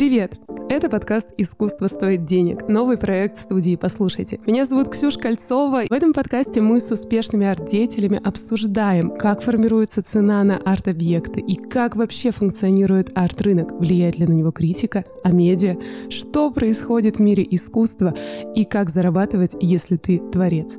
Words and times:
Привет! 0.00 0.40
Это 0.70 0.88
подкаст 0.88 1.28
«Искусство 1.36 1.86
стоит 1.86 2.24
денег», 2.24 2.66
новый 2.68 2.96
проект 2.96 3.36
студии 3.36 3.76
«Послушайте». 3.76 4.40
Меня 4.46 4.64
зовут 4.64 4.88
Ксюша 4.88 5.18
Кольцова. 5.18 5.82
В 5.90 5.92
этом 5.92 6.14
подкасте 6.14 6.62
мы 6.62 6.80
с 6.80 6.90
успешными 6.90 7.46
арт-деятелями 7.46 8.18
обсуждаем, 8.24 9.10
как 9.10 9.42
формируется 9.42 10.02
цена 10.02 10.42
на 10.42 10.56
арт-объекты 10.56 11.40
и 11.40 11.54
как 11.54 11.96
вообще 11.96 12.30
функционирует 12.30 13.12
арт-рынок, 13.14 13.72
влияет 13.72 14.18
ли 14.18 14.26
на 14.26 14.32
него 14.32 14.52
критика, 14.52 15.04
а 15.22 15.32
медиа, 15.32 15.76
что 16.08 16.50
происходит 16.50 17.16
в 17.16 17.20
мире 17.20 17.46
искусства 17.50 18.14
и 18.54 18.64
как 18.64 18.88
зарабатывать, 18.88 19.54
если 19.60 19.98
ты 19.98 20.18
творец. 20.32 20.78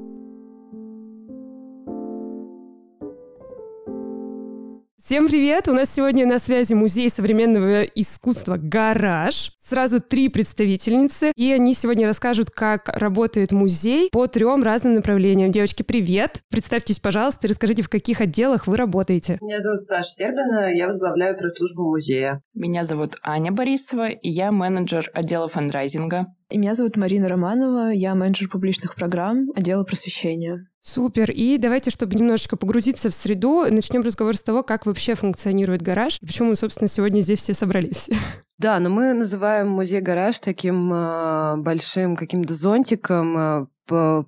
Всем 5.12 5.28
привет! 5.28 5.68
У 5.68 5.74
нас 5.74 5.94
сегодня 5.94 6.26
на 6.26 6.40
связи 6.40 6.74
Музей 6.74 7.10
современного 7.10 7.82
искусства 7.84 8.56
«Гараж». 8.56 9.52
Сразу 9.72 10.02
три 10.02 10.28
представительницы, 10.28 11.32
и 11.38 11.50
они 11.54 11.74
сегодня 11.74 12.06
расскажут, 12.06 12.52
как 12.52 12.90
работает 12.90 13.54
музей 13.54 14.10
по 14.12 14.28
трем 14.28 14.64
разным 14.64 14.96
направлениям. 14.96 15.50
Девочки, 15.50 15.82
привет! 15.82 16.42
Представьтесь, 16.50 17.00
пожалуйста, 17.00 17.48
и 17.48 17.50
расскажите, 17.52 17.82
в 17.82 17.88
каких 17.88 18.20
отделах 18.20 18.68
вы 18.68 18.76
работаете. 18.76 19.38
Меня 19.40 19.62
зовут 19.62 19.82
Саша 19.82 20.10
Сербина, 20.10 20.76
я 20.76 20.88
возглавляю 20.88 21.38
пресс-службу 21.38 21.84
музея. 21.90 22.42
Меня 22.54 22.84
зовут 22.84 23.16
Аня 23.24 23.54
Борисова, 23.54 24.10
и 24.10 24.30
я 24.30 24.52
менеджер 24.52 25.06
отдела 25.14 25.48
фандрайзинга. 25.48 26.26
И 26.50 26.58
меня 26.58 26.76
зовут 26.76 26.98
Марина 26.98 27.30
Романова, 27.30 27.92
я 27.94 28.14
менеджер 28.14 28.50
публичных 28.50 28.96
программ 28.96 29.52
отдела 29.56 29.86
просвещения. 29.86 30.68
Супер. 30.82 31.32
И 31.32 31.58
давайте, 31.58 31.92
чтобы 31.92 32.16
немножечко 32.16 32.58
погрузиться 32.58 33.10
в 33.10 33.14
среду, 33.14 33.66
начнем 33.70 34.02
разговор 34.02 34.36
с 34.36 34.44
того, 34.44 34.64
как 34.64 34.86
вообще 34.86 35.16
функционирует 35.16 35.82
гараж, 35.82 36.18
и 36.22 36.26
почему 36.26 36.50
мы, 36.50 36.56
собственно, 36.58 36.90
сегодня 36.90 37.22
здесь 37.22 37.40
все 37.40 37.54
собрались. 37.54 38.10
Да, 38.62 38.80
но 38.80 38.92
мы 38.92 39.14
называем 39.14 39.70
музей-гараж 39.70 40.38
таким 40.38 40.94
э, 40.94 41.56
большим 41.58 42.16
каким-то 42.16 42.54
зонтиком, 42.54 43.36
э, 43.36 43.66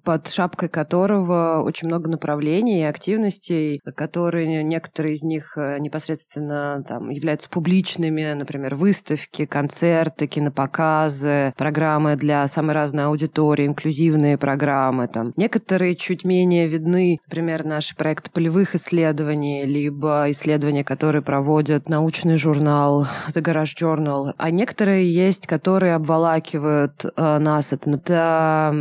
под 0.03 0.27
шапкой 0.29 0.69
которого 0.69 1.61
очень 1.63 1.87
много 1.87 2.09
направлений 2.09 2.81
и 2.81 2.83
активностей, 2.83 3.79
которые 3.95 4.63
некоторые 4.63 5.13
из 5.13 5.23
них 5.23 5.57
э, 5.57 5.79
непосредственно 5.79 6.83
там, 6.87 7.09
являются 7.09 7.49
публичными, 7.49 8.33
например, 8.33 8.75
выставки, 8.75 9.45
концерты, 9.45 10.27
кинопоказы, 10.27 11.53
программы 11.57 12.15
для 12.15 12.47
самой 12.47 12.73
разной 12.73 13.05
аудитории, 13.05 13.65
инклюзивные 13.65 14.37
программы. 14.37 15.07
Там. 15.07 15.33
Некоторые 15.35 15.95
чуть 15.95 16.23
менее 16.25 16.67
видны, 16.67 17.19
например, 17.25 17.63
наши 17.65 17.95
проекты 17.95 18.31
полевых 18.31 18.75
исследований, 18.75 19.65
либо 19.65 20.25
исследования, 20.29 20.83
которые 20.83 21.21
проводят 21.21 21.89
научный 21.89 22.37
журнал 22.37 23.07
The 23.29 23.41
Garage 23.41 23.75
Journal, 23.79 24.33
а 24.37 24.49
некоторые 24.51 25.11
есть, 25.13 25.47
которые 25.47 25.95
обволакивают 25.95 27.05
э, 27.05 27.39
нас. 27.39 27.73
Это, 27.73 27.89
это 27.89 28.71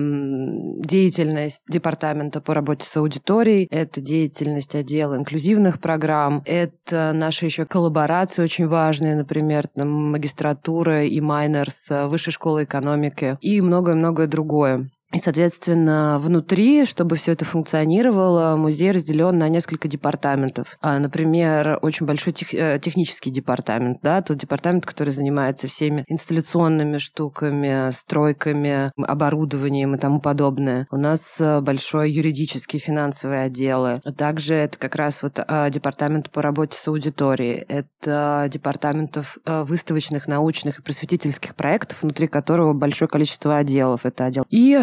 деятельность 0.80 1.62
департамента 1.68 2.40
по 2.40 2.54
работе 2.54 2.86
с 2.86 2.96
аудиторией, 2.96 3.66
это 3.70 4.00
деятельность 4.00 4.74
отдела 4.74 5.16
инклюзивных 5.16 5.80
программ, 5.80 6.42
это 6.46 7.12
наши 7.12 7.44
еще 7.46 7.64
коллаборации 7.64 8.42
очень 8.42 8.66
важные, 8.66 9.16
например, 9.16 9.68
там, 9.68 10.12
магистратура 10.12 11.04
и 11.04 11.20
майнер 11.20 11.70
с 11.70 12.06
Высшей 12.08 12.32
школой 12.32 12.64
экономики 12.64 13.36
и 13.40 13.60
многое-многое 13.60 14.26
другое. 14.26 14.90
И, 15.12 15.18
соответственно, 15.18 16.18
внутри, 16.18 16.86
чтобы 16.86 17.16
все 17.16 17.32
это 17.32 17.44
функционировало, 17.44 18.56
музей 18.56 18.90
разделен 18.92 19.38
на 19.38 19.48
несколько 19.48 19.86
департаментов. 19.86 20.78
А, 20.80 20.98
например, 20.98 21.78
очень 21.82 22.06
большой 22.06 22.32
тех, 22.32 22.54
э, 22.54 22.78
технический 22.80 23.30
департамент, 23.30 23.98
да, 24.02 24.22
тот 24.22 24.38
департамент, 24.38 24.86
который 24.86 25.10
занимается 25.10 25.68
всеми 25.68 26.04
инсталляционными 26.08 26.96
штуками, 26.96 27.90
стройками, 27.90 28.90
оборудованием 28.96 29.94
и 29.94 29.98
тому 29.98 30.20
подобное. 30.20 30.86
У 30.90 30.96
нас 30.96 31.36
э, 31.40 31.60
большой 31.60 32.10
юридический, 32.10 32.78
финансовый 32.78 33.44
отделы. 33.44 34.00
А 34.04 34.12
также 34.12 34.54
это 34.54 34.78
как 34.78 34.94
раз 34.94 35.22
вот 35.22 35.38
а, 35.38 35.68
департамент 35.68 36.30
по 36.30 36.40
работе 36.40 36.78
с 36.78 36.88
аудиторией. 36.88 37.64
Это 37.68 38.48
департаментов 38.50 39.36
э, 39.44 39.62
выставочных, 39.62 40.26
научных 40.26 40.78
и 40.78 40.82
просветительских 40.82 41.54
проектов, 41.54 42.02
внутри 42.02 42.28
которого 42.28 42.72
большое 42.72 43.08
количество 43.08 43.58
отделов. 43.58 44.06
Это 44.06 44.24
отдел. 44.24 44.46
И 44.48 44.80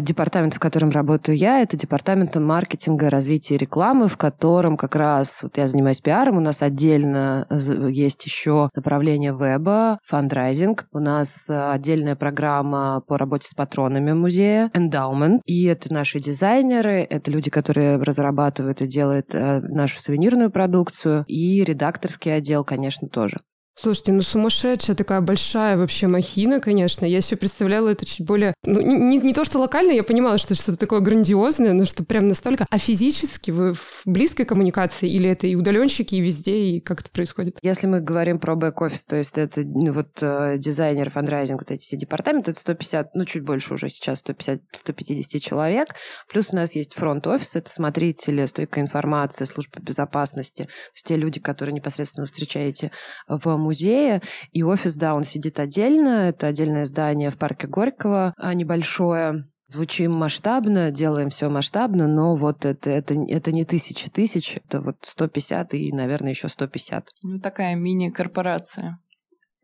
департамент, 0.00 0.54
в 0.54 0.58
котором 0.58 0.90
работаю 0.90 1.36
я, 1.36 1.60
это 1.60 1.76
департамент 1.76 2.36
маркетинга, 2.36 3.10
развития 3.10 3.54
и 3.54 3.58
рекламы, 3.58 4.08
в 4.08 4.16
котором 4.16 4.76
как 4.76 4.94
раз 4.94 5.42
вот 5.42 5.56
я 5.56 5.66
занимаюсь 5.66 6.00
пиаром, 6.00 6.36
у 6.36 6.40
нас 6.40 6.62
отдельно 6.62 7.46
есть 7.50 8.24
еще 8.24 8.70
направление 8.74 9.32
веба, 9.32 9.98
фандрайзинг, 10.04 10.86
у 10.92 10.98
нас 10.98 11.48
а, 11.48 11.72
отдельная 11.72 12.16
программа 12.16 13.02
по 13.06 13.18
работе 13.18 13.48
с 13.48 13.54
патронами 13.54 14.12
музея, 14.12 14.70
Endowment, 14.74 15.38
и 15.44 15.64
это 15.64 15.92
наши 15.92 16.20
дизайнеры, 16.20 17.06
это 17.08 17.30
люди, 17.30 17.50
которые 17.50 17.96
разрабатывают 17.96 18.80
и 18.82 18.86
делают 18.86 19.34
а, 19.34 19.60
нашу 19.60 20.00
сувенирную 20.00 20.50
продукцию, 20.50 21.24
и 21.26 21.62
редакторский 21.64 22.34
отдел, 22.34 22.64
конечно, 22.64 23.08
тоже. 23.08 23.38
Слушайте, 23.80 24.10
ну 24.10 24.22
сумасшедшая 24.22 24.96
такая 24.96 25.20
большая 25.20 25.76
вообще 25.76 26.08
махина, 26.08 26.58
конечно. 26.58 27.04
Я 27.04 27.20
себе 27.20 27.36
представляла 27.36 27.90
это 27.90 28.04
чуть 28.04 28.26
более... 28.26 28.52
Ну, 28.64 28.80
не, 28.80 29.18
не 29.18 29.32
то, 29.32 29.44
что 29.44 29.60
локально, 29.60 29.92
я 29.92 30.02
понимала, 30.02 30.36
что 30.36 30.56
что-то 30.56 30.76
такое 30.76 30.98
грандиозное, 30.98 31.74
но 31.74 31.84
что 31.84 32.02
прям 32.02 32.26
настолько... 32.26 32.66
А 32.68 32.78
физически 32.78 33.52
вы 33.52 33.74
в 33.74 34.02
близкой 34.04 34.46
коммуникации 34.46 35.08
или 35.08 35.30
это 35.30 35.46
и 35.46 35.54
удаленщики, 35.54 36.16
и 36.16 36.20
везде, 36.20 36.58
и 36.58 36.80
как 36.80 37.02
это 37.02 37.10
происходит? 37.12 37.56
Если 37.62 37.86
мы 37.86 38.00
говорим 38.00 38.40
про 38.40 38.56
бэк-офис, 38.56 39.04
то 39.04 39.14
есть 39.14 39.38
это 39.38 39.62
ну, 39.64 39.92
вот 39.92 40.08
э, 40.22 40.56
дизайнер, 40.58 41.08
фандрайзинг, 41.08 41.60
вот 41.60 41.70
эти 41.70 41.84
все 41.84 41.96
департаменты, 41.96 42.50
это 42.50 42.58
150, 42.58 43.14
ну 43.14 43.24
чуть 43.26 43.44
больше 43.44 43.74
уже 43.74 43.90
сейчас, 43.90 44.24
150-150 44.24 45.38
человек. 45.38 45.94
Плюс 46.28 46.48
у 46.50 46.56
нас 46.56 46.74
есть 46.74 46.94
фронт-офис, 46.96 47.54
это 47.54 47.70
смотрители, 47.70 48.44
стойка 48.46 48.82
информации, 48.82 49.46
служба 49.46 49.80
безопасности, 49.80 50.64
то 50.64 50.94
есть 50.94 51.06
те 51.06 51.16
люди, 51.16 51.38
которые 51.38 51.74
непосредственно 51.74 52.26
встречаете 52.26 52.90
в 53.28 53.67
музея, 53.68 54.20
и 54.52 54.62
офис, 54.62 54.96
да, 54.96 55.14
он 55.14 55.24
сидит 55.24 55.60
отдельно, 55.60 56.28
это 56.28 56.46
отдельное 56.46 56.84
здание 56.84 57.30
в 57.30 57.36
парке 57.36 57.66
Горького, 57.66 58.32
а, 58.36 58.54
небольшое, 58.54 59.44
Звучим 59.70 60.12
масштабно, 60.12 60.90
делаем 60.90 61.28
все 61.28 61.50
масштабно, 61.50 62.08
но 62.08 62.34
вот 62.36 62.64
это, 62.64 62.88
это, 62.88 63.12
это 63.28 63.52
не 63.52 63.66
тысячи 63.66 64.08
тысяч, 64.08 64.56
это 64.56 64.80
вот 64.80 64.96
150 65.02 65.74
и, 65.74 65.92
наверное, 65.92 66.30
еще 66.30 66.48
150. 66.48 67.10
Ну, 67.22 67.38
такая 67.38 67.74
мини-корпорация 67.74 68.98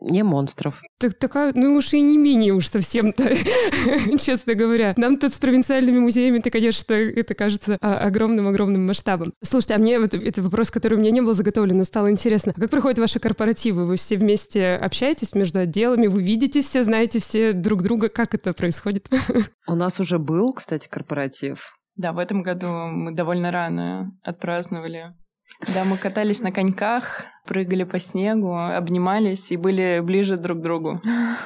не 0.01 0.23
монстров. 0.23 0.83
Так, 0.99 1.15
такая, 1.15 1.53
ну 1.55 1.75
уж 1.77 1.93
и 1.93 2.01
не 2.01 2.19
менее 2.19 2.53
уж 2.53 2.69
совсем-то, 2.69 3.35
честно 4.19 4.55
говоря. 4.55 4.95
Нам 4.97 5.19
тут 5.19 5.35
с 5.35 5.39
провинциальными 5.39 5.99
музеями-то, 5.99 6.51
конечно, 6.51 6.93
это 6.93 7.35
кажется 7.35 7.77
огромным-огромным 7.81 8.87
масштабом. 8.87 9.33
Слушайте, 9.43 9.75
а 9.75 9.79
мне 9.79 9.99
вот 9.99 10.15
это 10.15 10.43
вопрос, 10.43 10.71
который 10.71 10.95
у 10.95 11.01
меня 11.01 11.11
не 11.11 11.21
был 11.21 11.35
заготовлен, 11.35 11.79
но 11.79 11.85
стало 11.85 12.11
интересно. 12.11 12.53
А 12.57 12.61
как 12.61 12.71
проходят 12.71 12.99
ваши 12.99 13.19
корпоративы? 13.19 13.87
Вы 13.87 13.97
все 13.97 14.17
вместе 14.17 14.75
общаетесь 14.75 15.35
между 15.35 15.61
отделами? 15.61 16.07
Вы 16.07 16.23
видите 16.23 16.61
все, 16.61 16.83
знаете 16.83 17.21
все 17.21 17.53
друг 17.53 17.83
друга? 17.83 18.09
Как 18.09 18.35
это 18.35 18.53
происходит? 18.53 19.09
У 19.69 19.75
нас 19.75 20.01
уже 20.01 20.19
был, 20.19 20.53
кстати, 20.53 20.89
корпоратив. 20.89 21.75
Да, 21.97 22.13
в 22.13 22.19
этом 22.19 22.43
году 22.43 22.67
мы 22.69 23.15
довольно 23.15 23.53
рано 23.53 24.19
отпраздновали 24.23 25.15
да, 25.61 25.85
мы 25.85 25.97
катались 25.97 26.41
на 26.41 26.53
коньках, 26.53 27.25
прыгали 27.47 27.85
по 27.85 27.99
снегу, 27.99 28.57
обнимались 28.57 29.51
и 29.51 29.57
были 29.57 30.01
ближе 30.01 30.37
друг 30.37 30.59
к 30.59 30.63
другу. 30.63 31.01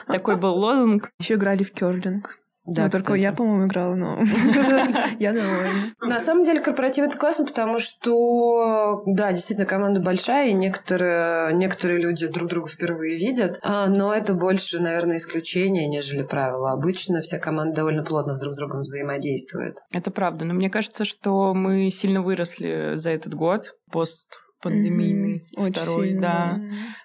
Такой 0.06 0.36
был 0.36 0.54
лозунг. 0.54 1.10
Еще 1.20 1.34
играли 1.34 1.62
в 1.62 1.72
керлинг. 1.72 2.40
Да, 2.68 2.84
ну, 2.84 2.90
только 2.90 3.14
я, 3.14 3.32
по-моему, 3.32 3.66
играла, 3.66 3.94
но 3.94 4.18
я 5.18 5.32
довольна. 5.32 5.94
На 6.02 6.20
самом 6.20 6.44
деле 6.44 6.60
корпоратив 6.60 7.06
это 7.06 7.16
классно, 7.16 7.46
потому 7.46 7.78
что, 7.78 9.02
да, 9.06 9.32
действительно, 9.32 9.66
команда 9.66 10.00
большая, 10.00 10.50
и 10.50 10.52
некоторые, 10.52 11.54
некоторые 11.54 11.98
люди 11.98 12.26
друг 12.26 12.50
друга 12.50 12.68
впервые 12.68 13.16
видят, 13.16 13.58
а, 13.62 13.86
но 13.86 14.12
это 14.12 14.34
больше, 14.34 14.80
наверное, 14.80 15.16
исключение, 15.16 15.88
нежели 15.88 16.22
правило. 16.22 16.72
Обычно 16.72 17.22
вся 17.22 17.38
команда 17.38 17.76
довольно 17.76 18.04
плотно 18.04 18.38
друг 18.38 18.52
с 18.52 18.56
другом 18.58 18.82
взаимодействует. 18.82 19.78
Это 19.92 20.10
правда, 20.10 20.44
но 20.44 20.52
мне 20.52 20.68
кажется, 20.68 21.06
что 21.06 21.54
мы 21.54 21.88
сильно 21.90 22.20
выросли 22.20 22.92
за 22.96 23.10
этот 23.10 23.34
год, 23.34 23.76
пост 23.90 24.36
пандемийный 24.62 25.42
mm-hmm. 25.56 25.70
второй, 25.70 26.08
Очень, 26.08 26.20
да. 26.20 26.60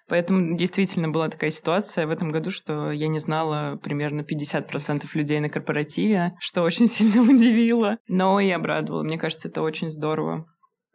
Поэтому 0.07 0.57
действительно 0.57 1.09
была 1.09 1.29
такая 1.29 1.49
ситуация 1.49 2.07
в 2.07 2.11
этом 2.11 2.31
году, 2.31 2.51
что 2.51 2.91
я 2.91 3.07
не 3.07 3.19
знала 3.19 3.77
примерно 3.77 4.21
50% 4.21 5.05
людей 5.13 5.39
на 5.39 5.49
корпоративе, 5.49 6.31
что 6.39 6.63
очень 6.63 6.87
сильно 6.87 7.21
удивило, 7.29 7.97
но 8.07 8.39
и 8.39 8.49
обрадовало. 8.49 9.03
Мне 9.03 9.17
кажется, 9.17 9.47
это 9.47 9.61
очень 9.61 9.89
здорово. 9.89 10.45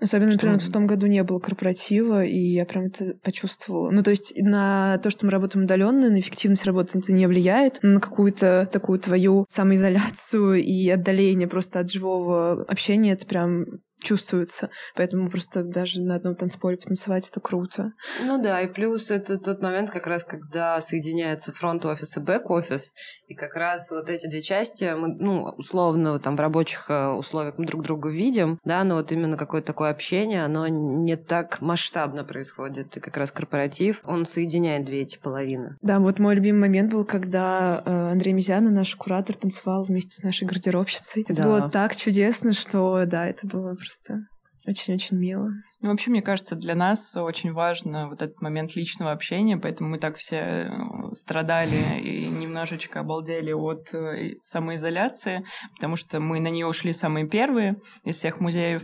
Особенно, 0.00 0.32
что... 0.32 0.46
например, 0.46 0.60
в 0.60 0.72
том 0.72 0.86
году 0.86 1.06
не 1.06 1.22
было 1.24 1.40
корпоратива, 1.40 2.24
и 2.24 2.38
я 2.38 2.64
прям 2.64 2.86
это 2.86 3.14
почувствовала. 3.22 3.90
Ну, 3.90 4.02
то 4.02 4.10
есть 4.10 4.32
на 4.40 4.98
то, 4.98 5.10
что 5.10 5.26
мы 5.26 5.32
работаем 5.32 5.64
удаленно, 5.64 6.08
на 6.08 6.20
эффективность 6.20 6.64
работы 6.64 6.98
это 6.98 7.12
не 7.12 7.26
влияет, 7.26 7.80
но 7.82 7.94
на 7.94 8.00
какую-то 8.00 8.68
такую 8.70 9.00
твою 9.00 9.44
самоизоляцию 9.48 10.62
и 10.62 10.88
отдаление 10.88 11.48
просто 11.48 11.80
от 11.80 11.90
живого 11.90 12.62
общения 12.64 13.12
это 13.12 13.26
прям 13.26 13.66
чувствуется. 14.00 14.70
Поэтому 14.94 15.30
просто 15.30 15.62
даже 15.62 16.00
на 16.00 16.16
одном 16.16 16.34
танцполе 16.34 16.76
потанцевать 16.76 17.28
это 17.28 17.40
круто. 17.40 17.92
Ну 18.24 18.40
да, 18.42 18.60
и 18.60 18.68
плюс 18.68 19.10
это 19.10 19.38
тот 19.38 19.62
момент 19.62 19.90
как 19.90 20.06
раз, 20.06 20.24
когда 20.24 20.80
соединяется 20.80 21.52
фронт-офис 21.52 22.16
и 22.16 22.20
бэк-офис, 22.20 22.92
и 23.26 23.34
как 23.34 23.54
раз 23.56 23.90
вот 23.90 24.08
эти 24.08 24.26
две 24.28 24.40
части 24.40 24.94
мы, 24.96 25.08
ну, 25.08 25.44
условно, 25.56 26.18
там 26.18 26.36
в 26.36 26.40
рабочих 26.40 26.86
э, 26.88 27.08
условиях 27.08 27.58
мы 27.58 27.66
друг 27.66 27.82
друга 27.82 28.10
видим, 28.10 28.58
да, 28.64 28.84
но 28.84 28.96
вот 28.96 29.12
именно 29.12 29.36
какое-то 29.36 29.66
такое 29.68 29.90
общение, 29.90 30.44
оно 30.44 30.66
не 30.68 31.16
так 31.16 31.60
масштабно 31.60 32.24
происходит. 32.24 32.96
И 32.96 33.00
как 33.00 33.16
раз 33.16 33.30
корпоратив, 33.30 34.00
он 34.04 34.24
соединяет 34.24 34.84
две 34.84 35.02
эти 35.02 35.18
половины. 35.18 35.76
Да, 35.82 35.98
вот 35.98 36.18
мой 36.18 36.34
любимый 36.34 36.60
момент 36.60 36.92
был, 36.92 37.04
когда 37.04 37.82
э, 37.84 38.10
Андрей 38.12 38.32
Мизяна, 38.32 38.70
наш 38.70 38.94
куратор, 38.96 39.36
танцевал 39.36 39.82
вместе 39.82 40.16
с 40.16 40.22
нашей 40.22 40.46
гардеробщицей. 40.46 41.22
Это 41.22 41.34
да. 41.34 41.44
было 41.44 41.70
так 41.70 41.96
чудесно, 41.96 42.52
что, 42.52 43.04
да, 43.06 43.26
это 43.26 43.46
было 43.46 43.76
просто 43.88 44.20
очень-очень 44.66 45.16
мило. 45.16 45.50
Ну, 45.80 45.90
вообще, 45.90 46.10
мне 46.10 46.20
кажется, 46.20 46.56
для 46.56 46.74
нас 46.74 47.16
очень 47.16 47.52
важно 47.52 48.08
вот 48.08 48.22
этот 48.22 48.40
момент 48.42 48.76
личного 48.76 49.12
общения, 49.12 49.56
поэтому 49.56 49.90
мы 49.90 49.98
так 49.98 50.16
все 50.16 50.36
э, 50.36 50.70
страдали 51.14 52.00
и 52.00 52.26
немножечко 52.26 53.00
обалдели 53.00 53.52
от 53.52 53.94
э, 53.94 54.34
самоизоляции, 54.40 55.44
потому 55.74 55.96
что 55.96 56.20
мы 56.20 56.40
на 56.40 56.48
нее 56.48 56.66
ушли 56.66 56.92
самые 56.92 57.28
первые 57.28 57.76
из 58.04 58.16
всех 58.16 58.40
музеев 58.40 58.82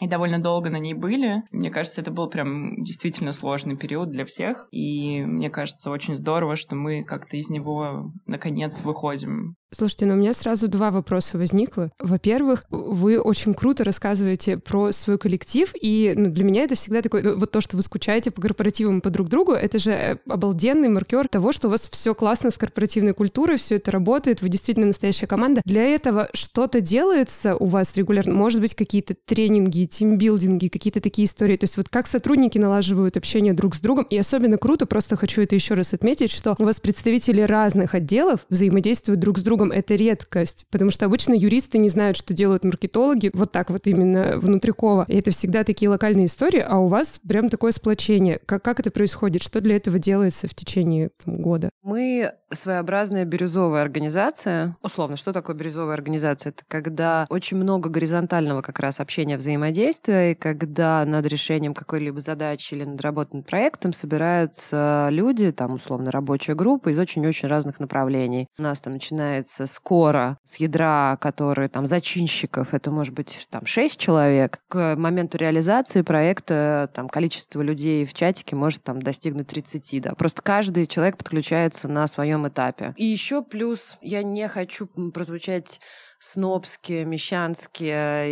и 0.00 0.06
довольно 0.06 0.40
долго 0.40 0.70
на 0.70 0.78
ней 0.78 0.94
были. 0.94 1.42
Мне 1.50 1.70
кажется, 1.70 2.00
это 2.00 2.12
был 2.12 2.28
прям 2.28 2.82
действительно 2.82 3.32
сложный 3.32 3.76
период 3.76 4.10
для 4.10 4.24
всех. 4.24 4.68
И 4.70 5.24
мне 5.24 5.50
кажется, 5.50 5.90
очень 5.90 6.14
здорово, 6.14 6.54
что 6.54 6.76
мы 6.76 7.02
как-то 7.04 7.36
из 7.36 7.50
него 7.50 8.12
наконец 8.26 8.80
выходим. 8.80 9.56
Слушайте, 9.70 10.06
но 10.06 10.14
у 10.14 10.16
меня 10.16 10.32
сразу 10.32 10.66
два 10.66 10.90
вопроса 10.90 11.36
возникло. 11.36 11.90
Во-первых, 11.98 12.64
вы 12.70 13.20
очень 13.20 13.52
круто 13.52 13.84
рассказываете 13.84 14.56
про 14.56 14.92
свой 14.92 15.18
коллектив, 15.18 15.70
и 15.78 16.14
ну, 16.16 16.30
для 16.30 16.44
меня 16.44 16.62
это 16.62 16.74
всегда 16.74 17.02
такое, 17.02 17.22
ну, 17.22 17.38
вот 17.38 17.50
то, 17.50 17.60
что 17.60 17.76
вы 17.76 17.82
скучаете 17.82 18.30
по 18.30 18.40
корпоративам 18.40 19.02
по 19.02 19.10
друг 19.10 19.28
другу, 19.28 19.52
это 19.52 19.78
же 19.78 19.90
э, 19.90 20.16
обалденный 20.26 20.88
маркер 20.88 21.28
того, 21.28 21.52
что 21.52 21.68
у 21.68 21.70
вас 21.70 21.86
все 21.90 22.14
классно 22.14 22.50
с 22.50 22.54
корпоративной 22.54 23.12
культурой, 23.12 23.58
все 23.58 23.76
это 23.76 23.90
работает, 23.90 24.40
вы 24.40 24.48
действительно 24.48 24.86
настоящая 24.86 25.26
команда. 25.26 25.60
Для 25.66 25.84
этого 25.84 26.30
что-то 26.32 26.80
делается 26.80 27.54
у 27.54 27.66
вас 27.66 27.94
регулярно? 27.94 28.32
Может 28.32 28.62
быть, 28.62 28.74
какие-то 28.74 29.14
тренинги, 29.26 29.84
тимбилдинги, 29.84 30.68
какие-то 30.68 31.02
такие 31.02 31.26
истории? 31.26 31.56
То 31.56 31.64
есть 31.64 31.76
вот 31.76 31.90
как 31.90 32.06
сотрудники 32.06 32.56
налаживают 32.56 33.18
общение 33.18 33.52
друг 33.52 33.74
с 33.74 33.80
другом? 33.80 34.04
И 34.04 34.16
особенно 34.16 34.56
круто, 34.56 34.86
просто 34.86 35.16
хочу 35.16 35.42
это 35.42 35.54
еще 35.54 35.74
раз 35.74 35.92
отметить, 35.92 36.30
что 36.30 36.56
у 36.58 36.64
вас 36.64 36.80
представители 36.80 37.42
разных 37.42 37.94
отделов 37.94 38.46
взаимодействуют 38.48 39.20
друг 39.20 39.38
с 39.38 39.42
другом 39.42 39.57
другом 39.58 39.72
это 39.72 39.94
редкость, 39.94 40.66
потому 40.70 40.90
что 40.90 41.06
обычно 41.06 41.34
юристы 41.34 41.78
не 41.78 41.88
знают, 41.88 42.16
что 42.16 42.32
делают 42.32 42.64
маркетологи, 42.64 43.30
вот 43.34 43.50
так 43.50 43.70
вот 43.70 43.86
именно 43.86 44.38
внутрикова. 44.38 45.04
И 45.08 45.16
это 45.16 45.30
всегда 45.32 45.64
такие 45.64 45.88
локальные 45.88 46.26
истории, 46.26 46.64
а 46.66 46.78
у 46.78 46.86
вас 46.86 47.20
прям 47.26 47.48
такое 47.48 47.72
сплочение. 47.72 48.40
Как, 48.46 48.62
как 48.62 48.78
это 48.80 48.90
происходит? 48.90 49.42
Что 49.42 49.60
для 49.60 49.76
этого 49.76 49.98
делается 49.98 50.46
в 50.46 50.54
течение 50.54 51.10
там, 51.24 51.40
года? 51.40 51.70
Мы 51.82 52.32
своеобразная 52.52 53.24
бирюзовая 53.24 53.82
организация. 53.82 54.76
Условно, 54.82 55.16
что 55.16 55.32
такое 55.32 55.56
бирюзовая 55.56 55.94
организация? 55.94 56.50
Это 56.50 56.62
когда 56.66 57.26
очень 57.28 57.56
много 57.56 57.90
горизонтального 57.90 58.62
как 58.62 58.78
раз 58.78 59.00
общения, 59.00 59.36
взаимодействия, 59.36 60.32
и 60.32 60.34
когда 60.34 61.04
над 61.04 61.26
решением 61.26 61.74
какой-либо 61.74 62.20
задачи 62.20 62.74
или 62.74 62.84
над 62.84 63.00
работным 63.00 63.42
проектом 63.42 63.92
собираются 63.92 65.08
люди, 65.10 65.52
там, 65.52 65.74
условно, 65.74 66.10
рабочая 66.10 66.54
группа 66.54 66.90
из 66.90 66.98
очень-очень 66.98 67.48
разных 67.48 67.80
направлений. 67.80 68.48
У 68.58 68.62
нас 68.62 68.80
там 68.80 68.98
начинается 69.48 69.66
скоро 69.66 70.38
с 70.44 70.56
ядра, 70.56 71.16
которые 71.20 71.68
там 71.68 71.86
зачинщиков, 71.86 72.74
это 72.74 72.90
может 72.90 73.14
быть 73.14 73.46
там 73.50 73.66
6 73.66 73.98
человек. 73.98 74.60
К 74.68 74.94
моменту 74.96 75.38
реализации 75.38 76.02
проекта 76.02 76.90
там 76.94 77.08
количество 77.08 77.62
людей 77.62 78.04
в 78.04 78.14
чатике 78.14 78.56
может 78.56 78.82
там 78.82 79.00
достигнуть 79.00 79.48
30, 79.48 80.02
да. 80.02 80.14
Просто 80.14 80.42
каждый 80.42 80.86
человек 80.86 81.16
подключается 81.16 81.88
на 81.88 82.06
своем 82.06 82.46
этапе. 82.46 82.94
И 82.96 83.04
еще 83.04 83.42
плюс 83.42 83.96
я 84.00 84.22
не 84.22 84.48
хочу 84.48 84.86
прозвучать 84.86 85.80
снобски, 86.18 87.04
мещански 87.04 87.84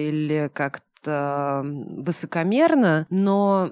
или 0.09 0.51
как-то 0.53 1.63
высокомерно, 1.65 3.07
но 3.11 3.71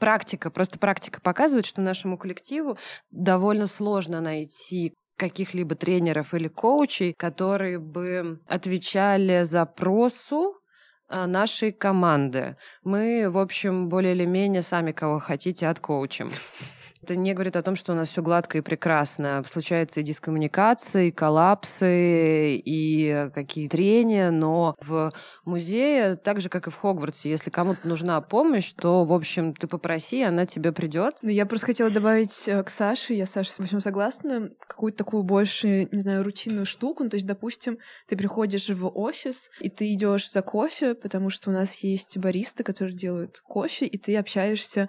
практика, 0.00 0.50
просто 0.50 0.78
практика 0.78 1.20
показывает, 1.20 1.66
что 1.66 1.80
нашему 1.80 2.18
коллективу 2.18 2.76
довольно 3.10 3.66
сложно 3.66 4.20
найти 4.20 4.92
каких-либо 5.16 5.74
тренеров 5.74 6.34
или 6.34 6.48
коучей, 6.48 7.12
которые 7.12 7.78
бы 7.78 8.40
отвечали 8.46 9.44
запросу 9.44 10.60
а, 11.08 11.26
нашей 11.26 11.72
команды. 11.72 12.56
Мы, 12.82 13.30
в 13.30 13.38
общем, 13.38 13.88
более 13.88 14.14
или 14.14 14.24
менее 14.24 14.62
сами 14.62 14.92
кого 14.92 15.18
хотите 15.20 15.68
откоучим. 15.68 16.30
Это 17.04 17.16
не 17.16 17.34
говорит 17.34 17.54
о 17.54 17.62
том, 17.62 17.76
что 17.76 17.92
у 17.92 17.94
нас 17.94 18.08
все 18.08 18.22
гладко 18.22 18.56
и 18.56 18.60
прекрасно. 18.62 19.42
Случаются 19.46 20.00
и 20.00 20.02
дискоммуникации, 20.02 21.08
и 21.08 21.10
коллапсы, 21.10 22.56
и 22.56 23.28
какие 23.34 23.68
трения, 23.68 24.30
но 24.30 24.74
в 24.80 25.12
музее, 25.44 26.16
так 26.16 26.40
же, 26.40 26.48
как 26.48 26.66
и 26.66 26.70
в 26.70 26.76
Хогвартсе, 26.76 27.28
если 27.28 27.50
кому-то 27.50 27.86
нужна 27.86 28.18
помощь, 28.22 28.72
то, 28.72 29.04
в 29.04 29.12
общем, 29.12 29.52
ты 29.52 29.66
попроси, 29.66 30.22
она 30.22 30.46
тебе 30.46 30.72
придет. 30.72 31.18
Ну, 31.20 31.28
я 31.28 31.44
просто 31.44 31.66
хотела 31.66 31.90
добавить 31.90 32.48
э, 32.48 32.62
к 32.62 32.70
Саше, 32.70 33.12
я, 33.12 33.26
Саша, 33.26 33.52
во 33.58 33.66
всем 33.66 33.80
согласна, 33.80 34.48
какую-то 34.66 34.96
такую 34.96 35.24
больше, 35.24 35.90
не 35.92 36.00
знаю, 36.00 36.22
рутинную 36.22 36.64
штуку. 36.64 37.04
Ну, 37.04 37.10
то 37.10 37.16
есть, 37.16 37.26
допустим, 37.26 37.76
ты 38.08 38.16
приходишь 38.16 38.70
в 38.70 38.88
офис, 38.88 39.50
и 39.60 39.68
ты 39.68 39.92
идешь 39.92 40.32
за 40.32 40.40
кофе, 40.40 40.94
потому 40.94 41.28
что 41.28 41.50
у 41.50 41.52
нас 41.52 41.74
есть 41.80 42.16
баристы, 42.16 42.64
которые 42.64 42.96
делают 42.96 43.42
кофе, 43.44 43.84
и 43.84 43.98
ты 43.98 44.16
общаешься 44.16 44.88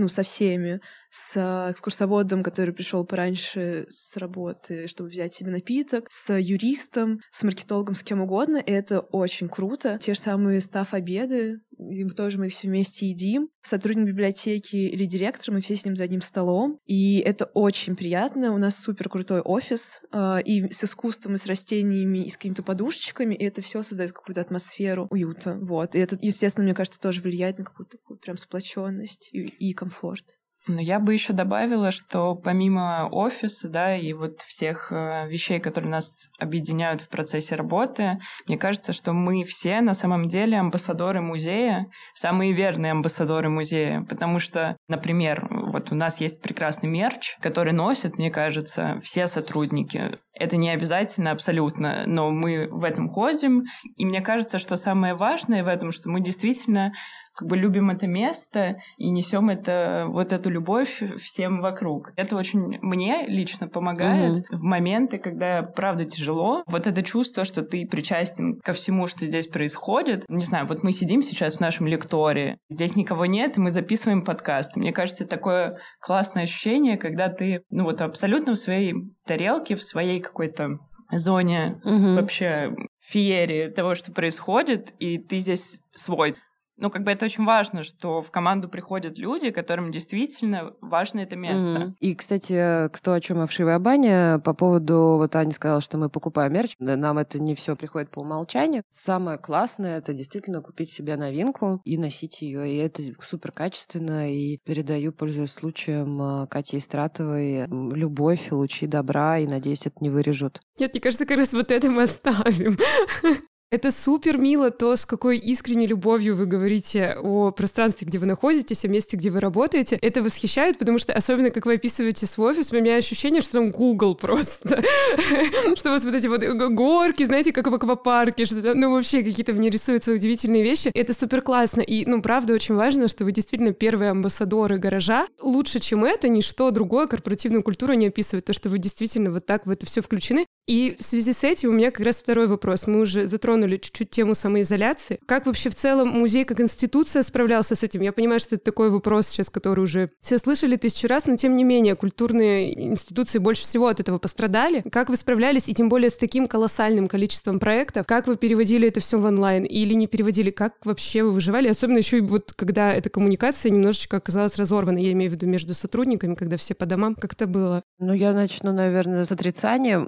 ну, 0.00 0.08
со 0.08 0.22
всеми, 0.22 0.80
с 1.10 1.36
экскурсоводом, 1.70 2.42
который 2.42 2.72
пришел 2.74 3.04
пораньше 3.04 3.86
с 3.88 4.16
работы, 4.16 4.86
чтобы 4.88 5.10
взять 5.10 5.34
себе 5.34 5.50
напиток, 5.50 6.06
с 6.10 6.32
юристом, 6.36 7.20
с 7.30 7.42
маркетологом, 7.42 7.94
с 7.94 8.02
кем 8.02 8.20
угодно. 8.20 8.56
И 8.56 8.72
это 8.72 9.00
очень 9.00 9.48
круто. 9.48 9.98
Те 10.00 10.14
же 10.14 10.20
самые 10.20 10.60
став-обеды, 10.60 11.60
и 11.88 12.04
тоже 12.08 12.38
мы 12.38 12.48
все 12.48 12.68
вместе 12.68 13.06
едим. 13.06 13.48
Сотрудник 13.62 14.06
библиотеки 14.06 14.76
или 14.76 15.04
директор, 15.04 15.54
мы 15.54 15.60
все 15.60 15.76
сидим 15.76 15.96
за 15.96 16.04
одним 16.04 16.20
столом, 16.20 16.78
и 16.86 17.18
это 17.18 17.46
очень 17.46 17.96
приятно. 17.96 18.52
У 18.52 18.58
нас 18.58 18.76
супер 18.76 19.08
крутой 19.08 19.40
офис, 19.40 20.00
э, 20.12 20.42
и 20.44 20.70
с 20.72 20.84
искусством, 20.84 21.34
и 21.34 21.38
с 21.38 21.46
растениями, 21.46 22.24
и 22.24 22.30
с 22.30 22.36
какими-то 22.36 22.62
подушечками, 22.62 23.34
и 23.34 23.44
это 23.44 23.62
все 23.62 23.82
создает 23.82 24.12
какую-то 24.12 24.40
атмосферу 24.40 25.06
уюта. 25.10 25.58
Вот. 25.60 25.94
И 25.94 25.98
это, 25.98 26.18
естественно, 26.20 26.64
мне 26.64 26.74
кажется, 26.74 27.00
тоже 27.00 27.20
влияет 27.20 27.58
на 27.58 27.64
какую-то 27.64 27.98
прям 28.20 28.36
сплоченность 28.36 29.30
и, 29.32 29.40
и 29.40 29.72
комфорт. 29.72 30.39
Но 30.66 30.80
я 30.80 31.00
бы 31.00 31.12
еще 31.14 31.32
добавила, 31.32 31.90
что 31.90 32.34
помимо 32.34 33.08
офиса, 33.10 33.68
да, 33.68 33.96
и 33.96 34.12
вот 34.12 34.40
всех 34.40 34.92
э, 34.92 35.26
вещей, 35.26 35.58
которые 35.58 35.90
нас 35.90 36.28
объединяют 36.38 37.00
в 37.00 37.08
процессе 37.08 37.54
работы, 37.54 38.18
мне 38.46 38.58
кажется, 38.58 38.92
что 38.92 39.12
мы 39.12 39.44
все 39.44 39.80
на 39.80 39.94
самом 39.94 40.28
деле 40.28 40.58
амбассадоры 40.58 41.22
музея, 41.22 41.86
самые 42.14 42.52
верные 42.52 42.92
амбассадоры 42.92 43.48
музея, 43.48 44.04
потому 44.08 44.38
что, 44.38 44.76
например, 44.86 45.46
вот 45.50 45.92
у 45.92 45.94
нас 45.94 46.20
есть 46.20 46.42
прекрасный 46.42 46.90
мерч, 46.90 47.36
который 47.40 47.72
носят, 47.72 48.18
мне 48.18 48.30
кажется, 48.30 48.98
все 49.02 49.26
сотрудники. 49.26 50.18
Это 50.34 50.58
не 50.58 50.70
обязательно 50.70 51.30
абсолютно, 51.30 52.04
но 52.06 52.30
мы 52.30 52.68
в 52.70 52.84
этом 52.84 53.08
ходим, 53.08 53.64
и 53.96 54.04
мне 54.04 54.20
кажется, 54.20 54.58
что 54.58 54.76
самое 54.76 55.14
важное 55.14 55.64
в 55.64 55.68
этом, 55.68 55.90
что 55.90 56.10
мы 56.10 56.20
действительно 56.20 56.92
как 57.40 57.48
бы 57.48 57.56
любим 57.56 57.88
это 57.88 58.06
место 58.06 58.76
и 58.98 59.10
несем 59.10 59.48
это 59.48 60.04
вот 60.08 60.34
эту 60.34 60.50
любовь 60.50 61.02
всем 61.18 61.62
вокруг. 61.62 62.12
Это 62.16 62.36
очень 62.36 62.78
мне 62.82 63.24
лично 63.26 63.66
помогает 63.66 64.40
угу. 64.40 64.58
в 64.58 64.62
моменты, 64.64 65.16
когда 65.16 65.62
правда 65.62 66.04
тяжело. 66.04 66.62
Вот 66.66 66.86
это 66.86 67.02
чувство, 67.02 67.44
что 67.44 67.62
ты 67.62 67.86
причастен 67.86 68.60
ко 68.60 68.74
всему, 68.74 69.06
что 69.06 69.24
здесь 69.24 69.46
происходит. 69.46 70.26
Не 70.28 70.44
знаю, 70.44 70.66
вот 70.66 70.82
мы 70.82 70.92
сидим 70.92 71.22
сейчас 71.22 71.56
в 71.56 71.60
нашем 71.60 71.86
лектории, 71.86 72.58
здесь 72.68 72.94
никого 72.94 73.24
нет, 73.24 73.56
и 73.56 73.60
мы 73.60 73.70
записываем 73.70 74.22
подкаст. 74.22 74.76
Мне 74.76 74.92
кажется, 74.92 75.26
такое 75.26 75.78
классное 75.98 76.42
ощущение, 76.42 76.98
когда 76.98 77.30
ты, 77.30 77.62
ну 77.70 77.84
вот 77.84 78.02
абсолютно 78.02 78.52
в 78.52 78.58
своей 78.58 78.94
тарелке, 79.24 79.76
в 79.76 79.82
своей 79.82 80.20
какой-то 80.20 80.78
зоне 81.10 81.80
угу. 81.84 82.16
вообще 82.16 82.74
феерии 83.00 83.68
того, 83.68 83.94
что 83.94 84.12
происходит, 84.12 84.92
и 84.98 85.16
ты 85.16 85.38
здесь 85.38 85.78
свой 85.92 86.36
ну, 86.80 86.90
как 86.90 87.04
бы 87.04 87.10
это 87.10 87.26
очень 87.26 87.44
важно, 87.44 87.82
что 87.82 88.20
в 88.20 88.30
команду 88.30 88.68
приходят 88.68 89.18
люди, 89.18 89.50
которым 89.50 89.92
действительно 89.92 90.74
важно 90.80 91.20
это 91.20 91.36
место. 91.36 91.70
Mm-hmm. 91.70 91.94
И, 92.00 92.14
кстати, 92.14 92.88
кто 92.88 93.12
о 93.12 93.20
чем 93.20 93.40
Овшивая 93.40 93.78
баня, 93.78 94.38
по 94.38 94.54
поводу, 94.54 95.16
вот 95.18 95.36
Аня 95.36 95.52
сказала, 95.52 95.80
что 95.80 95.98
мы 95.98 96.08
покупаем 96.08 96.52
мерч, 96.52 96.74
нам 96.78 97.18
это 97.18 97.38
не 97.38 97.54
все 97.54 97.76
приходит 97.76 98.10
по 98.10 98.20
умолчанию. 98.20 98.82
Самое 98.90 99.38
классное— 99.38 99.98
это 99.98 100.12
действительно 100.12 100.62
купить 100.62 100.90
себе 100.90 101.16
новинку 101.16 101.80
и 101.84 101.98
носить 101.98 102.42
ее, 102.42 102.72
и 102.72 102.76
это 102.78 103.02
супер 103.20 103.52
качественно, 103.52 104.32
и 104.32 104.58
передаю, 104.64 105.12
пользуясь 105.12 105.52
случаем, 105.52 106.44
э, 106.44 106.46
Кате 106.46 106.78
Истратовой 106.78 107.66
любовь, 107.68 108.50
лучи 108.50 108.86
добра, 108.86 109.38
и, 109.38 109.46
надеюсь, 109.46 109.86
это 109.86 109.96
не 110.00 110.10
вырежут. 110.10 110.60
Нет, 110.78 110.94
мне 110.94 111.00
кажется, 111.00 111.26
как 111.26 111.36
раз 111.36 111.52
вот 111.52 111.70
это 111.70 111.90
мы 111.90 112.04
оставим. 112.04 112.78
Это 113.72 113.92
супер 113.92 114.36
мило, 114.36 114.72
то, 114.72 114.96
с 114.96 115.06
какой 115.06 115.38
искренней 115.38 115.86
любовью 115.86 116.34
вы 116.34 116.46
говорите 116.46 117.16
о 117.22 117.52
пространстве, 117.52 118.04
где 118.04 118.18
вы 118.18 118.26
находитесь, 118.26 118.84
о 118.84 118.88
месте, 118.88 119.16
где 119.16 119.30
вы 119.30 119.38
работаете. 119.38 119.96
Это 120.02 120.24
восхищает, 120.24 120.76
потому 120.76 120.98
что, 120.98 121.12
особенно 121.12 121.52
как 121.52 121.66
вы 121.66 121.74
описываете 121.74 122.26
свой 122.26 122.50
офис, 122.50 122.72
у 122.72 122.76
меня 122.76 122.96
ощущение, 122.96 123.42
что 123.42 123.52
там 123.52 123.70
Google 123.70 124.16
просто. 124.16 124.82
Что 125.76 125.90
у 125.90 125.92
вас 125.92 126.02
вот 126.02 126.14
эти 126.14 126.26
вот 126.26 126.42
горки, 126.42 127.22
знаете, 127.22 127.52
как 127.52 127.68
в 127.68 127.74
аквапарке, 127.74 128.44
что 128.44 128.74
ну 128.74 128.92
вообще 128.92 129.22
какие-то 129.22 129.52
мне 129.52 129.70
рисуются 129.70 130.12
удивительные 130.12 130.64
вещи. 130.64 130.90
Это 130.92 131.12
супер 131.12 131.40
классно. 131.40 131.80
И, 131.80 132.04
ну, 132.06 132.22
правда, 132.22 132.54
очень 132.54 132.74
важно, 132.74 133.06
что 133.06 133.24
вы 133.24 133.30
действительно 133.30 133.72
первые 133.72 134.10
амбассадоры 134.10 134.78
гаража. 134.78 135.26
Лучше, 135.40 135.78
чем 135.78 136.04
это, 136.04 136.28
ничто 136.28 136.70
другое 136.72 137.06
корпоративную 137.06 137.62
культуру 137.62 137.92
не 137.94 138.08
описывает. 138.08 138.44
То, 138.44 138.52
что 138.52 138.68
вы 138.68 138.78
действительно 138.78 139.30
вот 139.30 139.46
так 139.46 139.66
в 139.66 139.70
это 139.70 139.86
все 139.86 140.00
включены. 140.00 140.46
И 140.70 140.94
в 140.96 141.02
связи 141.02 141.32
с 141.32 141.42
этим 141.42 141.70
у 141.70 141.72
меня 141.72 141.90
как 141.90 142.06
раз 142.06 142.18
второй 142.18 142.46
вопрос. 142.46 142.86
Мы 142.86 143.00
уже 143.00 143.26
затронули 143.26 143.76
чуть-чуть 143.76 144.08
тему 144.10 144.36
самоизоляции. 144.36 145.18
Как 145.26 145.46
вообще 145.46 145.68
в 145.68 145.74
целом 145.74 146.10
музей 146.10 146.44
как 146.44 146.60
институция 146.60 147.24
справлялся 147.24 147.74
с 147.74 147.82
этим? 147.82 148.02
Я 148.02 148.12
понимаю, 148.12 148.38
что 148.38 148.54
это 148.54 148.66
такой 148.66 148.88
вопрос 148.90 149.26
сейчас, 149.26 149.50
который 149.50 149.80
уже 149.80 150.12
все 150.20 150.38
слышали 150.38 150.76
тысячу 150.76 151.08
раз, 151.08 151.26
но 151.26 151.34
тем 151.34 151.56
не 151.56 151.64
менее 151.64 151.96
культурные 151.96 152.92
институции 152.92 153.38
больше 153.38 153.64
всего 153.64 153.88
от 153.88 153.98
этого 153.98 154.18
пострадали. 154.18 154.84
Как 154.92 155.08
вы 155.08 155.16
справлялись, 155.16 155.64
и 155.66 155.74
тем 155.74 155.88
более 155.88 156.08
с 156.08 156.16
таким 156.16 156.46
колоссальным 156.46 157.08
количеством 157.08 157.58
проектов? 157.58 158.06
Как 158.06 158.28
вы 158.28 158.36
переводили 158.36 158.86
это 158.86 159.00
все 159.00 159.18
в 159.18 159.24
онлайн 159.24 159.64
или 159.64 159.94
не 159.94 160.06
переводили? 160.06 160.50
Как 160.50 160.74
вообще 160.84 161.24
вы 161.24 161.32
выживали? 161.32 161.66
Особенно 161.66 161.98
еще 161.98 162.18
и 162.18 162.20
вот 162.20 162.52
когда 162.54 162.94
эта 162.94 163.10
коммуникация 163.10 163.70
немножечко 163.70 164.18
оказалась 164.18 164.54
разорвана, 164.54 164.98
я 164.98 165.10
имею 165.10 165.32
в 165.32 165.34
виду 165.34 165.48
между 165.48 165.74
сотрудниками, 165.74 166.36
когда 166.36 166.56
все 166.56 166.74
по 166.74 166.86
домам, 166.86 167.16
как 167.16 167.32
это 167.32 167.48
было? 167.48 167.82
Ну, 167.98 168.12
я 168.12 168.32
начну, 168.32 168.72
наверное, 168.72 169.24
с 169.24 169.32
отрицания 169.32 169.98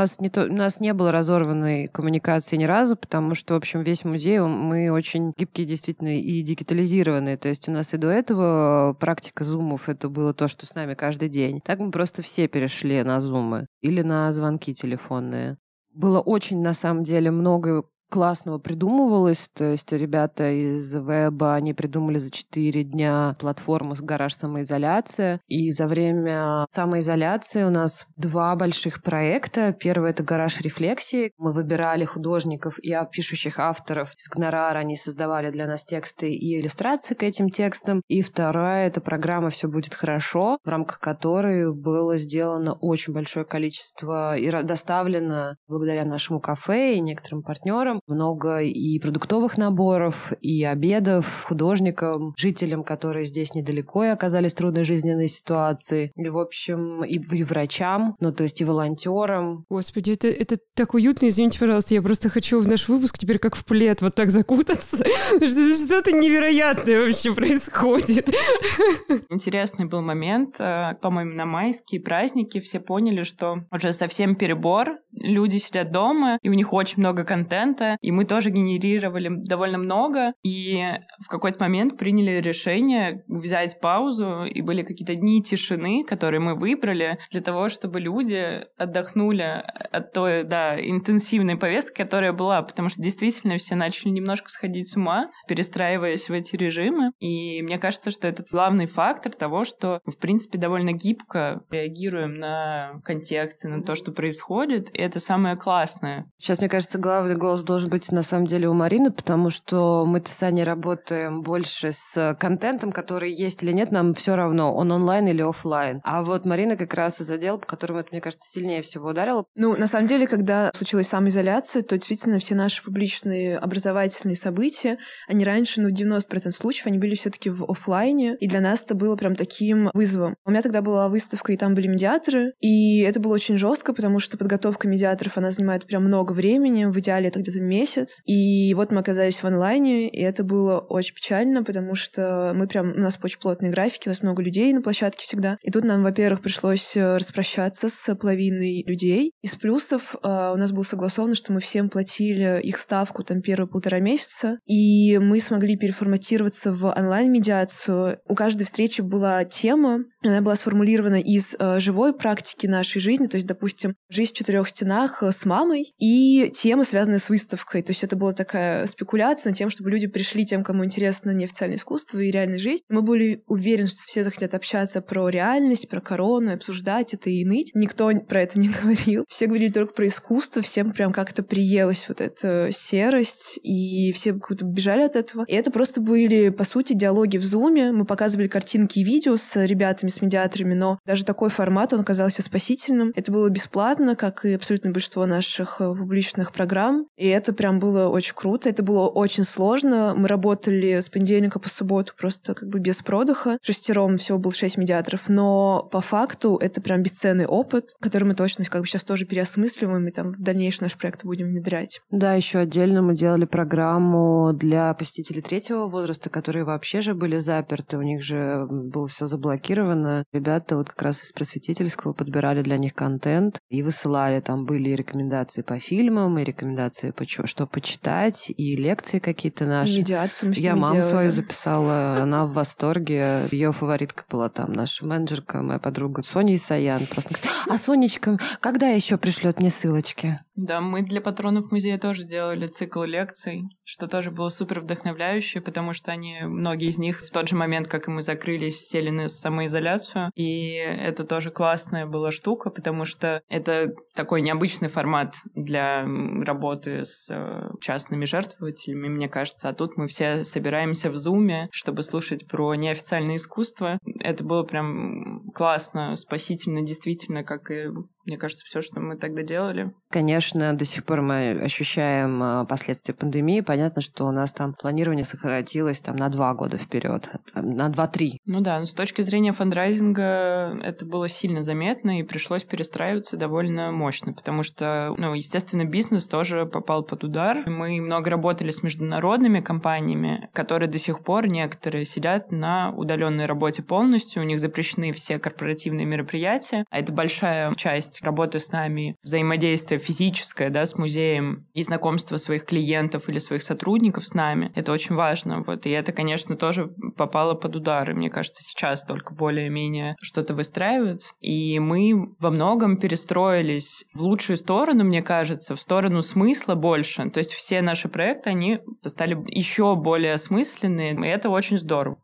нас 0.00 0.20
не, 0.20 0.28
то, 0.28 0.44
у 0.44 0.52
нас 0.52 0.80
не 0.80 0.92
было 0.92 1.12
разорванной 1.12 1.88
коммуникации 1.88 2.56
ни 2.56 2.64
разу, 2.64 2.96
потому 2.96 3.34
что, 3.34 3.54
в 3.54 3.56
общем, 3.56 3.82
весь 3.82 4.04
музей, 4.04 4.40
мы 4.40 4.90
очень 4.90 5.32
гибкие 5.36 5.66
действительно 5.66 6.18
и 6.18 6.42
дигитализированные. 6.42 7.36
То 7.36 7.48
есть 7.48 7.68
у 7.68 7.72
нас 7.72 7.94
и 7.94 7.96
до 7.96 8.08
этого 8.08 8.96
практика 8.98 9.44
зумов, 9.44 9.88
это 9.88 10.08
было 10.08 10.32
то, 10.34 10.48
что 10.48 10.66
с 10.66 10.74
нами 10.74 10.94
каждый 10.94 11.28
день. 11.28 11.60
Так 11.60 11.80
мы 11.80 11.90
просто 11.90 12.22
все 12.22 12.48
перешли 12.48 13.02
на 13.02 13.20
зумы 13.20 13.66
или 13.82 14.02
на 14.02 14.32
звонки 14.32 14.74
телефонные 14.74 15.56
было 15.98 16.20
очень, 16.20 16.62
на 16.62 16.74
самом 16.74 17.02
деле, 17.02 17.30
много 17.32 17.84
классного 18.08 18.58
придумывалось. 18.58 19.48
То 19.54 19.64
есть 19.72 19.92
ребята 19.92 20.50
из 20.50 20.94
веба, 20.94 21.54
они 21.54 21.74
придумали 21.74 22.18
за 22.18 22.30
4 22.30 22.84
дня 22.84 23.34
платформу 23.38 23.94
с 23.94 24.00
гараж 24.00 24.34
самоизоляция. 24.34 25.40
И 25.46 25.70
за 25.70 25.86
время 25.86 26.66
самоизоляции 26.70 27.64
у 27.64 27.70
нас 27.70 28.06
два 28.16 28.54
больших 28.56 29.02
проекта. 29.02 29.72
Первый— 29.72 30.10
это 30.12 30.22
гараж 30.22 30.60
рефлексии. 30.60 31.32
Мы 31.38 31.52
выбирали 31.52 32.04
художников 32.04 32.78
и 32.78 32.96
пишущих 33.12 33.58
авторов 33.58 34.14
из 34.16 34.28
гонорара. 34.28 34.78
Они 34.78 34.96
создавали 34.96 35.50
для 35.50 35.66
нас 35.66 35.84
тексты 35.84 36.32
и 36.32 36.60
иллюстрации 36.60 37.14
к 37.14 37.22
этим 37.22 37.50
текстам. 37.50 38.02
И 38.08 38.22
вторая— 38.22 38.86
это 38.88 39.00
программа 39.00 39.50
«Все 39.50 39.68
будет 39.68 39.94
хорошо», 39.94 40.58
в 40.64 40.68
рамках 40.68 41.00
которой 41.00 41.72
было 41.72 42.16
сделано 42.16 42.74
очень 42.74 43.12
большое 43.12 43.44
количество 43.44 44.36
и 44.36 44.50
доставлено 44.62 45.54
благодаря 45.68 46.04
нашему 46.04 46.40
кафе 46.40 46.94
и 46.94 47.00
некоторым 47.00 47.42
партнерам 47.42 47.97
много 48.06 48.60
и 48.60 48.98
продуктовых 48.98 49.58
наборов, 49.58 50.32
и 50.40 50.64
обедов 50.64 51.44
художникам, 51.44 52.34
жителям, 52.36 52.84
которые 52.84 53.26
здесь 53.26 53.54
недалеко 53.54 54.04
и 54.04 54.08
оказались 54.08 54.52
в 54.52 54.56
трудной 54.56 54.84
жизненной 54.84 55.28
ситуации. 55.28 56.12
И, 56.14 56.28
в 56.28 56.38
общем, 56.38 57.04
и, 57.04 57.18
и 57.18 57.44
врачам, 57.44 58.16
ну, 58.20 58.32
то 58.32 58.44
есть 58.44 58.60
и 58.60 58.64
волонтерам. 58.64 59.64
Господи, 59.68 60.12
это, 60.12 60.28
это 60.28 60.56
так 60.74 60.94
уютно, 60.94 61.28
извините, 61.28 61.58
пожалуйста, 61.58 61.94
я 61.94 62.02
просто 62.02 62.28
хочу 62.28 62.60
в 62.60 62.68
наш 62.68 62.88
выпуск 62.88 63.18
теперь 63.18 63.38
как 63.38 63.56
в 63.56 63.64
плед 63.64 64.02
вот 64.02 64.14
так 64.14 64.30
закутаться. 64.30 64.96
Что-то 65.36 66.12
невероятное 66.12 67.04
вообще 67.04 67.34
происходит. 67.34 68.28
Интересный 69.30 69.86
был 69.86 70.02
момент, 70.02 70.56
э, 70.58 70.94
по-моему, 71.00 71.34
на 71.34 71.46
майские 71.46 72.00
праздники 72.00 72.60
все 72.60 72.80
поняли, 72.80 73.22
что 73.22 73.64
уже 73.72 73.92
совсем 73.92 74.34
перебор, 74.34 74.98
люди 75.12 75.56
сидят 75.56 75.90
дома, 75.92 76.38
и 76.42 76.48
у 76.48 76.54
них 76.54 76.72
очень 76.72 77.00
много 77.00 77.24
контента, 77.24 77.87
и 78.00 78.10
мы 78.10 78.24
тоже 78.24 78.50
генерировали 78.50 79.30
довольно 79.30 79.78
много, 79.78 80.32
и 80.42 80.82
в 81.24 81.28
какой-то 81.28 81.62
момент 81.62 81.96
приняли 81.98 82.40
решение 82.40 83.24
взять 83.28 83.80
паузу, 83.80 84.44
и 84.44 84.60
были 84.60 84.82
какие-то 84.82 85.14
дни 85.14 85.42
тишины, 85.42 86.04
которые 86.04 86.40
мы 86.40 86.54
выбрали 86.54 87.18
для 87.30 87.40
того, 87.40 87.68
чтобы 87.68 88.00
люди 88.00 88.64
отдохнули 88.76 89.62
от 89.90 90.12
той, 90.12 90.44
да, 90.44 90.76
интенсивной 90.78 91.56
повестки, 91.56 92.02
которая 92.02 92.32
была, 92.32 92.62
потому 92.62 92.88
что 92.88 93.02
действительно 93.02 93.56
все 93.58 93.74
начали 93.74 94.10
немножко 94.10 94.48
сходить 94.48 94.88
с 94.88 94.96
ума, 94.96 95.30
перестраиваясь 95.46 96.28
в 96.28 96.32
эти 96.32 96.56
режимы, 96.56 97.12
и 97.18 97.62
мне 97.62 97.78
кажется, 97.78 98.10
что 98.10 98.26
это 98.26 98.44
главный 98.50 98.86
фактор 98.86 99.32
того, 99.32 99.64
что, 99.64 100.00
в 100.06 100.18
принципе, 100.18 100.58
довольно 100.58 100.92
гибко 100.92 101.62
реагируем 101.70 102.34
на 102.34 103.00
контексты, 103.04 103.68
на 103.68 103.82
то, 103.82 103.94
что 103.94 104.12
происходит, 104.12 104.90
и 104.96 105.00
это 105.00 105.20
самое 105.20 105.56
классное. 105.56 106.30
Сейчас, 106.38 106.58
мне 106.58 106.68
кажется, 106.68 106.98
главный 106.98 107.36
голос 107.36 107.62
должен 107.62 107.77
должен 107.78 107.90
быть 107.90 108.10
на 108.10 108.24
самом 108.24 108.46
деле 108.46 108.68
у 108.68 108.72
Марины, 108.74 109.12
потому 109.12 109.50
что 109.50 110.04
мы-то 110.04 110.32
с 110.32 110.42
Аней 110.42 110.64
работаем 110.64 111.42
больше 111.42 111.92
с 111.92 112.36
контентом, 112.40 112.90
который 112.90 113.32
есть 113.32 113.62
или 113.62 113.70
нет, 113.70 113.92
нам 113.92 114.14
все 114.14 114.34
равно, 114.34 114.74
он 114.74 114.90
онлайн 114.90 115.28
или 115.28 115.42
офлайн. 115.42 116.00
А 116.02 116.24
вот 116.24 116.44
Марина 116.44 116.76
как 116.76 116.92
раз 116.94 117.20
из 117.20 117.30
отдела, 117.30 117.56
по 117.56 117.66
которому 117.66 118.00
это, 118.00 118.08
мне 118.10 118.20
кажется, 118.20 118.50
сильнее 118.50 118.82
всего 118.82 119.10
ударило. 119.10 119.44
Ну, 119.54 119.76
на 119.76 119.86
самом 119.86 120.08
деле, 120.08 120.26
когда 120.26 120.72
случилась 120.74 121.06
самоизоляция, 121.06 121.82
то 121.82 121.96
действительно 121.96 122.40
все 122.40 122.56
наши 122.56 122.82
публичные 122.82 123.56
образовательные 123.56 124.34
события, 124.34 124.98
они 125.28 125.44
раньше, 125.44 125.80
ну, 125.80 125.90
90% 125.90 126.50
случаев, 126.50 126.88
они 126.88 126.98
были 126.98 127.14
все 127.14 127.30
таки 127.30 127.48
в 127.48 127.62
офлайне, 127.62 128.34
и 128.40 128.48
для 128.48 128.60
нас 128.60 128.82
это 128.82 128.96
было 128.96 129.14
прям 129.14 129.36
таким 129.36 129.88
вызовом. 129.94 130.34
У 130.44 130.50
меня 130.50 130.62
тогда 130.62 130.82
была 130.82 131.08
выставка, 131.08 131.52
и 131.52 131.56
там 131.56 131.76
были 131.76 131.86
медиаторы, 131.86 132.54
и 132.58 133.02
это 133.02 133.20
было 133.20 133.34
очень 133.34 133.56
жестко, 133.56 133.92
потому 133.92 134.18
что 134.18 134.36
подготовка 134.36 134.88
медиаторов, 134.88 135.38
она 135.38 135.52
занимает 135.52 135.86
прям 135.86 136.04
много 136.04 136.32
времени, 136.32 136.86
в 136.86 136.98
идеале 136.98 137.28
это 137.28 137.38
где-то 137.38 137.60
месяц. 137.68 138.20
И 138.24 138.74
вот 138.74 138.90
мы 138.90 139.00
оказались 139.00 139.42
в 139.42 139.44
онлайне, 139.44 140.08
и 140.08 140.20
это 140.20 140.44
было 140.44 140.78
очень 140.78 141.14
печально, 141.14 141.62
потому 141.62 141.94
что 141.94 142.52
мы 142.54 142.66
прям... 142.66 142.92
У 142.92 143.00
нас 143.00 143.18
очень 143.22 143.38
плотные 143.38 143.70
графики, 143.70 144.08
у 144.08 144.10
нас 144.10 144.22
много 144.22 144.42
людей 144.42 144.72
на 144.72 144.82
площадке 144.82 145.24
всегда. 145.24 145.56
И 145.62 145.70
тут 145.70 145.84
нам, 145.84 146.02
во-первых, 146.02 146.40
пришлось 146.40 146.96
э, 146.96 147.16
распрощаться 147.16 147.88
с 147.88 148.14
половиной 148.14 148.84
людей. 148.86 149.32
Из 149.42 149.54
плюсов 149.54 150.14
э, 150.14 150.28
у 150.28 150.56
нас 150.56 150.72
было 150.72 150.82
согласовано, 150.82 151.34
что 151.34 151.52
мы 151.52 151.60
всем 151.60 151.88
платили 151.88 152.60
их 152.62 152.78
ставку 152.78 153.22
там 153.24 153.42
первые 153.42 153.68
полтора 153.68 154.00
месяца, 154.00 154.58
и 154.66 155.18
мы 155.18 155.40
смогли 155.40 155.76
переформатироваться 155.76 156.72
в 156.72 156.86
онлайн-медиацию. 156.86 158.18
У 158.26 158.34
каждой 158.34 158.64
встречи 158.64 159.00
была 159.00 159.44
тема, 159.44 160.04
она 160.24 160.40
была 160.40 160.56
сформулирована 160.56 161.20
из 161.20 161.54
э, 161.58 161.80
живой 161.80 162.12
практики 162.12 162.66
нашей 162.66 163.00
жизни, 163.00 163.26
то 163.26 163.36
есть, 163.36 163.46
допустим, 163.46 163.94
жизнь 164.10 164.32
в 164.32 164.36
четырех 164.36 164.68
стенах 164.68 165.22
с 165.22 165.44
мамой 165.44 165.92
и 165.98 166.50
темы, 166.54 166.84
связанные 166.84 167.18
с 167.18 167.28
выставкой 167.28 167.57
выставкой. 167.58 167.82
То 167.82 167.90
есть 167.90 168.04
это 168.04 168.16
была 168.16 168.32
такая 168.32 168.86
спекуляция 168.86 169.50
на 169.50 169.56
тем, 169.56 169.70
чтобы 169.70 169.90
люди 169.90 170.06
пришли 170.06 170.44
тем, 170.44 170.62
кому 170.62 170.84
интересно 170.84 171.30
неофициальное 171.30 171.76
искусство 171.76 172.18
и 172.18 172.30
реальная 172.30 172.58
жизнь. 172.58 172.82
Мы 172.88 173.02
были 173.02 173.42
уверены, 173.46 173.88
что 173.88 173.98
все 174.06 174.24
захотят 174.24 174.54
общаться 174.54 175.00
про 175.00 175.28
реальность, 175.28 175.88
про 175.88 176.00
корону, 176.00 176.54
обсуждать 176.54 177.14
это 177.14 177.30
и 177.30 177.44
ныть. 177.44 177.72
Никто 177.74 178.10
про 178.28 178.42
это 178.42 178.58
не 178.58 178.68
говорил. 178.82 179.24
Все 179.28 179.46
говорили 179.46 179.70
только 179.70 179.92
про 179.92 180.06
искусство, 180.06 180.62
всем 180.62 180.92
прям 180.92 181.12
как-то 181.12 181.42
приелась 181.42 182.04
вот 182.08 182.20
эта 182.20 182.70
серость, 182.72 183.58
и 183.62 184.12
все 184.12 184.32
как-то 184.34 184.64
бежали 184.64 185.02
от 185.02 185.16
этого. 185.16 185.44
И 185.46 185.54
это 185.54 185.70
просто 185.70 186.00
были, 186.00 186.50
по 186.50 186.64
сути, 186.64 186.94
диалоги 186.94 187.38
в 187.38 187.44
зуме. 187.44 187.92
Мы 187.92 188.04
показывали 188.04 188.48
картинки 188.48 189.00
и 189.00 189.04
видео 189.04 189.36
с 189.36 189.64
ребятами, 189.64 190.10
с 190.10 190.22
медиаторами, 190.22 190.74
но 190.74 190.98
даже 191.06 191.24
такой 191.24 191.50
формат, 191.50 191.92
он 191.92 192.00
оказался 192.00 192.42
спасительным. 192.42 193.12
Это 193.14 193.32
было 193.32 193.48
бесплатно, 193.48 194.14
как 194.14 194.44
и 194.44 194.52
абсолютно 194.52 194.90
большинство 194.90 195.26
наших 195.26 195.80
э, 195.80 195.94
публичных 195.94 196.52
программ. 196.52 197.06
И 197.16 197.26
это 197.26 197.47
прям 197.52 197.78
было 197.78 198.08
очень 198.08 198.34
круто. 198.34 198.68
Это 198.68 198.82
было 198.82 199.08
очень 199.08 199.44
сложно. 199.44 200.14
Мы 200.16 200.28
работали 200.28 201.00
с 201.00 201.08
понедельника 201.08 201.58
по 201.58 201.68
субботу 201.68 202.12
просто 202.16 202.54
как 202.54 202.68
бы 202.68 202.78
без 202.78 203.02
продыха. 203.02 203.58
Шестером 203.62 204.16
всего 204.16 204.38
было 204.38 204.52
шесть 204.52 204.76
медиаторов. 204.76 205.28
Но 205.28 205.88
по 205.90 206.00
факту 206.00 206.58
это 206.60 206.80
прям 206.80 207.02
бесценный 207.02 207.46
опыт, 207.46 207.94
который 208.00 208.24
мы 208.24 208.34
точно 208.34 208.64
как 208.64 208.82
бы 208.82 208.86
сейчас 208.86 209.04
тоже 209.04 209.24
переосмысливаем 209.24 210.06
и 210.06 210.10
там 210.10 210.30
в 210.30 210.38
дальнейший 210.38 210.82
наш 210.82 210.96
проект 210.96 211.24
будем 211.24 211.46
внедрять. 211.46 212.00
Да, 212.10 212.34
еще 212.34 212.58
отдельно 212.58 213.02
мы 213.02 213.14
делали 213.14 213.44
программу 213.44 214.52
для 214.52 214.92
посетителей 214.94 215.42
третьего 215.42 215.88
возраста, 215.88 216.30
которые 216.30 216.64
вообще 216.64 217.00
же 217.00 217.14
были 217.14 217.38
заперты. 217.38 217.96
У 217.96 218.02
них 218.02 218.22
же 218.22 218.66
было 218.68 219.08
все 219.08 219.26
заблокировано. 219.26 220.24
Ребята 220.32 220.76
вот 220.76 220.90
как 220.90 221.02
раз 221.02 221.22
из 221.22 221.32
просветительского 221.32 222.12
подбирали 222.12 222.62
для 222.62 222.78
них 222.78 222.94
контент 222.94 223.58
и 223.68 223.82
высылали. 223.82 224.40
Там 224.40 224.64
были 224.64 224.90
рекомендации 224.90 225.62
по 225.62 225.78
фильмам, 225.78 226.38
и 226.38 226.44
рекомендации 226.44 227.10
по 227.10 227.24
что 227.28 227.66
почитать, 227.66 228.46
и 228.48 228.76
лекции 228.76 229.18
какие-то 229.18 229.64
наши. 229.66 229.92
И 229.92 229.98
медиацию 229.98 230.50
мы 230.50 230.54
Я 230.56 230.76
маму 230.76 230.96
делали. 230.96 231.10
свою 231.10 231.30
записала, 231.30 232.22
она 232.22 232.46
в 232.46 232.52
восторге. 232.52 233.42
Ее 233.50 233.72
фаворитка 233.72 234.24
была 234.30 234.48
там 234.48 234.72
наша 234.72 235.06
менеджерка, 235.06 235.62
моя 235.62 235.78
подруга 235.78 236.22
Соня 236.22 236.56
Исаян. 236.56 237.06
Просто 237.06 237.34
говорит, 237.34 237.50
а 237.68 237.78
Сонечка, 237.78 238.38
когда 238.60 238.88
еще 238.88 239.16
пришлет 239.18 239.60
мне 239.60 239.70
ссылочки? 239.70 240.40
Да, 240.58 240.80
мы 240.80 241.02
для 241.02 241.20
патронов 241.20 241.70
музея 241.70 241.98
тоже 241.98 242.24
делали 242.24 242.66
цикл 242.66 243.04
лекций, 243.04 243.62
что 243.84 244.08
тоже 244.08 244.32
было 244.32 244.48
супер 244.48 244.80
вдохновляюще, 244.80 245.60
потому 245.60 245.92
что 245.92 246.10
они, 246.10 246.40
многие 246.42 246.88
из 246.88 246.98
них 246.98 247.20
в 247.20 247.30
тот 247.30 247.46
же 247.46 247.54
момент, 247.54 247.86
как 247.86 248.08
и 248.08 248.10
мы 248.10 248.22
закрылись, 248.22 248.80
сели 248.80 249.10
на 249.10 249.28
самоизоляцию, 249.28 250.32
и 250.34 250.72
это 250.72 251.22
тоже 251.22 251.52
классная 251.52 252.06
была 252.06 252.32
штука, 252.32 252.70
потому 252.70 253.04
что 253.04 253.40
это 253.48 253.94
такой 254.16 254.42
необычный 254.42 254.88
формат 254.88 255.36
для 255.54 256.04
работы 256.44 257.04
с 257.04 257.28
э, 257.30 257.70
частными 257.80 258.24
жертвователями, 258.24 259.06
мне 259.06 259.28
кажется, 259.28 259.68
а 259.68 259.74
тут 259.74 259.96
мы 259.96 260.08
все 260.08 260.42
собираемся 260.42 261.08
в 261.08 261.16
зуме, 261.16 261.68
чтобы 261.70 262.02
слушать 262.02 262.48
про 262.48 262.74
неофициальное 262.74 263.36
искусство. 263.36 264.00
Это 264.18 264.42
было 264.42 264.64
прям 264.64 265.52
классно, 265.54 266.16
спасительно, 266.16 266.82
действительно, 266.82 267.44
как 267.44 267.70
и 267.70 267.90
мне 268.28 268.36
кажется, 268.36 268.64
все, 268.66 268.82
что 268.82 269.00
мы 269.00 269.16
тогда 269.16 269.42
делали. 269.42 269.92
Конечно, 270.10 270.74
до 270.74 270.84
сих 270.84 271.04
пор 271.04 271.22
мы 271.22 271.52
ощущаем 271.62 272.42
а, 272.42 272.64
последствия 272.66 273.14
пандемии. 273.14 273.62
Понятно, 273.62 274.02
что 274.02 274.26
у 274.26 274.30
нас 274.30 274.52
там 274.52 274.74
планирование 274.74 275.24
сократилось 275.24 276.00
там 276.02 276.16
на 276.16 276.28
два 276.28 276.52
года 276.54 276.76
вперед, 276.76 277.28
на 277.54 277.88
два-три. 277.88 278.40
Ну 278.44 278.60
да, 278.60 278.78
но 278.78 278.84
с 278.84 278.92
точки 278.92 279.22
зрения 279.22 279.52
фандрайзинга 279.52 280.78
это 280.82 281.06
было 281.06 281.26
сильно 281.26 281.62
заметно 281.62 282.20
и 282.20 282.22
пришлось 282.22 282.64
перестраиваться 282.64 283.38
довольно 283.38 283.92
мощно, 283.92 284.34
потому 284.34 284.62
что, 284.62 285.14
ну, 285.16 285.32
естественно, 285.32 285.84
бизнес 285.84 286.26
тоже 286.26 286.66
попал 286.66 287.02
под 287.02 287.24
удар. 287.24 287.64
Мы 287.66 288.00
много 288.00 288.28
работали 288.30 288.70
с 288.70 288.82
международными 288.82 289.60
компаниями, 289.60 290.50
которые 290.52 290.90
до 290.90 290.98
сих 290.98 291.24
пор 291.24 291.46
некоторые 291.46 292.04
сидят 292.04 292.52
на 292.52 292.90
удаленной 292.90 293.46
работе 293.46 293.82
полностью, 293.82 294.42
у 294.42 294.44
них 294.44 294.60
запрещены 294.60 295.12
все 295.12 295.38
корпоративные 295.38 296.04
мероприятия, 296.04 296.84
а 296.90 296.98
это 296.98 297.12
большая 297.12 297.74
часть 297.74 298.17
есть 298.18 298.24
работы 298.24 298.58
с 298.58 298.72
нами, 298.72 299.16
взаимодействие 299.22 299.98
физическое, 299.98 300.70
да, 300.70 300.84
с 300.86 300.96
музеем 300.96 301.66
и 301.72 301.82
знакомство 301.82 302.36
своих 302.36 302.64
клиентов 302.64 303.28
или 303.28 303.38
своих 303.38 303.62
сотрудников 303.62 304.26
с 304.26 304.34
нами, 304.34 304.72
это 304.74 304.92
очень 304.92 305.14
важно, 305.14 305.62
вот, 305.66 305.86
и 305.86 305.90
это, 305.90 306.12
конечно, 306.12 306.56
тоже 306.56 306.90
попало 307.16 307.54
под 307.54 307.76
удары, 307.76 308.14
мне 308.14 308.30
кажется, 308.30 308.62
сейчас 308.62 309.04
только 309.04 309.34
более-менее 309.34 310.16
что-то 310.22 310.54
выстраивается, 310.54 311.32
и 311.40 311.78
мы 311.78 312.34
во 312.40 312.50
многом 312.50 312.96
перестроились 312.96 314.04
в 314.14 314.22
лучшую 314.22 314.56
сторону, 314.56 315.04
мне 315.04 315.22
кажется, 315.22 315.74
в 315.74 315.80
сторону 315.80 316.22
смысла 316.22 316.74
больше, 316.74 317.28
то 317.30 317.38
есть 317.38 317.52
все 317.52 317.82
наши 317.82 318.08
проекты, 318.08 318.50
они 318.50 318.80
стали 319.06 319.36
еще 319.48 319.94
более 319.96 320.34
осмысленные, 320.34 321.14
и 321.14 321.28
это 321.28 321.50
очень 321.50 321.78
здорово 321.78 322.18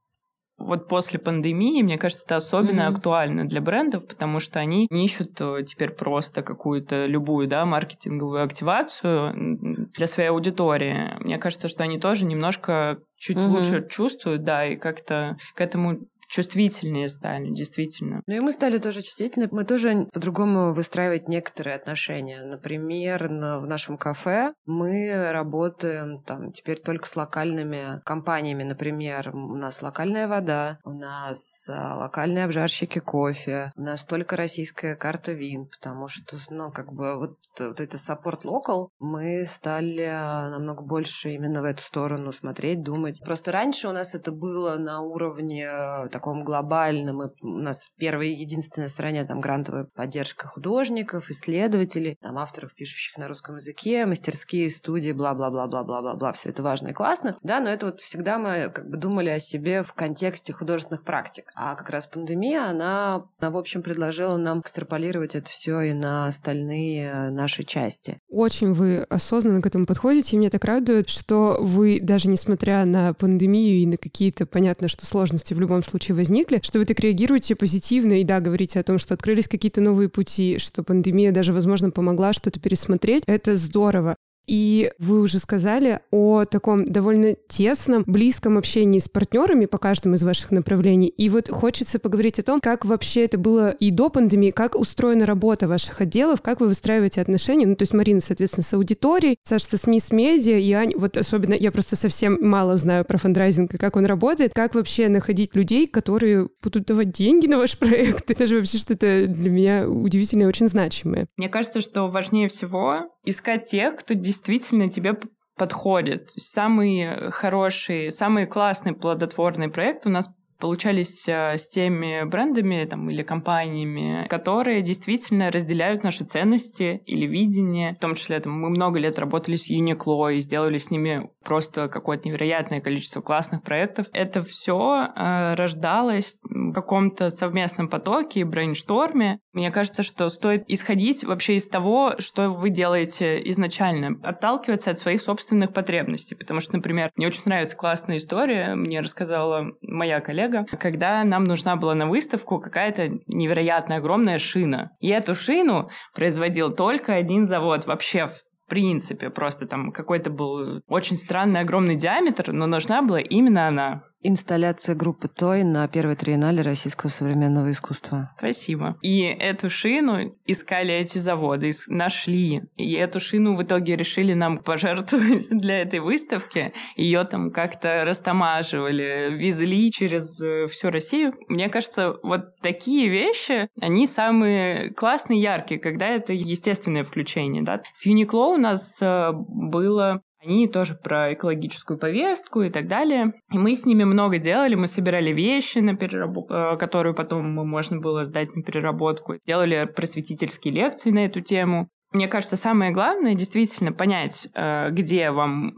вот 0.66 0.88
после 0.88 1.18
пандемии, 1.18 1.83
мне 1.83 1.99
кажется, 1.99 2.25
это 2.25 2.37
особенно 2.37 2.83
mm-hmm. 2.83 2.92
актуально 2.92 3.44
для 3.47 3.61
брендов, 3.61 4.06
потому 4.06 4.40
что 4.40 4.61
они 4.61 4.87
не 4.90 5.04
ищут 5.04 5.40
э, 5.40 5.62
теперь 5.64 5.90
просто 5.90 6.42
какую-то 6.42 7.06
любую, 7.06 7.47
да, 7.49 7.64
маркетинговую 7.64 8.42
активацию 8.42 9.88
для 9.94 10.06
своей 10.06 10.30
аудитории. 10.30 11.16
Мне 11.21 11.38
кажется, 11.38 11.68
что 11.68 11.85
они 11.85 11.99
тоже 11.99 12.25
немножко 12.25 12.99
чуть 13.16 13.37
mm-hmm. 13.37 13.49
лучше 13.49 13.88
чувствуют, 13.88 14.42
да, 14.42 14.66
и 14.66 14.76
как-то 14.76 15.37
к 15.54 15.61
этому 15.61 16.00
чувствительнее 16.34 17.08
стали, 17.08 17.50
действительно. 17.52 18.22
Ну 18.26 18.34
и 18.34 18.40
мы 18.40 18.50
стали 18.50 18.78
тоже 18.78 19.02
чувствительны. 19.02 19.48
Мы 19.52 19.64
тоже 19.64 20.08
по-другому 20.12 20.72
выстраивать 20.72 21.28
некоторые 21.28 21.76
отношения. 21.76 22.42
Например, 22.42 23.30
на, 23.30 23.60
в 23.60 23.66
нашем 23.66 23.96
кафе 23.96 24.52
мы 24.66 25.30
работаем 25.30 26.24
там 26.24 26.50
теперь 26.50 26.80
только 26.80 27.06
с 27.06 27.14
локальными 27.14 28.00
компаниями. 28.04 28.64
Например, 28.64 29.30
у 29.32 29.54
нас 29.54 29.80
локальная 29.80 30.26
вода, 30.26 30.80
у 30.82 30.90
нас 30.90 31.68
а, 31.70 31.98
локальные 31.98 32.46
обжарщики 32.46 32.98
кофе, 32.98 33.70
у 33.76 33.82
нас 33.82 34.04
только 34.04 34.34
российская 34.34 34.96
карта 34.96 35.30
вин, 35.30 35.66
потому 35.66 36.08
что, 36.08 36.36
ну, 36.50 36.72
как 36.72 36.92
бы 36.92 37.16
вот, 37.16 37.38
вот 37.60 37.80
это 37.80 37.97
support 37.97 38.42
local, 38.42 38.88
мы 38.99 39.47
стали 39.47 40.08
а, 40.10 40.50
намного 40.50 40.82
больше 40.82 41.30
именно 41.30 41.62
в 41.62 41.64
эту 41.64 41.82
сторону 41.82 42.32
смотреть, 42.32 42.82
думать. 42.82 43.20
Просто 43.25 43.52
раньше 43.52 43.86
у 43.86 43.92
нас 43.92 44.16
это 44.16 44.32
было 44.32 44.76
на 44.78 45.00
уровне 45.00 45.68
а, 45.68 46.08
таком 46.25 46.43
глобальном. 46.43 47.23
И 47.23 47.26
у 47.43 47.58
нас 47.58 47.84
первая 47.99 48.28
и 48.28 48.34
единственная 48.34 48.89
стране 48.89 49.25
там 49.25 49.41
грантовая 49.41 49.84
поддержка 49.95 50.49
художников, 50.49 51.30
исследователей, 51.30 52.17
там 52.21 52.39
авторов, 52.39 52.75
пишущих 52.75 53.19
на 53.19 53.28
русском 53.28 53.56
языке, 53.56 54.06
мастерские, 54.06 54.71
студии, 54.71 55.13
бла-бла-бла-бла-бла-бла-бла. 55.13 56.32
Все 56.32 56.49
это 56.49 56.63
важно 56.63 56.89
и 56.89 56.93
классно. 56.95 57.37
Да, 57.43 57.60
но 57.60 57.69
это 57.69 57.87
вот 57.87 58.00
всегда 58.00 58.39
мы 58.39 58.71
как 58.71 58.89
бы 58.89 58.97
думали 58.97 59.28
о 59.28 59.39
себе 59.39 59.82
в 59.82 59.93
контексте 59.93 60.54
художественных 60.54 61.04
практик. 61.04 61.50
А 61.54 61.75
как 61.75 61.91
раз 61.91 62.06
пандемия, 62.06 62.71
она, 62.71 63.26
она 63.39 63.50
в 63.50 63.58
общем, 63.58 63.82
предложила 63.82 64.39
нам 64.39 64.60
экстраполировать 64.60 65.34
это 65.34 65.50
все 65.50 65.82
и 65.82 65.93
на 65.93 66.26
остальные 66.26 67.30
наши 67.30 67.65
части. 67.65 68.19
Очень 68.30 68.73
вы 68.73 69.02
осознанно 69.10 69.60
к 69.60 69.67
этому 69.67 69.84
подходите, 69.84 70.37
и 70.37 70.39
мне 70.39 70.49
так 70.49 70.65
радует, 70.65 71.10
что 71.10 71.58
вы 71.60 72.00
даже 72.00 72.28
несмотря 72.28 72.87
на 72.87 73.13
пандемию 73.13 73.76
и 73.76 73.87
на 73.87 73.99
какие-то, 73.99 74.47
понятно, 74.47 74.89
что 74.89 75.04
сложности 75.04 75.52
в 75.52 75.60
любом 75.60 75.82
случае 75.82 76.13
возникли, 76.14 76.60
что 76.62 76.78
вы 76.78 76.84
так 76.84 77.00
реагируете 77.00 77.54
позитивно 77.54 78.20
и 78.20 78.24
да, 78.24 78.40
говорите 78.40 78.80
о 78.80 78.82
том, 78.82 78.98
что 78.98 79.14
открылись 79.14 79.48
какие-то 79.48 79.80
новые 79.80 80.08
пути, 80.08 80.58
что 80.58 80.82
пандемия 80.82 81.32
даже, 81.32 81.52
возможно, 81.52 81.90
помогла 81.90 82.32
что-то 82.32 82.60
пересмотреть. 82.60 83.24
Это 83.26 83.56
здорово. 83.56 84.16
И 84.47 84.93
вы 84.99 85.21
уже 85.21 85.39
сказали 85.39 86.00
о 86.11 86.45
таком 86.45 86.85
довольно 86.85 87.35
тесном, 87.49 88.04
близком 88.07 88.59
общении 88.59 88.99
с 88.99 89.09
партнерами 89.09 89.67
по 89.67 89.78
каждому 89.78 90.17
из 90.17 90.23
ваших 90.23 90.50
направлений. 90.50 91.09
И 91.09 91.28
вот 91.28 91.49
хочется 91.49 91.99
поговорить 91.99 92.39
о 92.39 92.43
том, 92.43 92.61
как 92.61 92.85
вообще 92.85 93.25
это 93.25 93.39
было 93.39 93.71
и 93.71 93.91
до 93.91 94.11
пандемии, 94.11 94.50
как 94.50 94.75
устроена 94.76 95.26
работа 95.26 95.69
ваших 95.69 96.00
отделов, 96.00 96.43
как 96.43 96.61
вы 96.61 96.69
выстраиваете 96.69 97.21
отношения. 97.21 97.67
Ну, 97.67 97.76
то 97.76 97.83
есть 97.83 97.95
Марина, 97.95 98.21
соответственно, 98.21 98.65
с 98.65 98.73
аудиторией, 98.75 99.37
Саша 99.45 99.67
со 99.67 99.76
СМИ, 99.76 100.00
с 100.00 100.13
медиа, 100.13 100.59
и 100.59 100.73
Ань, 100.73 100.93
вот 100.97 101.17
особенно, 101.17 101.54
я 101.54 101.73
просто 101.73 101.97
совсем 101.97 102.39
мало 102.41 102.76
знаю 102.76 103.04
про 103.04 103.19
фандрайзинг 103.19 103.75
и 103.75 103.78
как 103.78 103.97
он 103.97 104.07
работает, 104.07 104.52
как 104.54 104.75
вообще 104.75 105.09
находить 105.09 105.54
людей, 105.54 105.87
которые 105.87 106.49
будут 106.63 106.87
давать 106.87 107.13
деньги 107.13 107.47
на 107.47 107.59
ваш 107.59 107.78
проект. 107.78 108.30
Это 108.30 108.47
же 108.47 108.57
вообще 108.57 108.78
что-то 108.78 109.26
для 109.26 109.50
меня 109.50 109.89
удивительное 109.89 110.49
очень 110.49 110.67
значимое. 110.67 111.26
Мне 111.37 111.49
кажется, 111.49 111.80
что 111.80 112.07
важнее 112.09 112.49
всего 112.49 113.13
искать 113.25 113.65
тех, 113.65 113.97
кто 113.97 114.15
действительно 114.15 114.89
тебе 114.89 115.19
подходит. 115.56 116.30
Самый 116.30 117.30
хороший, 117.30 118.10
самый 118.10 118.47
классный 118.47 118.93
плодотворный 118.93 119.69
проект 119.69 120.06
у 120.06 120.10
нас 120.10 120.28
получались 120.64 121.28
э, 121.28 121.58
с 121.58 121.68
теми 121.68 122.24
брендами 122.24 122.86
там, 122.86 123.10
или 123.10 123.22
компаниями, 123.22 124.26
которые 124.30 124.80
действительно 124.80 125.50
разделяют 125.50 126.02
наши 126.02 126.24
ценности 126.24 127.02
или 127.04 127.26
видение. 127.26 127.96
В 127.96 127.98
том 127.98 128.14
числе 128.14 128.40
там, 128.40 128.54
мы 128.54 128.70
много 128.70 128.98
лет 128.98 129.18
работали 129.18 129.56
с 129.56 129.70
Uniqlo 129.70 130.32
и 130.32 130.40
сделали 130.40 130.78
с 130.78 130.90
ними 130.90 131.28
просто 131.44 131.88
какое-то 131.88 132.30
невероятное 132.30 132.80
количество 132.80 133.20
классных 133.20 133.62
проектов. 133.62 134.06
Это 134.14 134.42
все 134.42 135.08
э, 135.14 135.54
рождалось 135.54 136.36
в 136.44 136.72
каком-то 136.72 137.28
совместном 137.28 137.88
потоке 137.88 138.46
брейншторме. 138.46 139.40
Мне 139.52 139.70
кажется, 139.70 140.02
что 140.02 140.30
стоит 140.30 140.64
исходить 140.66 141.24
вообще 141.24 141.56
из 141.56 141.68
того, 141.68 142.14
что 142.20 142.48
вы 142.48 142.70
делаете 142.70 143.38
изначально, 143.50 144.18
отталкиваться 144.22 144.92
от 144.92 144.98
своих 144.98 145.20
собственных 145.20 145.74
потребностей. 145.74 146.34
Потому 146.34 146.60
что, 146.60 146.76
например, 146.76 147.10
мне 147.16 147.26
очень 147.26 147.42
нравится 147.44 147.76
классная 147.76 148.16
история, 148.16 148.74
мне 148.74 149.00
рассказала 149.00 149.66
моя 149.82 150.20
коллега, 150.20 150.53
коллега, 150.54 150.76
когда 150.76 151.25
нам 151.25 151.45
нужна 151.45 151.76
была 151.76 151.95
на 151.95 152.06
выставку 152.06 152.60
какая-то 152.60 153.19
невероятно 153.26 153.97
огромная 153.97 154.38
шина. 154.38 154.90
И 155.00 155.08
эту 155.08 155.34
шину 155.34 155.90
производил 156.14 156.71
только 156.71 157.14
один 157.14 157.47
завод 157.47 157.86
вообще 157.86 158.26
в 158.26 158.43
принципе. 158.69 159.30
Просто 159.30 159.67
там 159.67 159.93
какой-то 159.93 160.30
был 160.30 160.80
очень 160.88 161.17
странный 161.17 161.60
огромный 161.60 161.97
диаметр, 161.97 162.52
но 162.52 162.67
нужна 162.67 163.02
была 163.02 163.21
именно 163.21 163.69
она. 163.69 164.02
Инсталляция 164.26 164.95
группы 164.95 165.28
Той 165.28 165.65
на 165.65 165.87
первой 165.87 166.17
триеннале 166.17 166.63
российского 166.63 167.10
современного 167.10 167.71
искусства. 167.71 168.25
Спасибо. 168.39 168.97
И 169.02 169.21
эту 169.21 169.69
шину 169.69 170.34
искали 170.47 170.95
эти 170.95 171.19
заводы, 171.19 171.73
нашли. 171.89 172.63
И 172.76 172.95
эту 172.95 173.21
шину 173.21 173.54
в 173.54 173.63
итоге 173.63 173.97
решили 173.97 174.32
нам 174.32 174.58
пожертвовать 174.58 175.47
для 175.50 175.82
этой 175.82 176.00
выставки. 176.00 176.73
Ее 176.97 177.25
там 177.25 177.50
как-то 177.50 178.04
растамаживали, 178.06 179.28
везли 179.30 179.93
через 179.93 180.41
э, 180.41 180.69
всю 180.69 180.91
Россию. 180.91 181.34
Мне 181.49 181.69
кажется, 181.69 182.17
вот 182.23 182.56
такие 182.63 183.10
вещи, 183.10 183.69
они 183.78 184.06
самые 184.06 184.91
классные, 184.95 185.43
яркие, 185.43 185.78
когда 185.78 186.08
это 186.08 186.32
естественное 186.32 187.04
включение. 187.04 187.63
Да? 187.63 187.82
С 187.93 188.06
Uniqlo 188.06 188.54
у 188.54 188.56
нас 188.56 188.97
э, 189.02 189.32
было 189.34 190.23
они 190.45 190.69
тоже 190.69 190.95
про 190.95 191.33
экологическую 191.33 191.99
повестку 191.99 192.63
и 192.63 192.71
так 192.71 192.89
далее. 192.89 193.33
И 193.52 193.59
мы 193.59 193.75
с 193.75 193.85
ними 193.85 194.04
много 194.04 194.39
делали. 194.39 194.75
Мы 194.75 194.87
собирали 194.87 195.33
вещи, 195.33 195.78
на 195.78 195.97
перераб... 195.97 196.37
Э, 196.50 196.76
которую 196.76 197.15
потом 197.15 197.50
можно 197.52 197.99
было 197.99 198.25
сдать 198.25 198.54
на 198.54 198.63
переработку. 198.63 199.37
Делали 199.47 199.85
просветительские 199.85 200.75
лекции 200.75 201.11
на 201.11 201.26
эту 201.26 201.41
тему. 201.41 201.89
Мне 202.13 202.28
кажется, 202.28 202.57
самое 202.57 202.93
главное 202.93 203.35
действительно 203.35 203.93
понять, 203.93 204.47
э, 204.54 204.91
где 204.91 205.30
вам 205.30 205.75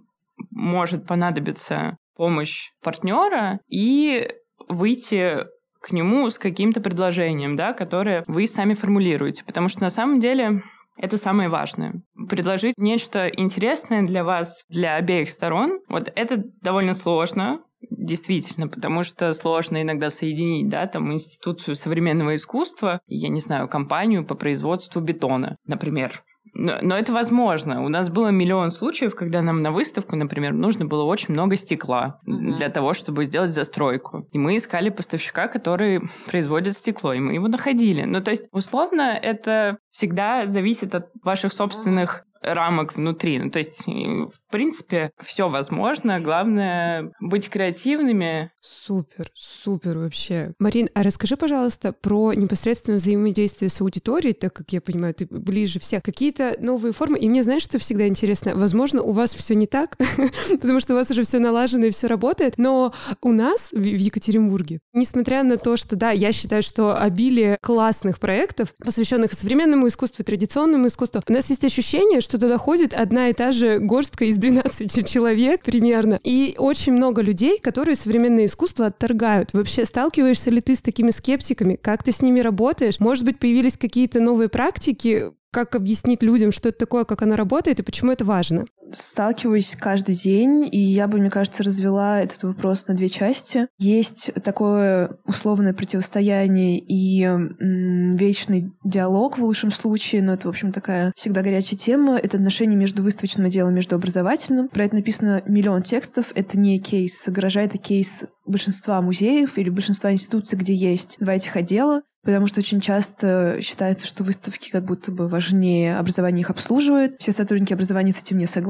может 0.50 1.06
понадобиться 1.06 1.96
помощь 2.16 2.70
партнера 2.82 3.60
и 3.68 4.28
выйти 4.68 5.46
к 5.80 5.92
нему 5.92 6.28
с 6.30 6.38
каким-то 6.38 6.80
предложением, 6.80 7.54
да, 7.54 7.72
которое 7.72 8.24
вы 8.26 8.46
сами 8.46 8.74
формулируете. 8.74 9.44
Потому 9.44 9.68
что 9.68 9.82
на 9.82 9.90
самом 9.90 10.18
деле 10.18 10.62
это 10.96 11.18
самое 11.18 11.48
важное. 11.48 12.02
предложить 12.28 12.74
нечто 12.78 13.28
интересное 13.28 14.02
для 14.02 14.24
вас, 14.24 14.64
для 14.68 14.96
обеих 14.96 15.30
сторон. 15.30 15.80
Вот 15.88 16.10
это 16.14 16.42
довольно 16.62 16.94
сложно, 16.94 17.60
Действительно, 17.90 18.68
потому 18.68 19.02
что 19.04 19.32
сложно 19.32 19.82
иногда 19.82 20.10
соединить, 20.10 20.68
да, 20.68 20.86
там 20.86 21.12
институцию 21.12 21.76
современного 21.76 22.34
искусства, 22.34 23.00
я 23.06 23.28
не 23.28 23.40
знаю, 23.40 23.68
компанию 23.68 24.26
по 24.26 24.34
производству 24.34 25.00
бетона, 25.00 25.56
например. 25.66 26.24
Но, 26.58 26.78
но 26.80 26.98
это 26.98 27.12
возможно. 27.12 27.84
У 27.84 27.88
нас 27.88 28.08
было 28.08 28.28
миллион 28.28 28.70
случаев, 28.70 29.14
когда 29.14 29.42
нам 29.42 29.60
на 29.60 29.72
выставку, 29.72 30.16
например, 30.16 30.52
нужно 30.52 30.86
было 30.86 31.04
очень 31.04 31.34
много 31.34 31.56
стекла 31.56 32.20
mm-hmm. 32.26 32.56
для 32.56 32.68
того, 32.70 32.92
чтобы 32.92 33.24
сделать 33.24 33.50
застройку. 33.50 34.28
И 34.32 34.38
мы 34.38 34.56
искали 34.56 34.88
поставщика, 34.88 35.48
который 35.48 36.00
производит 36.26 36.76
стекло, 36.76 37.12
и 37.12 37.20
мы 37.20 37.34
его 37.34 37.48
находили. 37.48 38.02
Ну, 38.02 38.20
то 38.22 38.30
есть, 38.30 38.48
условно, 38.52 39.18
это 39.22 39.78
всегда 39.90 40.46
зависит 40.46 40.94
от 40.94 41.10
ваших 41.22 41.52
собственных 41.52 42.25
рамок 42.46 42.96
внутри. 42.96 43.38
Ну, 43.38 43.50
то 43.50 43.58
есть, 43.58 43.82
в 43.86 44.40
принципе, 44.50 45.10
все 45.20 45.48
возможно. 45.48 46.20
Главное 46.20 47.12
быть 47.20 47.48
креативными. 47.48 48.50
Супер, 48.60 49.30
супер 49.34 49.98
вообще. 49.98 50.52
Марин, 50.58 50.88
а 50.94 51.02
расскажи, 51.02 51.36
пожалуйста, 51.36 51.92
про 51.92 52.32
непосредственное 52.32 52.98
взаимодействие 52.98 53.68
с 53.68 53.80
аудиторией, 53.80 54.34
так 54.34 54.52
как 54.52 54.72
я 54.72 54.80
понимаю, 54.80 55.14
ты 55.14 55.26
ближе 55.26 55.78
всех. 55.78 56.02
Какие-то 56.02 56.56
новые 56.60 56.92
формы. 56.92 57.18
И 57.18 57.28
мне, 57.28 57.42
знаешь, 57.42 57.62
что 57.62 57.78
всегда 57.78 58.06
интересно? 58.06 58.54
Возможно, 58.54 59.02
у 59.02 59.12
вас 59.12 59.32
все 59.32 59.54
не 59.54 59.66
так, 59.66 59.96
потому 60.50 60.80
что 60.80 60.94
у 60.94 60.96
вас 60.96 61.10
уже 61.10 61.22
все 61.22 61.38
налажено 61.38 61.86
и 61.86 61.90
все 61.90 62.06
работает. 62.06 62.54
Но 62.58 62.94
у 63.22 63.32
нас 63.32 63.68
в 63.72 63.82
Екатеринбурге, 63.82 64.80
несмотря 64.92 65.42
на 65.42 65.58
то, 65.58 65.76
что, 65.76 65.96
да, 65.96 66.10
я 66.10 66.32
считаю, 66.32 66.62
что 66.62 66.96
обилие 66.96 67.58
классных 67.62 68.18
проектов, 68.18 68.74
посвященных 68.78 69.32
современному 69.32 69.88
искусству, 69.88 70.24
традиционному 70.24 70.86
искусству, 70.86 71.22
у 71.26 71.32
нас 71.32 71.48
есть 71.50 71.64
ощущение, 71.64 72.20
что 72.20 72.35
туда 72.38 72.58
ходит 72.58 72.94
одна 72.94 73.28
и 73.28 73.32
та 73.32 73.52
же 73.52 73.78
горстка 73.78 74.24
из 74.26 74.36
12 74.36 75.08
человек 75.08 75.62
примерно. 75.62 76.18
И 76.22 76.54
очень 76.58 76.92
много 76.92 77.22
людей, 77.22 77.58
которые 77.58 77.96
современное 77.96 78.46
искусство 78.46 78.86
отторгают. 78.86 79.50
Вообще, 79.52 79.84
сталкиваешься 79.84 80.50
ли 80.50 80.60
ты 80.60 80.74
с 80.74 80.80
такими 80.80 81.10
скептиками? 81.10 81.78
Как 81.80 82.02
ты 82.02 82.12
с 82.12 82.22
ними 82.22 82.40
работаешь? 82.40 83.00
Может 83.00 83.24
быть, 83.24 83.38
появились 83.38 83.76
какие-то 83.76 84.20
новые 84.20 84.48
практики? 84.48 85.32
Как 85.50 85.74
объяснить 85.74 86.22
людям, 86.22 86.52
что 86.52 86.68
это 86.68 86.78
такое, 86.78 87.04
как 87.04 87.22
оно 87.22 87.36
работает 87.36 87.80
и 87.80 87.82
почему 87.82 88.12
это 88.12 88.24
важно? 88.24 88.66
Сталкиваюсь 88.92 89.74
каждый 89.78 90.14
день, 90.14 90.68
и 90.70 90.78
я 90.78 91.08
бы, 91.08 91.18
мне 91.18 91.30
кажется, 91.30 91.62
развела 91.62 92.20
этот 92.20 92.42
вопрос 92.42 92.86
на 92.86 92.94
две 92.94 93.08
части. 93.08 93.68
Есть 93.78 94.30
такое 94.42 95.10
условное 95.24 95.72
противостояние 95.72 96.78
и 96.78 97.22
м, 97.22 98.10
вечный 98.12 98.72
диалог 98.84 99.38
в 99.38 99.44
лучшем 99.44 99.70
случае, 99.70 100.22
но 100.22 100.34
это, 100.34 100.46
в 100.46 100.50
общем, 100.50 100.72
такая 100.72 101.12
всегда 101.16 101.42
горячая 101.42 101.78
тема. 101.78 102.16
Это 102.16 102.36
отношение 102.36 102.76
между 102.76 103.02
выставочным 103.02 103.46
отделом 103.46 103.72
и 103.72 103.76
между 103.76 103.96
образовательным. 103.96 104.68
Про 104.68 104.84
это 104.84 104.96
написано 104.96 105.42
миллион 105.46 105.82
текстов. 105.82 106.32
Это 106.34 106.58
не 106.58 106.78
кейс 106.78 107.24
гаража, 107.26 107.62
это 107.62 107.78
кейс 107.78 108.24
большинства 108.46 109.00
музеев 109.02 109.58
или 109.58 109.70
большинства 109.70 110.12
институций, 110.12 110.58
где 110.58 110.74
есть 110.74 111.16
два 111.18 111.34
этих 111.34 111.56
отдела 111.56 112.02
потому 112.26 112.48
что 112.48 112.58
очень 112.58 112.80
часто 112.80 113.58
считается, 113.62 114.04
что 114.06 114.24
выставки 114.24 114.68
как 114.68 114.84
будто 114.84 115.12
бы 115.12 115.28
важнее 115.28 115.96
образование 115.96 116.40
их 116.40 116.50
обслуживает. 116.50 117.14
Все 117.20 117.32
сотрудники 117.32 117.72
образования 117.72 118.12
с 118.12 118.18
этим 118.18 118.36
не 118.38 118.46
согласны. 118.46 118.66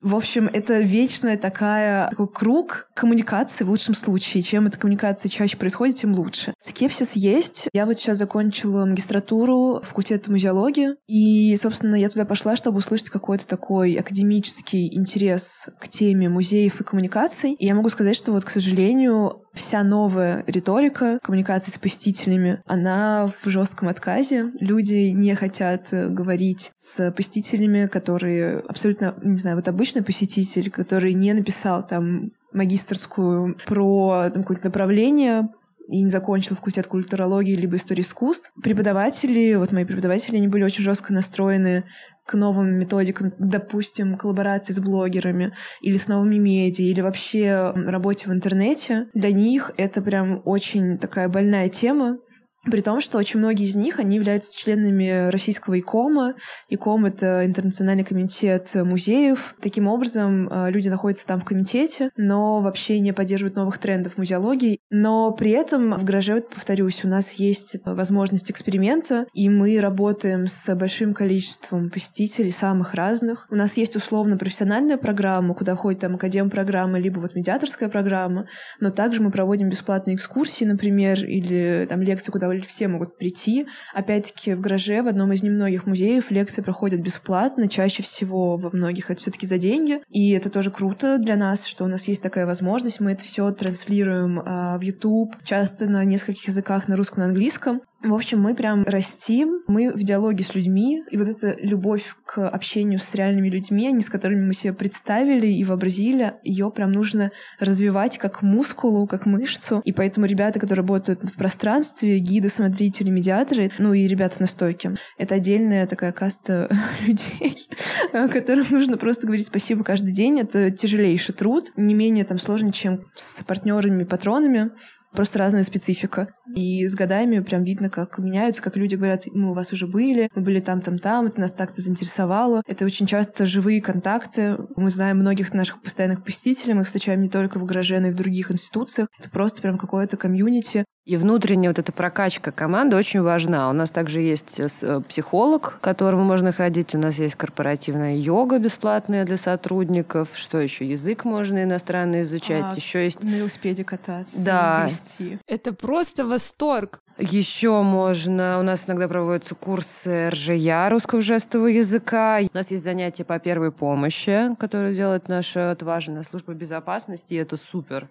В 0.00 0.14
общем, 0.14 0.48
это 0.52 0.80
вечная 0.80 1.36
такая, 1.36 2.08
такой 2.10 2.28
круг 2.28 2.88
коммуникации 2.94 3.64
в 3.64 3.70
лучшем 3.70 3.94
случае. 3.94 4.42
Чем 4.42 4.66
эта 4.66 4.78
коммуникация 4.78 5.28
чаще 5.28 5.56
происходит, 5.56 5.96
тем 5.96 6.14
лучше. 6.14 6.54
Скепсис 6.58 7.12
есть. 7.12 7.68
Я 7.72 7.86
вот 7.86 7.98
сейчас 7.98 8.18
закончила 8.18 8.84
магистратуру 8.84 9.80
факультет 9.82 10.28
музеологии, 10.28 10.94
и, 11.06 11.56
собственно, 11.56 11.94
я 11.94 12.08
туда 12.08 12.24
пошла, 12.24 12.56
чтобы 12.56 12.78
услышать 12.78 13.10
какой-то 13.10 13.46
такой 13.46 13.94
академический 13.94 14.94
интерес 14.94 15.66
к 15.78 15.88
теме 15.88 16.28
музеев 16.28 16.80
и 16.80 16.84
коммуникаций. 16.84 17.52
И 17.52 17.66
я 17.66 17.74
могу 17.74 17.88
сказать, 17.88 18.16
что 18.16 18.32
вот, 18.32 18.44
к 18.44 18.50
сожалению, 18.50 19.42
вся 19.58 19.82
новая 19.82 20.44
риторика 20.46 21.18
коммуникации 21.22 21.70
с 21.70 21.78
посетителями, 21.78 22.60
она 22.66 23.26
в 23.26 23.48
жестком 23.48 23.88
отказе. 23.88 24.50
Люди 24.60 25.10
не 25.10 25.34
хотят 25.34 25.88
э, 25.92 26.08
говорить 26.08 26.72
с 26.76 27.10
посетителями, 27.12 27.86
которые 27.86 28.60
абсолютно, 28.60 29.14
не 29.22 29.36
знаю, 29.36 29.56
вот 29.56 29.68
обычный 29.68 30.02
посетитель, 30.02 30.70
который 30.70 31.12
не 31.12 31.32
написал 31.32 31.86
там 31.86 32.30
магистрскую 32.52 33.56
про 33.66 34.30
там, 34.32 34.42
какое-то 34.42 34.66
направление, 34.66 35.48
и 35.88 36.02
не 36.02 36.10
закончил 36.10 36.54
факультет 36.54 36.86
культурологии 36.86 37.54
либо 37.54 37.76
истории 37.76 38.02
искусств. 38.02 38.52
Преподаватели, 38.62 39.54
вот 39.54 39.72
мои 39.72 39.86
преподаватели, 39.86 40.36
они 40.36 40.46
были 40.46 40.62
очень 40.62 40.84
жестко 40.84 41.14
настроены 41.14 41.84
к 42.28 42.34
новым 42.34 42.78
методикам, 42.78 43.32
допустим, 43.38 44.18
коллаборации 44.18 44.74
с 44.74 44.78
блогерами 44.78 45.54
или 45.80 45.96
с 45.96 46.08
новыми 46.08 46.36
медиа, 46.36 46.84
или 46.84 47.00
вообще 47.00 47.72
работе 47.74 48.28
в 48.28 48.32
интернете, 48.34 49.06
для 49.14 49.32
них 49.32 49.72
это 49.78 50.02
прям 50.02 50.42
очень 50.44 50.98
такая 50.98 51.30
больная 51.30 51.70
тема, 51.70 52.18
при 52.64 52.80
том, 52.80 53.00
что 53.00 53.18
очень 53.18 53.38
многие 53.38 53.66
из 53.66 53.76
них, 53.76 54.00
они 54.00 54.16
являются 54.16 54.56
членами 54.56 55.30
российского 55.30 55.78
ИКОМа. 55.78 56.34
ИКОМ— 56.68 57.04
это 57.06 57.46
Интернациональный 57.46 58.04
комитет 58.04 58.74
музеев. 58.74 59.54
Таким 59.60 59.86
образом, 59.86 60.48
э, 60.48 60.70
люди 60.70 60.88
находятся 60.88 61.26
там 61.26 61.40
в 61.40 61.44
комитете, 61.44 62.10
но 62.16 62.60
вообще 62.60 62.98
не 62.98 63.12
поддерживают 63.12 63.56
новых 63.56 63.78
трендов 63.78 64.18
музеологии. 64.18 64.80
Но 64.90 65.30
при 65.32 65.52
этом 65.52 65.92
в 65.92 66.04
гараже, 66.04 66.40
повторюсь, 66.40 67.04
у 67.04 67.08
нас 67.08 67.32
есть 67.32 67.76
возможность 67.84 68.50
эксперимента, 68.50 69.26
и 69.32 69.48
мы 69.48 69.80
работаем 69.80 70.46
с 70.46 70.74
большим 70.74 71.14
количеством 71.14 71.90
посетителей 71.90 72.50
самых 72.50 72.94
разных. 72.94 73.46
У 73.50 73.54
нас 73.54 73.76
есть 73.76 73.94
условно 73.94 74.36
профессиональная 74.36 74.96
программа, 74.96 75.54
куда 75.54 75.76
входит 75.76 76.00
там 76.00 76.16
академ-программа, 76.16 76.98
либо 76.98 77.20
вот 77.20 77.34
медиаторская 77.34 77.88
программа, 77.88 78.46
но 78.80 78.90
также 78.90 79.22
мы 79.22 79.30
проводим 79.30 79.68
бесплатные 79.68 80.16
экскурсии, 80.16 80.64
например, 80.64 81.24
или 81.24 81.86
там 81.88 82.02
лекции, 82.02 82.32
куда 82.32 82.47
все 82.66 82.88
могут 82.88 83.18
прийти. 83.18 83.66
Опять-таки 83.94 84.54
в 84.54 84.60
гараже, 84.60 85.02
в 85.02 85.06
одном 85.06 85.32
из 85.32 85.42
немногих 85.42 85.86
музеев, 85.86 86.30
лекции 86.30 86.62
проходят 86.62 87.00
бесплатно, 87.00 87.68
чаще 87.68 88.02
всего 88.02 88.56
во 88.56 88.70
многих 88.70 89.10
это 89.10 89.20
все-таки 89.20 89.46
за 89.46 89.58
деньги. 89.58 90.00
И 90.10 90.30
это 90.32 90.50
тоже 90.50 90.70
круто 90.70 91.18
для 91.18 91.36
нас, 91.36 91.66
что 91.66 91.84
у 91.84 91.88
нас 91.88 92.08
есть 92.08 92.22
такая 92.22 92.46
возможность. 92.46 93.00
Мы 93.00 93.12
это 93.12 93.24
все 93.24 93.50
транслируем 93.50 94.42
а, 94.44 94.78
в 94.78 94.82
YouTube, 94.82 95.36
часто 95.44 95.86
на 95.86 96.04
нескольких 96.04 96.48
языках, 96.48 96.88
на 96.88 96.96
русском, 96.96 97.20
на 97.20 97.26
английском. 97.26 97.80
В 98.00 98.14
общем, 98.14 98.40
мы 98.40 98.54
прям 98.54 98.84
растим, 98.84 99.62
мы 99.66 99.90
в 99.90 100.04
диалоге 100.04 100.44
с 100.44 100.54
людьми, 100.54 101.02
и 101.10 101.16
вот 101.16 101.26
эта 101.26 101.56
любовь 101.60 102.14
к 102.24 102.46
общению 102.48 103.00
с 103.00 103.12
реальными 103.16 103.48
людьми, 103.48 103.88
они 103.88 104.02
с 104.02 104.08
которыми 104.08 104.46
мы 104.46 104.54
себе 104.54 104.72
представили 104.72 105.48
и 105.48 105.64
вообразили, 105.64 106.34
ее 106.44 106.70
прям 106.70 106.92
нужно 106.92 107.32
развивать 107.58 108.16
как 108.18 108.42
мускулу, 108.42 109.08
как 109.08 109.26
мышцу. 109.26 109.82
И 109.84 109.92
поэтому 109.92 110.26
ребята, 110.26 110.60
которые 110.60 110.84
работают 110.84 111.24
в 111.24 111.36
пространстве, 111.36 112.20
гиды, 112.20 112.48
смотрители, 112.50 113.10
медиаторы, 113.10 113.72
ну 113.78 113.92
и 113.92 114.06
ребята 114.06 114.36
на 114.38 114.46
стойке, 114.46 114.94
это 115.16 115.34
отдельная 115.34 115.88
такая 115.88 116.12
каста 116.12 116.70
людей, 117.04 117.68
которым 118.12 118.66
нужно 118.70 118.96
просто 118.96 119.26
говорить 119.26 119.48
спасибо 119.48 119.82
каждый 119.82 120.14
день. 120.14 120.38
Это 120.38 120.70
тяжелейший 120.70 121.34
труд, 121.34 121.72
не 121.76 121.94
менее 121.94 122.24
там 122.24 122.38
сложный, 122.38 122.70
чем 122.70 123.00
с 123.16 123.42
партнерами, 123.42 124.04
патронами 124.04 124.70
просто 125.18 125.40
разная 125.40 125.64
специфика. 125.64 126.28
И 126.54 126.86
с 126.86 126.94
годами 126.94 127.40
прям 127.40 127.64
видно, 127.64 127.90
как 127.90 128.18
меняются, 128.18 128.62
как 128.62 128.76
люди 128.76 128.94
говорят, 128.94 129.24
мы 129.34 129.50
у 129.50 129.52
вас 129.52 129.72
уже 129.72 129.88
были, 129.88 130.28
мы 130.36 130.42
были 130.42 130.60
там-там-там, 130.60 131.26
это 131.26 131.40
нас 131.40 131.52
так-то 131.54 131.82
заинтересовало. 131.82 132.62
Это 132.68 132.84
очень 132.84 133.04
часто 133.04 133.44
живые 133.44 133.82
контакты. 133.82 134.56
Мы 134.76 134.90
знаем 134.90 135.18
многих 135.18 135.52
наших 135.52 135.82
постоянных 135.82 136.22
посетителей, 136.22 136.74
мы 136.74 136.82
их 136.82 136.86
встречаем 136.86 137.20
не 137.20 137.28
только 137.28 137.58
в 137.58 137.64
гараже, 137.64 137.98
но 137.98 138.06
и 138.06 138.10
в 138.12 138.14
других 138.14 138.52
институциях. 138.52 139.08
Это 139.18 139.28
просто 139.28 139.60
прям 139.60 139.76
какое-то 139.76 140.16
комьюнити. 140.16 140.84
И 141.08 141.16
внутренняя 141.16 141.70
вот 141.70 141.78
эта 141.78 141.90
прокачка 141.90 142.52
команды 142.52 142.94
очень 142.94 143.22
важна. 143.22 143.70
У 143.70 143.72
нас 143.72 143.90
также 143.90 144.20
есть 144.20 144.60
э, 144.60 144.68
э, 144.82 145.00
психолог, 145.08 145.78
к 145.78 145.80
которому 145.80 146.22
можно 146.22 146.52
ходить. 146.52 146.94
У 146.94 146.98
нас 146.98 147.18
есть 147.18 147.34
корпоративная 147.34 148.14
йога 148.14 148.58
бесплатная 148.58 149.24
для 149.24 149.38
сотрудников. 149.38 150.28
Что 150.34 150.60
еще? 150.60 150.84
Язык 150.84 151.24
можно 151.24 151.62
иностранный 151.62 152.20
изучать. 152.24 152.74
А, 152.74 152.76
еще 152.76 153.04
есть... 153.04 153.24
На 153.24 153.36
велосипеде 153.36 153.84
кататься. 153.84 154.38
Да. 154.38 154.84
Грести. 154.84 155.38
Это 155.46 155.72
просто 155.72 156.26
восторг. 156.26 157.00
Еще 157.20 157.82
можно, 157.82 158.60
у 158.60 158.62
нас 158.62 158.84
иногда 158.86 159.08
проводятся 159.08 159.56
курсы 159.56 160.30
РЖЯ, 160.30 160.88
русского 160.88 161.20
жестового 161.20 161.66
языка. 161.66 162.38
У 162.40 162.56
нас 162.56 162.70
есть 162.70 162.84
занятия 162.84 163.24
по 163.24 163.40
первой 163.40 163.72
помощи, 163.72 164.54
которые 164.56 164.94
делает 164.94 165.26
наша 165.28 165.72
отважная 165.72 166.22
служба 166.22 166.54
безопасности, 166.54 167.34
и 167.34 167.38
это 167.38 167.56
супер. 167.56 168.08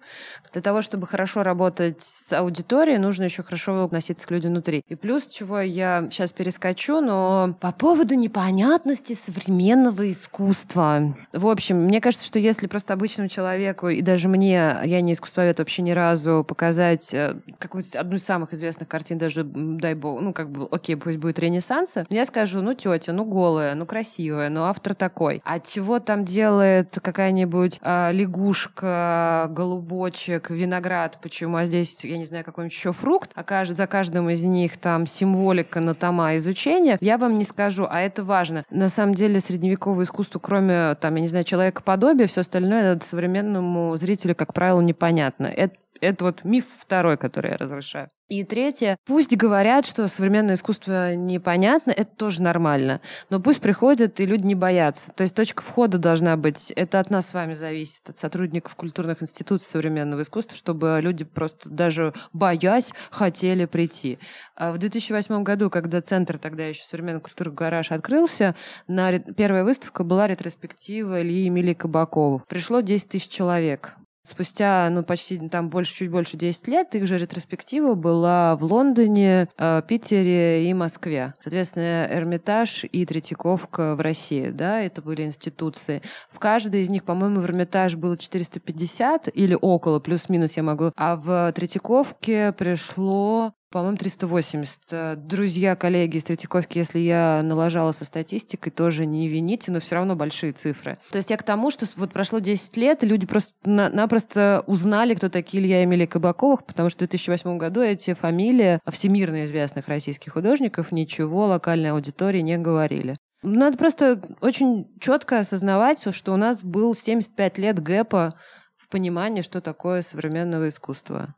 Для 0.52 0.60
того, 0.60 0.82
чтобы 0.82 1.06
хорошо 1.06 1.42
работать 1.42 2.02
с 2.02 2.34
аудиторией, 2.34 2.98
нужно 2.98 3.24
еще 3.24 3.42
хорошо 3.42 3.82
относиться 3.82 4.26
к 4.26 4.30
людям 4.30 4.52
внутри. 4.52 4.82
И 4.88 4.94
плюс, 4.94 5.26
чего 5.26 5.60
я 5.60 6.06
сейчас 6.10 6.32
перескочу, 6.32 7.00
но 7.00 7.56
по 7.62 7.72
поводу 7.72 8.14
непонятности 8.14 9.14
современного 9.14 10.10
искусства. 10.10 11.16
В 11.32 11.46
общем, 11.46 11.76
мне 11.76 12.02
кажется, 12.02 12.26
что 12.26 12.38
если 12.38 12.66
просто 12.66 12.92
обычному 12.92 13.30
человеку, 13.30 13.88
и 13.88 14.02
даже 14.02 14.28
мне, 14.28 14.76
я 14.84 15.00
не 15.00 15.14
искусствовед 15.14 15.60
вообще 15.60 15.80
ни 15.80 15.92
разу, 15.92 16.44
показать 16.46 17.14
э, 17.14 17.36
какую-то 17.58 17.98
одну 17.98 18.16
из 18.16 18.24
самых 18.24 18.52
известных 18.52 18.86
картин 18.98 19.16
даже, 19.16 19.44
дай 19.44 19.94
бог, 19.94 20.20
ну, 20.20 20.32
как 20.32 20.50
бы, 20.50 20.66
окей, 20.72 20.96
пусть 20.96 21.18
будет 21.18 21.38
Ренессанса, 21.38 22.04
я 22.10 22.24
скажу, 22.24 22.62
ну, 22.62 22.74
тетя, 22.74 23.12
ну, 23.12 23.24
голая, 23.24 23.76
ну, 23.76 23.86
красивая, 23.86 24.48
ну, 24.48 24.64
автор 24.64 24.96
такой. 24.96 25.40
А 25.44 25.60
чего 25.60 26.00
там 26.00 26.24
делает 26.24 26.98
какая-нибудь 27.00 27.78
э, 27.80 28.10
лягушка, 28.12 29.46
голубочек, 29.50 30.50
виноград, 30.50 31.20
почему, 31.22 31.58
а 31.58 31.66
здесь, 31.66 32.02
я 32.02 32.18
не 32.18 32.24
знаю, 32.24 32.44
какой-нибудь 32.44 32.76
еще 32.76 32.92
фрукт, 32.92 33.30
а 33.36 33.64
за 33.64 33.86
каждым 33.86 34.30
из 34.30 34.42
них 34.42 34.76
там 34.78 35.06
символика 35.06 35.78
на 35.78 35.94
тома 35.94 36.34
изучения, 36.36 36.98
я 37.00 37.18
вам 37.18 37.38
не 37.38 37.44
скажу, 37.44 37.86
а 37.88 38.00
это 38.00 38.24
важно. 38.24 38.64
На 38.68 38.88
самом 38.88 39.14
деле 39.14 39.38
средневековое 39.38 40.06
искусство, 40.06 40.40
кроме, 40.40 40.96
там, 40.96 41.14
я 41.14 41.20
не 41.20 41.28
знаю, 41.28 41.44
человекоподобия, 41.44 42.26
все 42.26 42.40
остальное 42.40 42.98
современному 43.04 43.96
зрителю, 43.96 44.34
как 44.34 44.52
правило, 44.52 44.80
непонятно. 44.80 45.46
Это 45.46 45.76
это 46.00 46.24
вот 46.24 46.44
миф 46.44 46.66
второй, 46.78 47.16
который 47.16 47.50
я 47.50 47.56
разрешаю. 47.56 48.08
И 48.28 48.44
третье, 48.44 48.98
пусть 49.06 49.34
говорят, 49.34 49.86
что 49.86 50.06
современное 50.06 50.56
искусство 50.56 51.14
непонятно, 51.14 51.92
это 51.92 52.14
тоже 52.14 52.42
нормально, 52.42 53.00
но 53.30 53.40
пусть 53.40 53.62
приходят 53.62 54.20
и 54.20 54.26
люди 54.26 54.44
не 54.44 54.54
боятся. 54.54 55.12
То 55.12 55.22
есть 55.22 55.34
точка 55.34 55.62
входа 55.62 55.96
должна 55.96 56.36
быть, 56.36 56.70
это 56.72 57.00
от 57.00 57.08
нас 57.08 57.30
с 57.30 57.32
вами 57.32 57.54
зависит, 57.54 58.06
от 58.06 58.18
сотрудников 58.18 58.74
культурных 58.74 59.22
институтов 59.22 59.66
современного 59.66 60.20
искусства, 60.20 60.54
чтобы 60.54 60.98
люди 61.00 61.24
просто 61.24 61.70
даже 61.70 62.12
боясь 62.34 62.90
хотели 63.10 63.64
прийти. 63.64 64.18
А 64.56 64.72
в 64.72 64.78
2008 64.78 65.42
году, 65.42 65.70
когда 65.70 66.02
центр 66.02 66.36
тогда 66.36 66.66
еще 66.66 66.82
современной 66.84 67.22
культуры 67.22 67.50
«Гараж» 67.50 67.92
открылся, 67.92 68.54
на 68.86 69.18
первая 69.20 69.64
выставка 69.64 70.04
была 70.04 70.26
ретроспектива 70.26 71.22
Ильи 71.22 71.44
Емелии 71.44 71.72
Кабакова. 71.72 72.44
Пришло 72.46 72.80
10 72.80 73.08
тысяч 73.08 73.28
человек 73.28 73.96
спустя, 74.28 74.88
ну, 74.90 75.02
почти 75.02 75.38
там 75.48 75.68
больше, 75.68 75.94
чуть 75.94 76.10
больше 76.10 76.36
10 76.36 76.68
лет, 76.68 76.94
их 76.94 77.06
же 77.06 77.18
ретроспектива 77.18 77.94
была 77.94 78.56
в 78.56 78.64
Лондоне, 78.64 79.48
э, 79.56 79.82
Питере 79.86 80.68
и 80.68 80.74
Москве. 80.74 81.34
Соответственно, 81.40 82.06
Эрмитаж 82.10 82.84
и 82.84 83.04
Третьяковка 83.06 83.96
в 83.96 84.00
России, 84.00 84.50
да, 84.50 84.80
это 84.80 85.02
были 85.02 85.22
институции. 85.22 86.02
В 86.30 86.38
каждой 86.38 86.82
из 86.82 86.88
них, 86.88 87.04
по-моему, 87.04 87.40
в 87.40 87.44
Эрмитаж 87.44 87.96
было 87.96 88.16
450 88.16 89.28
или 89.34 89.56
около, 89.60 89.98
плюс-минус 90.00 90.56
я 90.56 90.62
могу. 90.62 90.92
А 90.96 91.16
в 91.16 91.52
Третьяковке 91.52 92.52
пришло 92.52 93.52
по-моему, 93.70 93.96
380. 93.96 94.80
Э, 94.90 95.14
друзья, 95.16 95.76
коллеги 95.76 96.16
из 96.16 96.24
Третьяковки, 96.24 96.78
если 96.78 96.98
я 96.98 97.42
налажала 97.42 97.92
со 97.92 98.04
статистикой, 98.04 98.72
тоже 98.72 99.06
не 99.06 99.28
вините, 99.28 99.70
но 99.70 99.80
все 99.80 99.96
равно 99.96 100.16
большие 100.16 100.52
цифры. 100.52 100.98
То 101.10 101.18
есть 101.18 101.30
я 101.30 101.36
к 101.36 101.42
тому, 101.42 101.70
что 101.70 101.86
вот 101.96 102.12
прошло 102.12 102.38
10 102.38 102.76
лет, 102.76 103.02
люди 103.02 103.26
просто 103.26 103.52
на 103.64 103.90
напросто 103.90 104.64
узнали, 104.66 105.14
кто 105.14 105.28
такие 105.28 105.62
Илья 105.62 105.82
и 105.82 105.84
Эмилия 105.84 106.06
Кабаковых, 106.06 106.64
потому 106.64 106.88
что 106.88 106.98
в 106.98 107.08
2008 107.08 107.58
году 107.58 107.80
эти 107.80 108.14
фамилии 108.14 108.80
всемирно 108.90 109.44
известных 109.44 109.88
российских 109.88 110.32
художников 110.32 110.92
ничего 110.92 111.46
локальной 111.46 111.92
аудитории 111.92 112.40
не 112.40 112.56
говорили. 112.58 113.16
Надо 113.42 113.76
просто 113.76 114.20
очень 114.40 114.88
четко 114.98 115.40
осознавать, 115.40 116.02
что 116.12 116.32
у 116.32 116.36
нас 116.36 116.62
был 116.62 116.94
75 116.94 117.58
лет 117.58 117.80
гэпа 117.80 118.34
в 118.76 118.88
понимании, 118.88 119.42
что 119.42 119.60
такое 119.60 120.02
современного 120.02 120.68
искусства. 120.68 121.34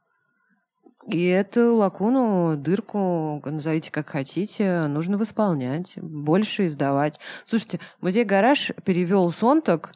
И 1.09 1.25
эту 1.27 1.75
лакуну, 1.75 2.57
дырку, 2.57 3.41
назовите 3.45 3.91
как 3.91 4.11
хотите, 4.11 4.87
нужно 4.87 5.17
восполнять, 5.17 5.95
больше 5.97 6.67
издавать. 6.67 7.19
Слушайте, 7.47 7.81
музей 8.01 8.25
«Гараж» 8.25 8.71
перевел 8.85 9.31
Сонтак 9.31 9.93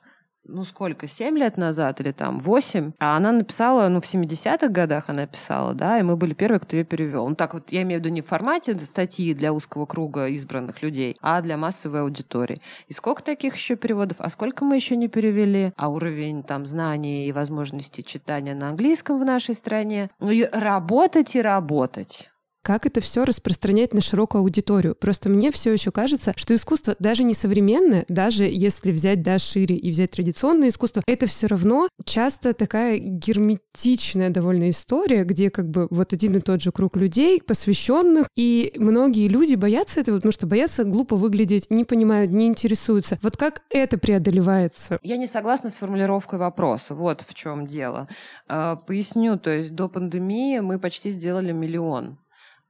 ну 0.46 0.64
сколько, 0.64 1.06
семь 1.06 1.38
лет 1.38 1.56
назад 1.56 2.00
или 2.00 2.12
там 2.12 2.38
восемь, 2.38 2.92
а 2.98 3.16
она 3.16 3.32
написала, 3.32 3.88
ну 3.88 4.00
в 4.00 4.04
70-х 4.04 4.68
годах 4.68 5.08
она 5.08 5.26
писала, 5.26 5.74
да, 5.74 5.98
и 5.98 6.02
мы 6.02 6.16
были 6.16 6.34
первые, 6.34 6.60
кто 6.60 6.76
ее 6.76 6.84
перевел. 6.84 7.28
Ну 7.28 7.34
так 7.34 7.54
вот, 7.54 7.72
я 7.72 7.82
имею 7.82 8.00
в 8.00 8.04
виду 8.04 8.14
не 8.14 8.20
в 8.20 8.26
формате 8.26 8.78
статьи 8.78 9.34
для 9.34 9.52
узкого 9.52 9.86
круга 9.86 10.28
избранных 10.28 10.82
людей, 10.82 11.16
а 11.20 11.40
для 11.40 11.56
массовой 11.56 12.02
аудитории. 12.02 12.60
И 12.88 12.92
сколько 12.92 13.22
таких 13.22 13.54
еще 13.54 13.76
переводов, 13.76 14.18
а 14.20 14.28
сколько 14.28 14.64
мы 14.64 14.76
еще 14.76 14.96
не 14.96 15.08
перевели, 15.08 15.72
а 15.76 15.88
уровень 15.88 16.42
там 16.42 16.66
знаний 16.66 17.26
и 17.26 17.32
возможности 17.32 18.02
читания 18.02 18.54
на 18.54 18.68
английском 18.68 19.18
в 19.18 19.24
нашей 19.24 19.54
стране. 19.54 20.10
Ну 20.20 20.30
работать 20.52 21.34
и 21.34 21.42
работать 21.42 22.30
как 22.64 22.86
это 22.86 23.00
все 23.00 23.24
распространять 23.24 23.92
на 23.92 24.00
широкую 24.00 24.40
аудиторию. 24.40 24.96
Просто 24.96 25.28
мне 25.28 25.52
все 25.52 25.72
еще 25.72 25.92
кажется, 25.92 26.32
что 26.34 26.54
искусство 26.54 26.96
даже 26.98 27.22
не 27.22 27.34
современное, 27.34 28.06
даже 28.08 28.44
если 28.44 28.90
взять 28.90 29.22
да, 29.22 29.38
шире 29.38 29.76
и 29.76 29.90
взять 29.90 30.12
традиционное 30.12 30.70
искусство, 30.70 31.02
это 31.06 31.26
все 31.26 31.46
равно 31.46 31.88
часто 32.04 32.54
такая 32.54 32.98
герметичная 32.98 34.30
довольно 34.30 34.70
история, 34.70 35.24
где 35.24 35.50
как 35.50 35.68
бы 35.68 35.86
вот 35.90 36.14
один 36.14 36.36
и 36.36 36.40
тот 36.40 36.62
же 36.62 36.72
круг 36.72 36.96
людей, 36.96 37.40
посвященных, 37.42 38.28
и 38.34 38.72
многие 38.76 39.28
люди 39.28 39.54
боятся 39.54 40.00
этого, 40.00 40.16
потому 40.16 40.32
что 40.32 40.46
боятся 40.46 40.84
глупо 40.84 41.16
выглядеть, 41.16 41.70
не 41.70 41.84
понимают, 41.84 42.32
не 42.32 42.46
интересуются. 42.46 43.18
Вот 43.20 43.36
как 43.36 43.62
это 43.68 43.98
преодолевается? 43.98 44.98
Я 45.02 45.18
не 45.18 45.26
согласна 45.26 45.68
с 45.68 45.74
формулировкой 45.74 46.38
вопроса. 46.38 46.94
Вот 46.94 47.20
в 47.20 47.34
чем 47.34 47.66
дело. 47.66 48.08
А, 48.48 48.76
поясню, 48.76 49.38
то 49.38 49.50
есть 49.50 49.74
до 49.74 49.88
пандемии 49.88 50.60
мы 50.60 50.78
почти 50.78 51.10
сделали 51.10 51.52
миллион 51.52 52.18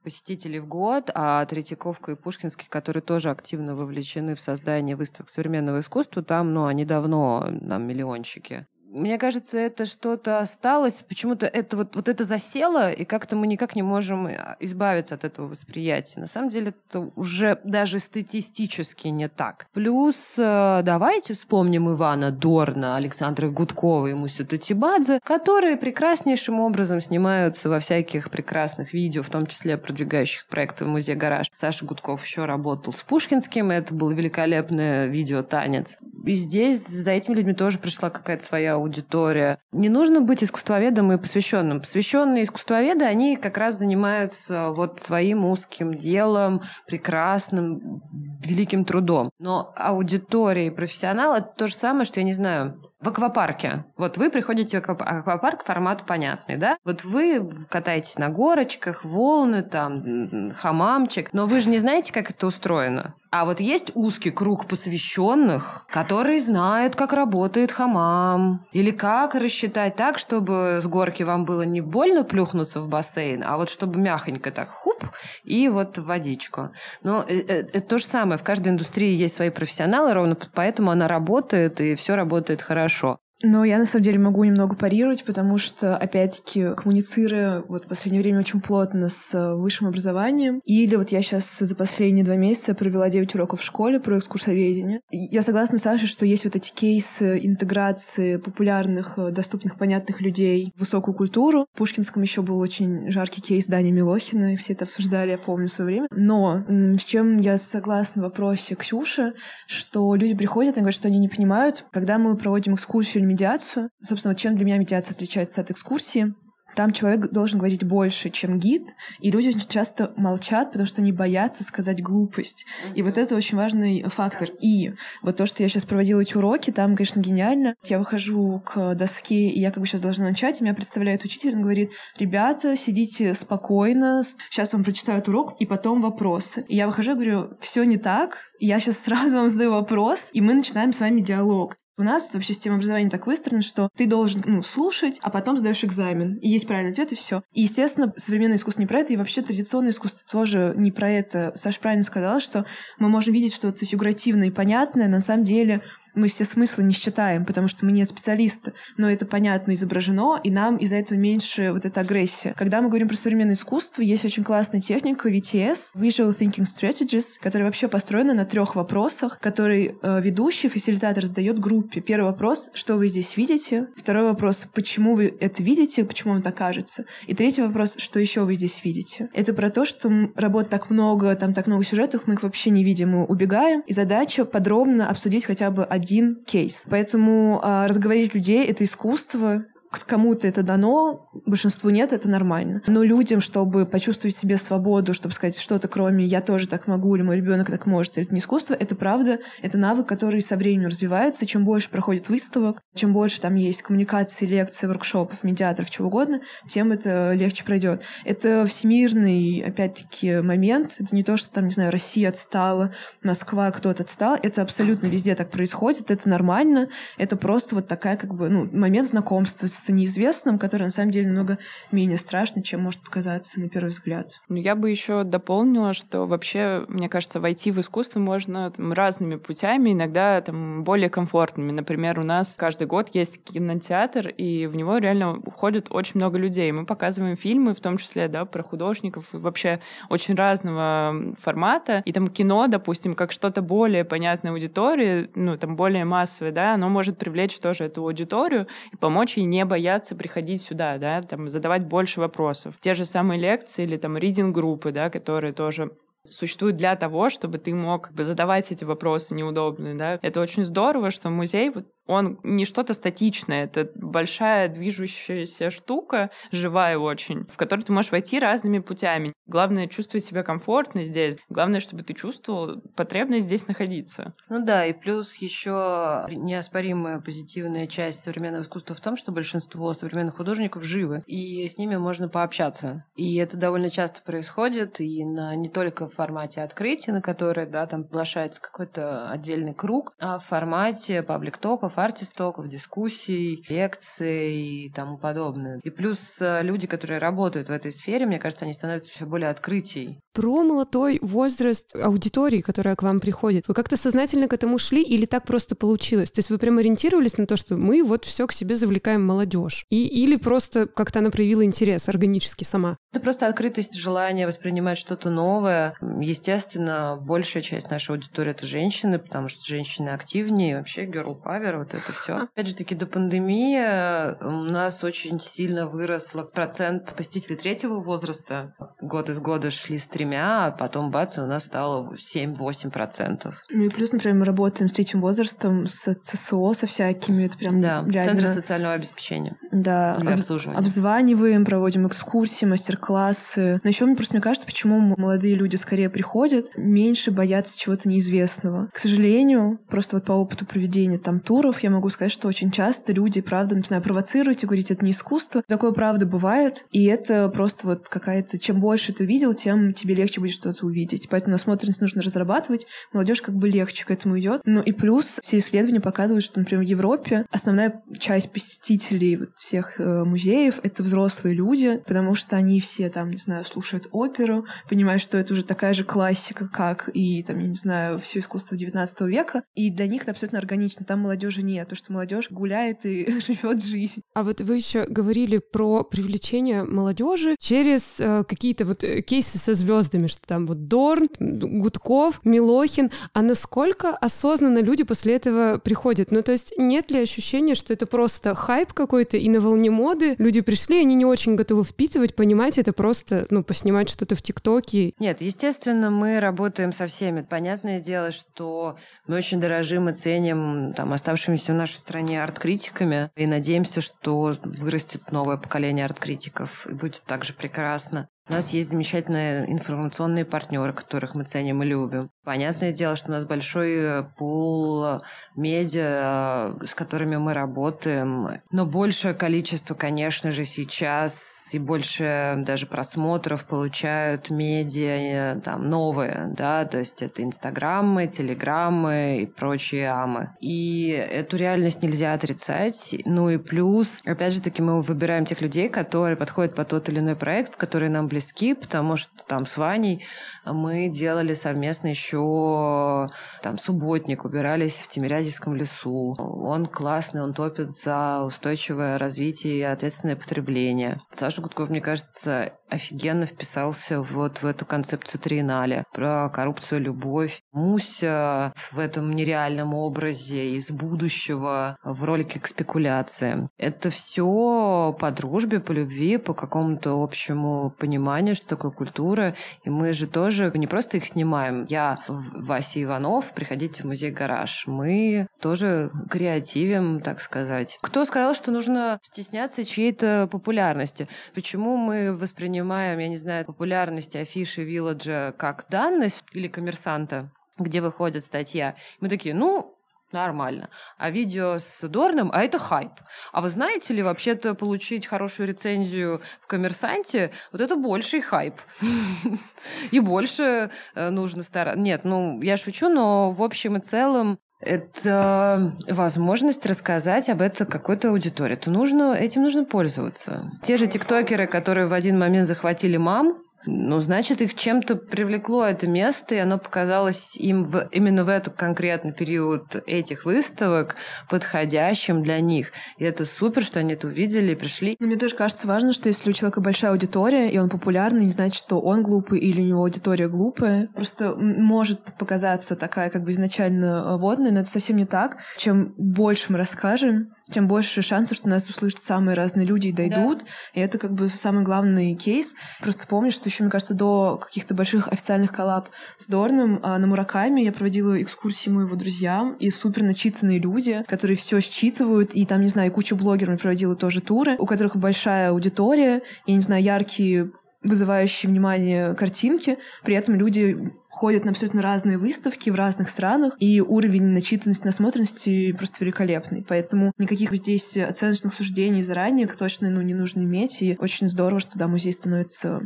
посетителей 0.05 0.59
в 0.59 0.67
год, 0.67 1.09
а 1.15 1.43
Третьяковка 1.45 2.11
и 2.11 2.15
Пушкинский, 2.15 2.67
которые 2.69 3.01
тоже 3.01 3.31
активно 3.31 3.75
вовлечены 3.75 4.35
в 4.35 4.39
создание 4.39 4.95
выставок 4.95 5.29
современного 5.29 5.79
искусства, 5.79 6.21
там, 6.21 6.53
ну, 6.53 6.65
они 6.65 6.85
давно 6.85 7.43
там 7.43 7.83
миллионщики. 7.87 8.67
Мне 8.95 9.17
кажется, 9.17 9.57
это 9.57 9.85
что-то 9.85 10.39
осталось, 10.39 11.03
почему-то 11.05 11.47
это 11.47 11.75
вот, 11.75 11.97
вот 11.97 12.07
это 12.07 12.23
засело, 12.23 12.89
и 12.89 13.03
как-то 13.03 13.35
мы 13.35 13.45
никак 13.45 13.75
не 13.75 13.81
можем 13.81 14.27
э, 14.27 14.55
избавиться 14.61 15.15
от 15.15 15.25
этого 15.25 15.47
восприятия. 15.47 16.21
На 16.21 16.27
самом 16.27 16.47
деле 16.47 16.73
это 16.89 17.11
уже 17.17 17.59
даже 17.65 17.99
статистически 17.99 19.09
не 19.09 19.27
так. 19.27 19.67
Плюс 19.73 20.15
э, 20.37 20.81
давайте 20.85 21.33
вспомним 21.33 21.91
Ивана 21.91 22.31
Дорна, 22.31 22.95
Александра 22.95 23.49
Гудкова 23.49 24.07
и 24.07 24.13
Мусю 24.13 24.45
Татибадзе, 24.45 25.19
которые 25.25 25.75
прекраснейшим 25.75 26.61
образом 26.61 27.01
снимаются 27.01 27.67
во 27.67 27.79
всяких 27.79 28.31
прекрасных 28.31 28.93
видео, 28.93 29.23
в 29.23 29.29
том 29.29 29.45
числе 29.45 29.77
продвигающих 29.77 30.45
проекты 30.45 30.85
Музей 30.85 31.15
Гараж. 31.15 31.47
Саша 31.51 31.83
Гудков 31.83 32.23
еще 32.23 32.45
работал 32.45 32.93
с 32.93 33.01
Пушкинским, 33.01 33.71
это 33.71 33.93
был 33.93 34.11
великолепное 34.11 35.07
видео 35.07 35.43
«Танец». 35.43 35.97
И 36.25 36.33
здесь 36.33 36.87
за 36.87 37.11
этими 37.11 37.35
людьми 37.35 37.53
тоже 37.53 37.77
пришла 37.77 38.09
какая-то 38.09 38.43
своя 38.43 38.79
аудитория. 38.85 39.57
Не 39.71 39.89
нужно 39.89 40.21
быть 40.21 40.43
искусствоведом 40.43 41.11
и 41.11 41.17
посвященным. 41.17 41.81
Посвященные 41.81 42.43
искусствоведы, 42.43 43.05
они 43.05 43.35
как 43.35 43.57
раз 43.57 43.77
занимаются 43.77 44.69
вот 44.69 44.99
своим 44.99 45.45
узким 45.45 45.93
делом, 45.93 46.61
прекрасным, 46.87 48.01
великим 48.43 48.85
трудом. 48.85 49.29
Но 49.39 49.73
аудитория 49.75 50.67
и 50.67 50.71
профессионал— 50.71 51.35
это 51.35 51.47
то 51.57 51.67
же 51.67 51.75
самое, 51.75 52.05
что, 52.05 52.19
я 52.19 52.25
не 52.25 52.33
знаю, 52.33 52.79
в 53.01 53.09
аквапарке. 53.09 53.85
Вот 53.97 54.17
вы 54.17 54.29
приходите 54.29 54.81
в 54.81 54.89
аквапарк, 54.89 55.63
формат 55.63 56.05
понятный, 56.05 56.57
да? 56.57 56.77
Вот 56.83 57.03
вы 57.03 57.47
катаетесь 57.69 58.17
на 58.17 58.29
горочках, 58.29 59.03
волны, 59.03 59.61
там, 59.61 60.51
хамамчик, 60.53 61.33
но 61.33 61.45
вы 61.45 61.59
же 61.59 61.69
не 61.69 61.77
знаете, 61.77 62.13
как 62.13 62.31
это 62.31 62.47
устроено. 62.47 63.15
А 63.37 63.43
вот 63.43 63.59
есть 63.59 63.91
узкий 63.95 64.31
круг 64.31 64.65
посвященных, 64.65 65.85
которые 65.89 66.39
знают, 66.39 66.95
как 66.95 67.11
работает 67.11 67.69
хамам. 67.69 68.61
Или 68.71 68.91
как 68.91 69.35
рассчитать 69.35 69.97
так, 69.97 70.17
чтобы 70.17 70.79
с 70.81 70.87
горки 70.87 71.23
вам 71.23 71.43
было 71.43 71.63
не 71.63 71.81
больно 71.81 72.23
плюхнуться 72.23 72.79
в 72.79 72.87
бассейн, 72.87 73.43
а 73.45 73.57
вот 73.57 73.69
чтобы 73.69 73.99
мягонько 73.99 74.51
так 74.51 74.69
хуп 74.69 75.03
и 75.43 75.67
вот 75.67 75.97
водичку. 75.97 76.69
Но 77.03 77.25
э, 77.27 77.39
э, 77.39 77.67
это 77.73 77.81
то 77.81 77.97
же 77.97 78.05
самое. 78.05 78.37
В 78.37 78.43
каждой 78.43 78.69
индустрии 78.69 79.13
есть 79.13 79.35
свои 79.35 79.49
профессионалы, 79.49 80.13
ровно 80.13 80.37
поэтому 80.53 80.91
она 80.91 81.09
работает, 81.09 81.81
и 81.81 81.95
все 81.95 82.15
работает 82.15 82.61
хорошо. 82.61 83.19
Но 83.47 83.63
я 83.63 83.77
на 83.77 83.85
самом 83.85 84.03
деле 84.03 84.17
могу 84.17 84.43
немного 84.43 84.75
парировать, 84.75 85.23
потому 85.23 85.59
что, 85.59 85.95
опять-таки, 85.95 86.73
коммуницирую 86.75 87.63
вот 87.67 87.85
в 87.85 87.87
последнее 87.87 88.23
время 88.23 88.39
очень 88.39 88.59
плотно 88.59 89.07
с 89.07 89.33
э, 89.35 89.53
высшим 89.53 89.87
образованием. 89.87 90.61
Или 90.65 90.95
вот 90.95 91.09
я 91.09 91.21
сейчас 91.21 91.57
за 91.59 91.75
последние 91.75 92.25
два 92.25 92.37
месяца 92.37 92.73
провела 92.73 93.07
9 93.07 93.35
уроков 93.35 93.61
в 93.61 93.63
школе 93.63 93.99
про 93.99 94.17
экскурсоведение. 94.17 95.01
Я 95.11 95.43
согласна 95.43 95.77
с 95.77 95.83
Сашей, 95.83 96.07
что 96.07 96.25
есть 96.25 96.45
вот 96.45 96.55
эти 96.55 96.71
кейсы 96.71 97.39
интеграции 97.43 98.37
популярных, 98.37 99.19
э, 99.19 99.29
доступных, 99.29 99.77
понятных 99.77 100.21
людей 100.21 100.73
в 100.75 100.79
высокую 100.79 101.13
культуру. 101.13 101.67
В 101.73 101.77
Пушкинском 101.77 102.23
еще 102.23 102.41
был 102.41 102.57
очень 102.57 103.11
жаркий 103.11 103.41
кейс 103.41 103.67
Дани 103.67 103.91
Милохина, 103.91 104.53
и 104.53 104.55
все 104.55 104.73
это 104.73 104.85
обсуждали, 104.85 105.31
я 105.31 105.37
помню, 105.37 105.67
в 105.67 105.71
свое 105.71 105.85
время. 105.85 106.07
Но 106.09 106.63
с 106.67 107.03
чем 107.03 107.37
я 107.37 107.59
согласна 107.59 108.23
в 108.23 108.25
вопросе 108.25 108.73
Ксюши, 108.73 109.33
что 109.67 110.15
люди 110.15 110.33
приходят 110.33 110.77
и 110.77 110.79
говорят, 110.79 110.95
что 110.95 111.09
они 111.09 111.19
не 111.19 111.29
понимают, 111.29 111.85
когда 111.91 112.17
мы 112.17 112.35
проводим 112.35 112.73
экскурсию 112.73 113.21
или 113.21 113.34
медиацию. 113.35 113.89
Собственно, 114.01 114.35
чем 114.35 114.55
для 114.55 114.65
меня 114.65 114.77
медиация 114.77 115.13
отличается 115.13 115.61
от 115.61 115.71
экскурсии? 115.71 116.33
там 116.75 116.91
человек 116.91 117.31
должен 117.31 117.57
говорить 117.57 117.83
больше, 117.83 118.29
чем 118.29 118.59
гид, 118.59 118.95
и 119.19 119.31
люди 119.31 119.49
очень 119.49 119.67
часто 119.67 120.13
молчат, 120.17 120.71
потому 120.71 120.85
что 120.85 121.01
они 121.01 121.11
боятся 121.11 121.63
сказать 121.63 122.01
глупость. 122.01 122.65
И 122.93 123.01
вот 123.01 123.17
это 123.17 123.35
очень 123.35 123.57
важный 123.57 124.03
фактор. 124.03 124.49
И 124.61 124.91
вот 125.21 125.37
то, 125.37 125.45
что 125.45 125.63
я 125.63 125.69
сейчас 125.69 125.85
проводила 125.85 126.21
эти 126.21 126.35
уроки, 126.35 126.71
там, 126.71 126.95
конечно, 126.95 127.19
гениально. 127.19 127.75
Я 127.85 127.97
выхожу 127.97 128.61
к 128.65 128.95
доске, 128.95 129.47
и 129.47 129.59
я 129.59 129.71
как 129.71 129.79
бы 129.79 129.87
сейчас 129.87 130.01
должна 130.01 130.25
начать, 130.25 130.59
и 130.59 130.63
меня 130.63 130.73
представляет 130.73 131.23
учитель, 131.23 131.55
он 131.55 131.61
говорит, 131.61 131.93
ребята, 132.17 132.75
сидите 132.75 133.33
спокойно, 133.33 134.23
сейчас 134.49 134.73
вам 134.73 134.83
прочитают 134.83 135.27
урок, 135.27 135.55
и 135.59 135.65
потом 135.65 136.01
вопросы. 136.01 136.65
И 136.67 136.75
я 136.75 136.87
выхожу 136.87 137.13
говорю, 137.13 137.51
все 137.61 137.83
не 137.83 137.97
так, 137.97 138.51
я 138.59 138.79
сейчас 138.79 138.99
сразу 139.05 139.37
вам 139.37 139.49
задаю 139.49 139.71
вопрос, 139.71 140.29
и 140.33 140.41
мы 140.41 140.53
начинаем 140.53 140.91
с 140.91 140.99
вами 140.99 141.21
диалог. 141.21 141.77
У 141.97 142.03
нас 142.03 142.33
вообще 142.33 142.53
система 142.53 142.75
образования 142.75 143.09
так 143.09 143.25
выстроена, 143.25 143.61
что 143.61 143.89
ты 143.95 144.05
должен 144.05 144.41
ну, 144.45 144.61
слушать, 144.61 145.17
а 145.21 145.29
потом 145.29 145.57
сдаешь 145.57 145.83
экзамен. 145.83 146.35
И 146.35 146.49
есть 146.49 146.67
правильный 146.67 146.91
ответ, 146.91 147.13
и 147.13 147.15
все. 147.15 147.41
И, 147.53 147.61
естественно, 147.61 148.13
современное 148.17 148.57
искусство 148.57 148.81
не 148.81 148.87
про 148.87 148.99
это, 148.99 149.13
и 149.13 149.17
вообще 149.17 149.41
традиционное 149.41 149.91
искусство 149.91 150.27
тоже 150.29 150.73
не 150.77 150.91
про 150.91 151.09
это. 151.09 151.53
Саша 151.55 151.79
правильно 151.79 152.03
сказала, 152.03 152.41
что 152.41 152.65
мы 152.99 153.07
можем 153.07 153.33
видеть 153.33 153.53
что-то 153.53 153.85
фигуративное 153.85 154.47
и 154.47 154.51
понятное, 154.51 155.07
на 155.07 155.21
самом 155.21 155.45
деле 155.45 155.81
мы 156.15 156.27
все 156.27 156.45
смыслы 156.45 156.83
не 156.83 156.93
считаем, 156.93 157.45
потому 157.45 157.67
что 157.67 157.85
мы 157.85 157.91
не 157.91 158.05
специалисты, 158.05 158.73
но 158.97 159.09
это 159.09 159.25
понятно 159.25 159.73
изображено, 159.73 160.39
и 160.43 160.49
нам 160.49 160.77
из-за 160.77 160.95
этого 160.95 161.17
меньше 161.17 161.71
вот 161.71 161.85
эта 161.85 162.01
агрессия. 162.01 162.53
Когда 162.57 162.81
мы 162.81 162.89
говорим 162.89 163.07
про 163.07 163.17
современное 163.17 163.55
искусство, 163.55 164.01
есть 164.01 164.25
очень 164.25 164.43
классная 164.43 164.81
техника 164.81 165.29
VTS, 165.29 165.91
Visual 165.95 166.35
Thinking 166.37 166.65
Strategies, 166.65 167.39
которая 167.39 167.67
вообще 167.67 167.87
построена 167.87 168.33
на 168.33 168.45
трех 168.45 168.75
вопросах, 168.75 169.39
которые 169.39 169.95
э, 170.01 170.21
ведущий, 170.21 170.67
фасилитатор 170.67 171.25
задает 171.25 171.59
группе. 171.59 172.01
Первый 172.01 172.31
вопрос, 172.31 172.69
что 172.73 172.95
вы 172.95 173.07
здесь 173.07 173.37
видите? 173.37 173.87
Второй 173.95 174.23
вопрос, 174.23 174.65
почему 174.73 175.15
вы 175.15 175.35
это 175.39 175.63
видите, 175.63 176.05
почему 176.05 176.33
вам 176.33 176.41
так 176.41 176.55
кажется? 176.55 177.05
И 177.27 177.33
третий 177.33 177.61
вопрос, 177.61 177.95
что 177.97 178.19
еще 178.19 178.41
вы 178.41 178.55
здесь 178.55 178.81
видите? 178.83 179.29
Это 179.33 179.53
про 179.53 179.69
то, 179.69 179.85
что 179.85 180.29
работ 180.35 180.69
так 180.69 180.89
много, 180.89 181.35
там 181.35 181.53
так 181.53 181.67
много 181.67 181.83
сюжетов, 181.83 182.23
мы 182.27 182.35
их 182.35 182.43
вообще 182.43 182.69
не 182.69 182.83
видим, 182.83 183.11
мы 183.11 183.25
убегаем, 183.25 183.81
и 183.81 183.93
задача 183.93 184.45
подробно 184.45 185.09
обсудить 185.09 185.45
хотя 185.45 185.71
бы 185.71 185.83
один 185.83 186.04
один 186.05 186.35
кейс. 186.45 186.83
Поэтому 186.87 187.59
а, 187.63 187.87
разговорить 187.87 188.35
людей— 188.35 188.63
это 188.67 188.83
искусство, 188.83 189.65
кому-то 189.89 190.47
это 190.47 190.63
дано, 190.63 191.29
большинству 191.45 191.89
нет, 191.89 192.13
это 192.13 192.29
нормально. 192.29 192.81
Но 192.87 193.03
людям, 193.03 193.41
чтобы 193.41 193.85
почувствовать 193.85 194.35
себе 194.35 194.57
свободу, 194.57 195.13
чтобы 195.13 195.33
сказать 195.33 195.57
что-то 195.57 195.87
кроме 195.87 196.25
«я 196.25 196.41
тоже 196.41 196.67
так 196.67 196.87
могу» 196.87 197.15
или 197.15 197.23
«мой 197.23 197.37
ребенок 197.37 197.69
так 197.69 197.85
может», 197.85 198.17
это 198.17 198.33
не 198.33 198.39
искусство, 198.39 198.73
это 198.73 198.95
правда, 198.95 199.39
это 199.61 199.77
навык, 199.77 200.07
который 200.07 200.41
со 200.41 200.57
временем 200.57 200.87
развивается. 200.87 201.45
Чем 201.45 201.63
больше 201.63 201.89
проходит 201.89 202.29
выставок, 202.29 202.77
чем 202.93 203.13
больше 203.13 203.39
там 203.41 203.55
есть 203.55 203.81
коммуникации, 203.81 204.45
лекций, 204.45 204.87
воркшопов, 204.87 205.43
медиаторов, 205.43 205.89
чего 205.89 206.07
угодно, 206.07 206.41
тем 206.67 206.91
это 206.91 207.33
легче 207.33 207.63
пройдет. 207.63 208.03
Это 208.23 208.65
всемирный, 208.65 209.63
опять-таки, 209.65 210.41
момент. 210.41 210.97
Это 210.99 211.15
не 211.15 211.23
то, 211.23 211.37
что 211.37 211.51
там, 211.51 211.65
не 211.65 211.71
знаю, 211.71 211.91
Россия 211.91 212.29
отстала, 212.29 212.93
Москва 213.23 213.71
кто-то 213.71 214.03
отстал. 214.03 214.37
Это 214.41 214.61
абсолютно 214.61 215.07
везде 215.07 215.35
так 215.35 215.49
происходит. 215.49 216.11
Это 216.11 216.27
нормально. 216.29 216.89
Это 217.17 217.35
просто 217.37 217.75
вот 217.75 217.87
такая, 217.87 218.17
как 218.17 218.33
бы, 218.33 218.49
ну, 218.49 218.69
момент 218.71 219.07
знакомства 219.07 219.67
с 219.67 219.84
неизвестным, 219.93 220.59
который 220.59 220.83
на 220.83 220.91
самом 220.91 221.11
деле 221.11 221.27
намного 221.27 221.57
менее 221.91 222.17
страшно, 222.17 222.61
чем 222.61 222.81
может 222.81 223.01
показаться 223.01 223.59
на 223.59 223.69
первый 223.69 223.89
взгляд. 223.89 224.41
Ну, 224.49 224.57
я 224.57 224.75
бы 224.75 224.89
еще 224.89 225.23
дополнила, 225.23 225.93
что 225.93 226.25
вообще, 226.25 226.85
мне 226.87 227.09
кажется, 227.09 227.39
войти 227.39 227.71
в 227.71 227.79
искусство 227.79 228.19
можно 228.19 228.71
там, 228.71 228.93
разными 228.93 229.35
путями, 229.35 229.91
иногда 229.91 230.41
там 230.41 230.83
более 230.83 231.09
комфортными. 231.09 231.71
Например, 231.71 232.19
у 232.19 232.23
нас 232.23 232.55
каждый 232.57 232.87
год 232.87 233.09
есть 233.13 233.43
кинотеатр, 233.43 234.29
и 234.29 234.67
в 234.67 234.75
него 234.75 234.97
реально 234.97 235.39
ходят 235.55 235.87
очень 235.89 236.13
много 236.15 236.37
людей. 236.37 236.71
Мы 236.71 236.85
показываем 236.85 237.35
фильмы, 237.35 237.73
в 237.73 237.81
том 237.81 237.97
числе, 237.97 238.27
да, 238.27 238.45
про 238.45 238.63
художников, 238.63 239.33
и 239.33 239.37
вообще 239.37 239.79
очень 240.09 240.35
разного 240.35 241.35
формата. 241.39 242.01
И 242.05 242.13
там 242.13 242.27
кино, 242.27 242.67
допустим, 242.67 243.15
как 243.15 243.31
что-то 243.31 243.61
более 243.61 244.05
понятной 244.05 244.51
аудитории, 244.51 245.29
ну, 245.35 245.57
там 245.57 245.75
более 245.75 246.05
массовое, 246.05 246.51
да, 246.51 246.73
оно 246.73 246.89
может 246.89 247.17
привлечь 247.17 247.57
тоже 247.59 247.85
эту 247.85 248.01
аудиторию 248.03 248.67
и 248.91 248.95
помочь 248.95 249.37
ей 249.37 249.45
не 249.45 249.64
бояться 249.67 250.15
приходить 250.15 250.61
сюда, 250.61 250.97
да, 250.97 251.21
там, 251.21 251.49
задавать 251.49 251.85
больше 251.85 252.19
вопросов. 252.19 252.75
Те 252.79 252.93
же 252.93 253.05
самые 253.05 253.39
лекции 253.39 253.83
или 253.83 253.97
там 253.97 254.17
ридинг-группы, 254.17 254.91
да, 254.91 255.09
которые 255.09 255.53
тоже 255.53 255.91
существуют 256.23 256.77
для 256.77 256.95
того, 256.95 257.29
чтобы 257.29 257.57
ты 257.57 257.73
мог 257.73 258.09
задавать 258.17 258.71
эти 258.71 258.83
вопросы 258.83 259.35
неудобные, 259.35 259.95
да. 259.95 260.19
Это 260.21 260.41
очень 260.41 260.65
здорово, 260.65 261.09
что 261.11 261.29
музей 261.29 261.69
вот 261.69 261.85
он 262.07 262.39
не 262.43 262.65
что-то 262.65 262.93
статичное, 262.93 263.63
это 263.63 263.89
большая 263.95 264.67
движущаяся 264.69 265.69
штука, 265.69 266.29
живая 266.51 266.97
очень, 266.97 267.45
в 267.45 267.57
которую 267.57 267.85
ты 267.85 267.91
можешь 267.93 268.11
войти 268.11 268.39
разными 268.39 268.79
путями. 268.79 269.33
Главное 269.47 269.87
чувствовать 269.87 270.25
себя 270.25 270.43
комфортно 270.43 271.05
здесь. 271.05 271.37
Главное, 271.49 271.79
чтобы 271.79 272.03
ты 272.03 272.13
чувствовал 272.13 272.81
потребность 272.95 273.45
здесь 273.45 273.67
находиться. 273.67 274.33
Ну 274.49 274.63
да, 274.63 274.85
и 274.85 274.93
плюс 274.93 275.35
еще 275.35 276.25
неоспоримая 276.29 277.19
позитивная 277.19 277.87
часть 277.87 278.21
современного 278.21 278.63
искусства 278.63 278.95
в 278.95 279.01
том, 279.01 279.17
что 279.17 279.31
большинство 279.31 279.93
современных 279.93 280.37
художников 280.37 280.83
живы, 280.83 281.23
и 281.27 281.67
с 281.67 281.77
ними 281.77 281.95
можно 281.95 282.29
пообщаться. 282.29 283.05
И 283.15 283.35
это 283.35 283.57
довольно 283.57 283.89
часто 283.89 284.21
происходит, 284.21 284.99
и 284.99 285.23
на, 285.25 285.55
не 285.55 285.69
только 285.69 286.07
в 286.09 286.13
формате 286.13 286.61
открытия, 286.61 287.11
на 287.11 287.21
которое, 287.21 287.65
да, 287.65 287.85
там 287.85 288.03
приглашается 288.03 288.61
какой-то 288.61 289.29
отдельный 289.29 289.73
круг, 289.73 290.13
а 290.19 290.39
в 290.39 290.45
формате 290.45 291.23
паблик-токов, 291.23 291.94
токов, 291.95 291.97
артистоков, 291.97 292.67
дискуссий, 292.67 293.63
лекций 293.69 294.55
и 294.55 294.91
тому 294.91 295.17
подобное. 295.17 295.79
И 295.83 295.89
плюс 295.89 296.37
э, 296.39 296.61
люди, 296.63 296.87
которые 296.87 297.19
работают 297.19 297.69
в 297.69 297.71
этой 297.71 297.91
сфере, 297.91 298.25
мне 298.25 298.39
кажется, 298.39 298.65
они 298.65 298.73
становятся 298.73 299.11
все 299.11 299.25
более 299.25 299.49
открытий. 299.49 300.19
Про 300.33 300.63
молодой 300.63 301.19
возраст 301.21 301.95
аудитории, 301.95 302.61
которая 302.61 302.95
к 302.95 303.03
вам 303.03 303.19
приходит, 303.19 303.67
вы 303.67 303.73
как-то 303.73 303.97
сознательно 303.97 304.47
к 304.47 304.53
этому 304.53 304.77
шли 304.77 305.01
или 305.01 305.25
так 305.25 305.45
просто 305.45 305.75
получилось? 305.75 306.31
То 306.31 306.39
есть 306.39 306.49
вы 306.49 306.57
прям 306.57 306.77
ориентировались 306.77 307.37
на 307.37 307.47
то, 307.47 307.55
что 307.55 307.77
мы 307.77 308.03
вот 308.03 308.25
все 308.25 308.45
к 308.47 308.51
себе 308.51 308.75
завлекаем 308.75 309.25
молодежь? 309.25 309.85
И, 309.89 310.05
или 310.05 310.35
просто 310.35 310.87
как-то 310.87 311.19
она 311.19 311.31
проявила 311.31 311.63
интерес 311.63 312.09
органически 312.09 312.63
сама? 312.63 312.97
Это 313.13 313.21
просто 313.21 313.47
открытость, 313.47 313.95
желание 313.95 314.45
воспринимать 314.45 314.97
что-то 314.97 315.29
новое. 315.29 315.95
Естественно, 316.01 317.17
большая 317.21 317.63
часть 317.63 317.89
нашей 317.89 318.11
аудитории— 318.11 318.51
это 318.51 318.67
женщины, 318.67 319.19
потому 319.19 319.47
что 319.47 319.65
женщины 319.65 320.09
активнее. 320.09 320.77
Вообще, 320.77 321.05
girl 321.05 321.41
power, 321.41 321.84
вот 321.85 322.01
это 322.01 322.13
все. 322.13 322.37
Опять 322.37 322.67
же 322.67 322.75
таки, 322.75 322.95
до 322.95 323.05
пандемии 323.05 323.77
э, 323.77 324.45
у 324.45 324.63
нас 324.63 325.03
очень 325.03 325.39
сильно 325.39 325.87
вырос 325.87 326.33
процент 326.53 327.13
посетителей 327.15 327.55
третьего 327.55 327.99
возраста. 327.99 328.73
Год 329.01 329.29
из 329.29 329.39
года 329.39 329.71
шли 329.71 329.97
с 329.97 330.07
тремя, 330.07 330.67
а 330.67 330.71
потом, 330.71 331.11
бац, 331.11 331.37
у 331.37 331.45
нас 331.45 331.65
стало 331.65 332.13
7-8%. 332.15 333.53
Ну 333.69 333.83
и 333.83 333.89
плюс, 333.89 334.11
например, 334.11 334.37
мы 334.39 334.45
работаем 334.45 334.89
с 334.89 334.93
третьим 334.93 335.21
возрастом, 335.21 335.87
с 335.87 336.13
ЦСО, 336.13 336.73
со 336.73 336.87
всякими. 336.87 337.45
Это 337.45 337.57
прям 337.57 337.81
да, 337.81 338.03
реально... 338.07 338.23
Центры 338.23 338.47
социального 338.47 338.93
обеспечения. 338.93 339.55
Да. 339.71 340.17
Для 340.19 340.33
обслуживания. 340.33 340.77
Обзваниваем, 340.77 341.65
проводим 341.65 342.07
экскурсии, 342.07 342.65
мастер-классы. 342.65 343.79
Но 343.83 343.89
еще 343.89 344.05
мне 344.05 344.15
просто 344.15 344.35
мне 344.35 344.41
кажется, 344.41 344.65
почему 344.65 344.99
молодые 345.17 345.55
люди 345.55 345.75
скорее 345.75 346.09
приходят, 346.09 346.71
меньше 346.75 347.31
боятся 347.31 347.77
чего-то 347.77 348.09
неизвестного. 348.09 348.89
К 348.93 348.99
сожалению, 348.99 349.79
просто 349.89 350.15
вот 350.15 350.25
по 350.25 350.33
опыту 350.33 350.65
проведения 350.65 351.17
там 351.17 351.39
туров 351.39 351.74
я 351.83 351.89
могу 351.89 352.09
сказать, 352.09 352.31
что 352.31 352.47
очень 352.47 352.71
часто 352.71 353.13
люди, 353.13 353.41
правда, 353.41 353.75
начинают 353.75 354.03
провоцировать 354.03 354.63
и 354.63 354.65
говорить, 354.65 354.91
это 354.91 355.03
не 355.03 355.11
искусство. 355.11 355.63
Такое, 355.67 355.91
правда, 355.91 356.25
бывает. 356.25 356.85
И 356.91 357.05
это 357.05 357.49
просто 357.49 357.87
вот 357.87 358.09
какая-то... 358.09 358.59
Чем 358.59 358.79
больше 358.79 359.13
ты 359.13 359.25
видел, 359.25 359.53
тем 359.53 359.93
тебе 359.93 360.15
легче 360.15 360.39
будет 360.39 360.53
что-то 360.53 360.85
увидеть. 360.85 361.27
Поэтому 361.29 361.53
насмотренность 361.53 362.01
нужно 362.01 362.21
разрабатывать. 362.21 362.87
Молодежь 363.13 363.41
как 363.41 363.55
бы 363.55 363.69
легче 363.69 364.05
к 364.05 364.11
этому 364.11 364.39
идет. 364.39 364.61
Ну 364.65 364.81
и 364.81 364.91
плюс 364.91 365.39
все 365.43 365.59
исследования 365.59 366.01
показывают, 366.01 366.43
что, 366.43 366.59
например, 366.59 366.83
в 366.83 366.87
Европе 366.87 367.45
основная 367.51 368.01
часть 368.17 368.51
посетителей 368.51 369.37
вот 369.37 369.49
всех 369.55 369.99
э, 369.99 370.23
музеев— 370.23 370.79
это 370.83 371.03
взрослые 371.03 371.55
люди, 371.55 372.01
потому 372.05 372.35
что 372.35 372.55
они 372.55 372.79
все 372.79 373.09
там, 373.09 373.31
не 373.31 373.37
знаю, 373.37 373.65
слушают 373.65 374.07
оперу, 374.11 374.65
понимают, 374.89 375.21
что 375.21 375.37
это 375.37 375.53
уже 375.53 375.63
такая 375.63 375.93
же 375.93 376.03
классика, 376.03 376.67
как 376.67 377.09
и, 377.13 377.43
там, 377.43 377.59
я 377.59 377.67
не 377.67 377.75
знаю, 377.75 378.17
все 378.19 378.39
искусство 378.39 378.77
19 378.77 379.21
века. 379.21 379.63
И 379.75 379.89
для 379.89 380.07
них 380.07 380.23
это 380.23 380.31
абсолютно 380.31 380.59
органично. 380.59 381.05
Там 381.05 381.21
молодежи 381.21 381.61
нет, 381.65 381.89
то 381.89 381.95
что 381.95 382.13
молодежь 382.13 382.51
гуляет 382.51 383.05
и 383.05 383.39
живет 383.41 383.83
жизнь. 383.83 384.21
А 384.33 384.43
вот 384.43 384.61
вы 384.61 384.75
еще 384.75 385.05
говорили 385.05 385.57
про 385.57 386.03
привлечение 386.03 386.83
молодежи 386.83 387.55
через 387.59 388.01
э, 388.19 388.43
какие-то 388.47 388.85
вот 388.85 389.03
э, 389.03 389.21
кейсы 389.21 389.57
со 389.57 389.73
звездами, 389.73 390.27
что 390.27 390.41
там 390.45 390.65
вот 390.65 390.87
Дорн, 390.87 391.27
Гудков, 391.39 392.39
Милохин. 392.43 393.11
А 393.33 393.41
насколько 393.41 394.15
осознанно 394.15 394.79
люди 394.79 395.03
после 395.03 395.35
этого 395.35 395.79
приходят? 395.79 396.31
Ну, 396.31 396.41
то 396.43 396.51
есть 396.51 396.73
нет 396.77 397.11
ли 397.11 397.19
ощущения, 397.19 397.75
что 397.75 397.93
это 397.93 398.05
просто 398.05 398.53
хайп 398.53 398.93
какой-то, 398.93 399.37
и 399.37 399.49
на 399.49 399.59
волне 399.59 399.89
моды 399.89 400.35
люди 400.37 400.61
пришли, 400.61 400.99
они 400.99 401.15
не 401.15 401.25
очень 401.25 401.55
готовы 401.55 401.83
впитывать, 401.83 402.35
понимать 402.35 402.77
это 402.77 402.93
просто, 402.93 403.47
ну, 403.49 403.63
поснимать 403.63 404.09
что-то 404.09 404.35
в 404.35 404.41
ТикТоке? 404.41 405.13
Нет, 405.19 405.41
естественно, 405.41 406.09
мы 406.09 406.39
работаем 406.39 406.93
со 406.93 407.07
всеми. 407.07 407.41
Понятное 407.41 407.99
дело, 407.99 408.31
что 408.31 408.97
мы 409.27 409.37
очень 409.37 409.59
дорожим 409.59 410.09
и 410.09 410.13
ценим 410.13 410.93
там 410.93 411.11
оставшимися 411.13 411.54
становимся 411.57 411.73
в 411.73 411.75
нашей 411.75 411.97
стране 411.97 412.43
арт-критиками 412.43 413.31
и 413.35 413.45
надеемся, 413.45 414.01
что 414.01 414.55
вырастет 414.63 415.31
новое 415.31 415.57
поколение 415.57 416.05
арт-критиков 416.05 416.87
и 416.87 416.93
будет 416.93 417.23
также 417.25 417.53
прекрасно. 417.53 418.27
У 418.47 418.53
нас 418.53 418.69
есть 418.69 418.89
замечательные 418.89 419.71
информационные 419.71 420.45
партнеры, 420.45 420.93
которых 420.93 421.33
мы 421.33 421.45
ценим 421.45 421.81
и 421.81 421.85
любим. 421.87 422.29
Понятное 422.43 422.91
дело, 422.91 423.15
что 423.15 423.29
у 423.29 423.31
нас 423.31 423.43
большой 423.43 423.95
э, 423.95 424.23
пул 424.37 425.03
э, 425.03 425.19
медиа, 425.55 426.75
э, 426.79 426.85
с 426.85 426.93
которыми 426.93 427.37
мы 427.37 427.55
работаем, 427.55 428.61
но 428.71 428.85
большее 428.85 429.33
количество, 429.33 429.95
конечно 429.95 430.51
же, 430.51 430.63
сейчас 430.63 431.55
и 431.73 431.79
больше 431.79 432.53
даже 432.59 432.85
просмотров 432.85 433.65
получают 433.65 434.51
медиа 434.51 435.59
там 435.63 435.89
новые, 435.89 436.53
да, 436.55 436.85
то 436.85 436.99
есть 436.99 437.23
это 437.23 437.43
инстаграмы, 437.43 438.27
телеграммы 438.27 439.39
и 439.41 439.45
прочие 439.47 440.11
амы. 440.11 440.51
И 440.61 441.07
эту 441.07 441.57
реальность 441.57 442.03
нельзя 442.03 442.33
отрицать. 442.33 443.15
Ну 443.25 443.49
и 443.49 443.57
плюс, 443.57 444.21
опять 444.23 444.53
же 444.53 444.61
таки, 444.61 444.83
мы 444.83 445.01
выбираем 445.01 445.45
тех 445.45 445.61
людей, 445.61 445.89
которые 445.89 446.37
подходят 446.37 446.75
по 446.75 446.85
тот 446.85 447.09
или 447.09 447.17
иной 447.17 447.35
проект, 447.35 447.75
которые 447.75 448.11
нам 448.11 448.27
близки, 448.35 448.73
потому 448.73 449.15
что 449.15 449.31
там 449.47 449.65
с 449.65 449.77
Ваней 449.77 450.25
мы 450.65 451.07
делали 451.07 451.53
совместно 451.53 452.07
еще 452.07 453.29
там 453.61 453.77
субботник, 453.77 454.43
убирались 454.43 454.95
в 454.95 455.07
Тимирязевском 455.07 455.73
лесу. 455.73 456.35
Он 456.37 456.85
классный, 456.85 457.41
он 457.41 457.53
топит 457.53 457.93
за 457.93 458.43
устойчивое 458.43 459.17
развитие 459.17 459.77
и 459.77 459.83
ответственное 459.83 460.35
потребление. 460.35 461.21
Саша 461.31 461.61
Гудков, 461.61 461.89
мне 461.89 462.01
кажется, 462.01 462.73
офигенно 462.89 463.45
вписался 463.45 464.21
вот 464.21 464.61
в 464.61 464.65
эту 464.65 464.85
концепцию 464.85 465.41
триеннале 465.41 466.03
про 466.13 466.49
коррупцию, 466.49 467.01
любовь. 467.01 467.61
Муся 467.71 468.73
в 468.75 468.99
этом 468.99 469.35
нереальном 469.35 469.93
образе 469.93 470.69
из 470.75 470.91
будущего 470.91 471.97
в 472.03 472.23
ролике 472.23 472.59
к 472.59 472.67
спекуляциям. 472.67 473.69
Это 473.77 474.09
все 474.09 475.15
по 475.19 475.31
дружбе, 475.31 475.79
по 475.79 475.91
любви, 475.91 476.37
по 476.37 476.53
какому-то 476.53 477.21
общему 477.21 477.93
пониманию, 477.97 478.55
что 478.55 478.69
такое 478.69 478.91
культура. 478.91 479.55
И 479.83 479.89
мы 479.89 480.13
же 480.13 480.27
тоже 480.27 480.71
не 480.75 480.87
просто 480.87 481.17
их 481.17 481.25
снимаем. 481.25 481.85
Я, 481.89 482.19
Вася 482.27 483.01
Иванов, 483.01 483.51
приходите 483.53 484.03
в 484.03 484.05
музей 484.05 484.31
«Гараж». 484.31 484.83
Мы 484.87 485.47
тоже 485.65 486.11
креативим, 486.29 487.21
так 487.21 487.41
сказать. 487.41 487.97
Кто 488.03 488.23
сказал, 488.25 488.53
что 488.53 488.69
нужно 488.69 489.17
стесняться 489.23 489.83
чьей-то 489.83 490.47
популярности? 490.51 491.27
Почему 491.55 491.97
мы 491.97 492.37
воспринимаем 492.37 493.17
я 493.17 493.27
не 493.27 493.37
знаю, 493.37 493.65
популярность 493.65 494.35
афиши 494.35 494.83
Вилладжа 494.83 495.55
как 495.57 495.87
данность 495.89 496.43
или 496.51 496.67
коммерсанта, 496.67 497.49
где 497.79 497.99
выходит 498.01 498.43
статья. 498.43 498.93
Мы 499.21 499.27
такие, 499.27 499.55
ну, 499.55 499.97
нормально. 500.31 500.91
А 501.17 501.31
видео 501.31 501.79
с 501.79 502.07
Дорном, 502.07 502.51
а 502.53 502.61
это 502.61 502.77
хайп. 502.77 503.13
А 503.51 503.61
вы 503.61 503.69
знаете 503.69 504.13
ли, 504.13 504.21
вообще-то 504.21 504.75
получить 504.75 505.25
хорошую 505.25 505.67
рецензию 505.67 506.43
в 506.61 506.67
«Коммерсанте» 506.67 507.51
вот 507.71 507.81
это 507.81 507.95
больший 507.95 508.41
хайп. 508.41 508.75
И 510.11 510.19
больше 510.19 510.91
э, 511.15 511.29
нужно 511.31 511.63
стараться. 511.63 511.99
Нет, 511.99 512.23
ну, 512.23 512.61
я 512.61 512.77
шучу, 512.77 513.09
но 513.09 513.49
в 513.49 513.63
общем 513.63 513.97
и 513.97 514.01
целом 514.01 514.59
это 514.79 515.93
возможность 516.09 516.85
рассказать 516.85 517.49
об 517.49 517.61
этом 517.61 517.87
какой-то 517.87 518.29
аудитории. 518.29 518.73
Это 518.73 518.91
нужно, 518.91 519.33
этим 519.33 519.63
нужно 519.63 519.85
пользоваться. 519.85 520.71
Те 520.83 520.97
же 520.97 521.07
тиктокеры, 521.07 521.67
которые 521.67 522.07
в 522.07 522.13
один 522.13 522.37
момент 522.37 522.67
захватили 522.67 523.17
мам, 523.17 523.57
ну, 523.85 524.19
значит, 524.19 524.61
их 524.61 524.73
чем-то 524.73 525.15
привлекло 525.15 525.85
это 525.85 526.07
место, 526.07 526.55
и 526.55 526.59
оно 526.59 526.77
показалось 526.77 527.55
им 527.55 527.83
в, 527.83 528.07
именно 528.11 528.43
в 528.43 528.49
этот 528.49 528.75
конкретный 528.75 529.33
период 529.33 529.95
этих 530.07 530.45
выставок 530.45 531.15
подходящим 531.49 532.41
для 532.41 532.59
них. 532.59 532.91
И 533.17 533.23
это 533.23 533.45
супер, 533.45 533.83
что 533.83 533.99
они 533.99 534.13
это 534.13 534.27
увидели 534.27 534.71
и 534.71 534.75
пришли. 534.75 535.15
Но 535.19 535.27
мне 535.27 535.35
тоже 535.35 535.55
кажется 535.55 535.87
важно, 535.87 536.13
что 536.13 536.29
если 536.29 536.49
у 536.49 536.53
человека 536.53 536.81
большая 536.81 537.11
аудитория, 537.11 537.69
и 537.69 537.77
он 537.77 537.89
популярный, 537.89 538.45
не 538.45 538.51
значит, 538.51 538.75
что 538.75 538.99
он 538.99 539.23
глупый 539.23 539.59
или 539.59 539.81
у 539.81 539.85
него 539.85 540.01
аудитория 540.01 540.47
глупая. 540.47 541.07
Просто 541.15 541.55
может 541.55 542.33
показаться 542.37 542.95
такая 542.95 543.29
как 543.29 543.43
бы 543.43 543.51
изначально 543.51 544.23
э, 544.25 544.37
водная, 544.37 544.71
но 544.71 544.81
это 544.81 544.89
совсем 544.89 545.17
не 545.17 545.25
так. 545.25 545.57
Чем 545.77 546.13
больше 546.17 546.71
мы 546.71 546.77
расскажем, 546.77 547.54
тем 547.71 547.87
больше 547.87 548.21
шансов, 548.21 548.57
что 548.57 548.69
нас 548.69 548.87
услышат 548.89 549.21
самые 549.21 549.55
разные 549.55 549.87
люди 549.87 550.07
и 550.07 550.11
дойдут. 550.11 550.59
Да. 550.59 550.65
И 550.93 550.99
это 550.99 551.17
как 551.17 551.33
бы 551.33 551.49
самый 551.49 551.83
главный 551.83 552.35
кейс. 552.35 552.73
Просто 553.01 553.25
помню, 553.27 553.51
что 553.51 553.69
еще, 553.69 553.83
мне 553.83 553.91
кажется, 553.91 554.13
до 554.13 554.57
каких-то 554.57 554.93
больших 554.93 555.27
официальных 555.27 555.71
коллаб 555.71 556.09
с 556.37 556.47
Дорном 556.47 556.99
а, 557.01 557.17
на 557.17 557.25
Мураками 557.25 557.81
я 557.81 557.91
проводила 557.91 558.39
экскурсии 558.41 558.89
ему 558.89 559.01
его 559.01 559.15
друзьям, 559.15 559.73
и 559.79 559.89
супер 559.89 560.23
начитанные 560.23 560.79
люди, 560.79 561.23
которые 561.27 561.57
все 561.57 561.79
считывают, 561.79 562.53
и 562.53 562.65
там, 562.65 562.81
не 562.81 562.87
знаю, 562.87 563.11
куча 563.11 563.35
блогеров 563.35 563.81
проводила 563.81 564.15
тоже 564.15 564.41
туры, 564.41 564.75
у 564.77 564.85
которых 564.85 565.15
большая 565.15 565.71
аудитория, 565.71 566.41
и, 566.65 566.73
не 566.73 566.81
знаю, 566.81 567.03
яркие 567.03 567.71
вызывающие 568.05 568.69
внимание 568.69 569.33
картинки, 569.33 569.97
при 570.23 570.35
этом 570.35 570.55
люди 570.55 571.11
ходят 571.35 571.65
на 571.65 571.71
абсолютно 571.71 572.01
разные 572.01 572.37
выставки 572.37 572.89
в 572.89 572.95
разных 572.95 573.29
странах, 573.29 573.75
и 573.79 573.99
уровень 573.99 574.45
начитанности, 574.45 575.05
насмотренности 575.05 575.91
просто 575.91 576.23
великолепный. 576.23 576.85
Поэтому 576.87 577.33
никаких 577.37 577.75
здесь 577.75 578.15
оценочных 578.15 578.73
суждений 578.73 579.21
заранее 579.21 579.67
точно 579.67 580.09
ну, 580.09 580.21
не 580.21 580.33
нужно 580.33 580.61
иметь, 580.61 581.01
и 581.01 581.17
очень 581.19 581.49
здорово, 581.49 581.81
что 581.81 581.99
да, 581.99 582.07
музей 582.07 582.31
становится 582.31 583.01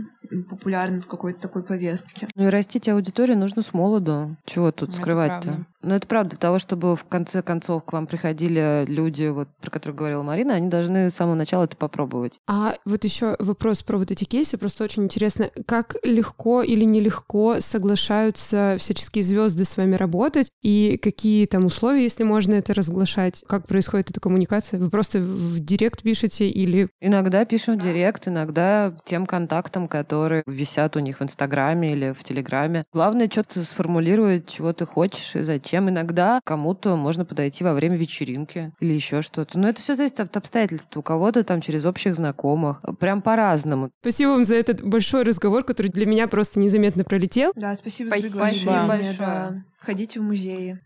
популярным 0.47 1.01
в 1.01 1.07
какой-то 1.07 1.41
такой 1.41 1.63
повестке. 1.63 2.27
Ну 2.36 2.45
и 2.45 2.49
растить 2.49 2.88
аудиторию 2.88 3.36
нужно 3.36 3.63
с 3.63 3.73
молоду. 3.73 4.38
Чего 4.45 4.71
тут 4.71 4.93
скрывать-то? 4.93 5.65
Ну, 5.82 5.95
это 5.95 6.05
правда. 6.07 6.32
Для 6.32 6.39
того, 6.39 6.59
чтобы 6.59 6.95
в 6.95 7.05
конце 7.05 7.41
концов 7.41 7.84
к 7.86 7.93
вам 7.93 8.05
приходили 8.05 8.86
люди, 8.88 9.27
вот, 9.30 9.47
про 9.61 9.71
которых 9.71 9.97
говорила 9.97 10.21
Марина, 10.21 10.53
они 10.53 10.67
должны 10.67 11.09
с 11.09 11.15
самого 11.15 11.36
начала 11.36 11.63
это 11.63 11.77
попробовать. 11.77 12.39
А 12.47 12.75
вот 12.86 13.05
еще 13.05 13.38
вопрос 13.39 13.82
про 13.82 13.97
вот 13.97 14.11
эти 14.11 14.25
кейсы. 14.25 14.57
Просто 14.57 14.84
очень 14.84 15.05
интересно, 15.05 15.49
как 15.65 15.95
легко 16.03 16.61
или 16.61 16.84
нелегко 16.84 17.61
соглашаться 17.61 18.18
собираются 18.20 18.76
всяческие 18.80 19.24
звезды 19.24 19.65
с 19.65 19.78
вами 19.78 19.95
работать, 19.95 20.49
и 20.61 20.99
какие 21.01 21.45
там 21.45 21.65
условия, 21.65 22.03
если 22.03 22.24
можно 22.24 22.53
это 22.53 22.74
разглашать, 22.74 23.43
как 23.47 23.67
происходит 23.67 24.11
эта 24.11 24.20
коммуникация? 24.20 24.80
Вы 24.80 24.89
просто 24.89 25.20
в 25.20 25.59
директ 25.59 26.01
пишете 26.01 26.49
или... 26.49 26.89
Иногда 26.99 27.45
пишем 27.45 27.78
в 27.78 27.82
директ, 27.82 28.28
иногда 28.28 28.93
тем 29.05 29.26
контактам, 29.26 29.88
которые 29.88 30.43
висят 30.45 30.95
у 30.95 30.99
них 30.99 31.20
в 31.20 31.24
Инстаграме 31.24 31.93
или 31.93 32.13
в 32.17 32.24
Телеграме. 32.24 32.84
Главное 32.93 33.30
что-то 33.30 33.63
сформулировать, 33.63 34.47
чего 34.47 34.74
ты 34.74 34.86
хочешь 34.86 35.36
и 35.36 35.43
зачем. 35.43 35.89
Иногда 35.89 36.41
кому-то 36.43 36.95
можно 36.95 37.26
подойти 37.26 37.63
во 37.63 37.74
время 37.74 37.95
вечеринки 37.95 38.74
или 38.80 38.93
еще 38.93 39.22
что-то. 39.22 39.57
Но 39.57 39.70
это 39.70 39.82
все 39.82 39.95
зависит 39.95 40.20
от 40.20 40.36
обстоятельств. 40.36 40.95
У 40.97 41.01
кого-то 41.01 41.43
там 41.43 41.61
через 41.61 41.86
общих 41.86 42.15
знакомых. 42.15 42.82
Прям 42.99 43.22
по-разному. 43.22 43.91
Спасибо 44.01 44.30
вам 44.30 44.43
за 44.43 44.55
этот 44.55 44.84
большой 44.84 45.24
разговор, 45.24 45.63
который 45.63 45.89
для 45.89 46.05
меня 46.05 46.28
просто 46.28 46.59
незаметно 46.59 47.03
пролетел. 47.03 47.51
Да, 47.55 47.76
спасибо 47.76 48.09
Спасибо, 48.10 48.36
Спасибо 48.36 48.88
большое. 48.88 49.16
Да. 49.20 49.55
Ходите 49.78 50.20
в 50.20 50.24
музеи. 50.24 50.80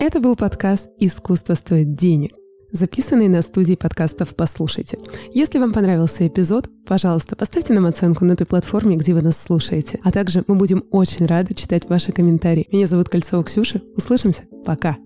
Это 0.00 0.20
был 0.20 0.34
подкаст 0.34 0.88
«Искусство 0.98 1.54
стоит 1.54 1.94
денег», 1.94 2.32
записанный 2.72 3.28
на 3.28 3.42
студии 3.42 3.74
подкастов 3.74 4.34
«Послушайте». 4.34 4.98
Если 5.32 5.58
вам 5.58 5.72
понравился 5.72 6.26
эпизод, 6.26 6.68
пожалуйста, 6.84 7.36
поставьте 7.36 7.72
нам 7.72 7.86
оценку 7.86 8.24
на 8.24 8.34
той 8.36 8.46
платформе, 8.46 8.96
где 8.96 9.14
вы 9.14 9.22
нас 9.22 9.36
слушаете. 9.40 10.00
А 10.02 10.10
также 10.10 10.42
мы 10.48 10.56
будем 10.56 10.84
очень 10.90 11.26
рады 11.26 11.54
читать 11.54 11.88
ваши 11.88 12.10
комментарии. 12.10 12.66
Меня 12.72 12.86
зовут 12.86 13.08
Кольцова 13.08 13.44
Ксюша. 13.44 13.80
Услышимся. 13.96 14.42
Пока. 14.64 14.96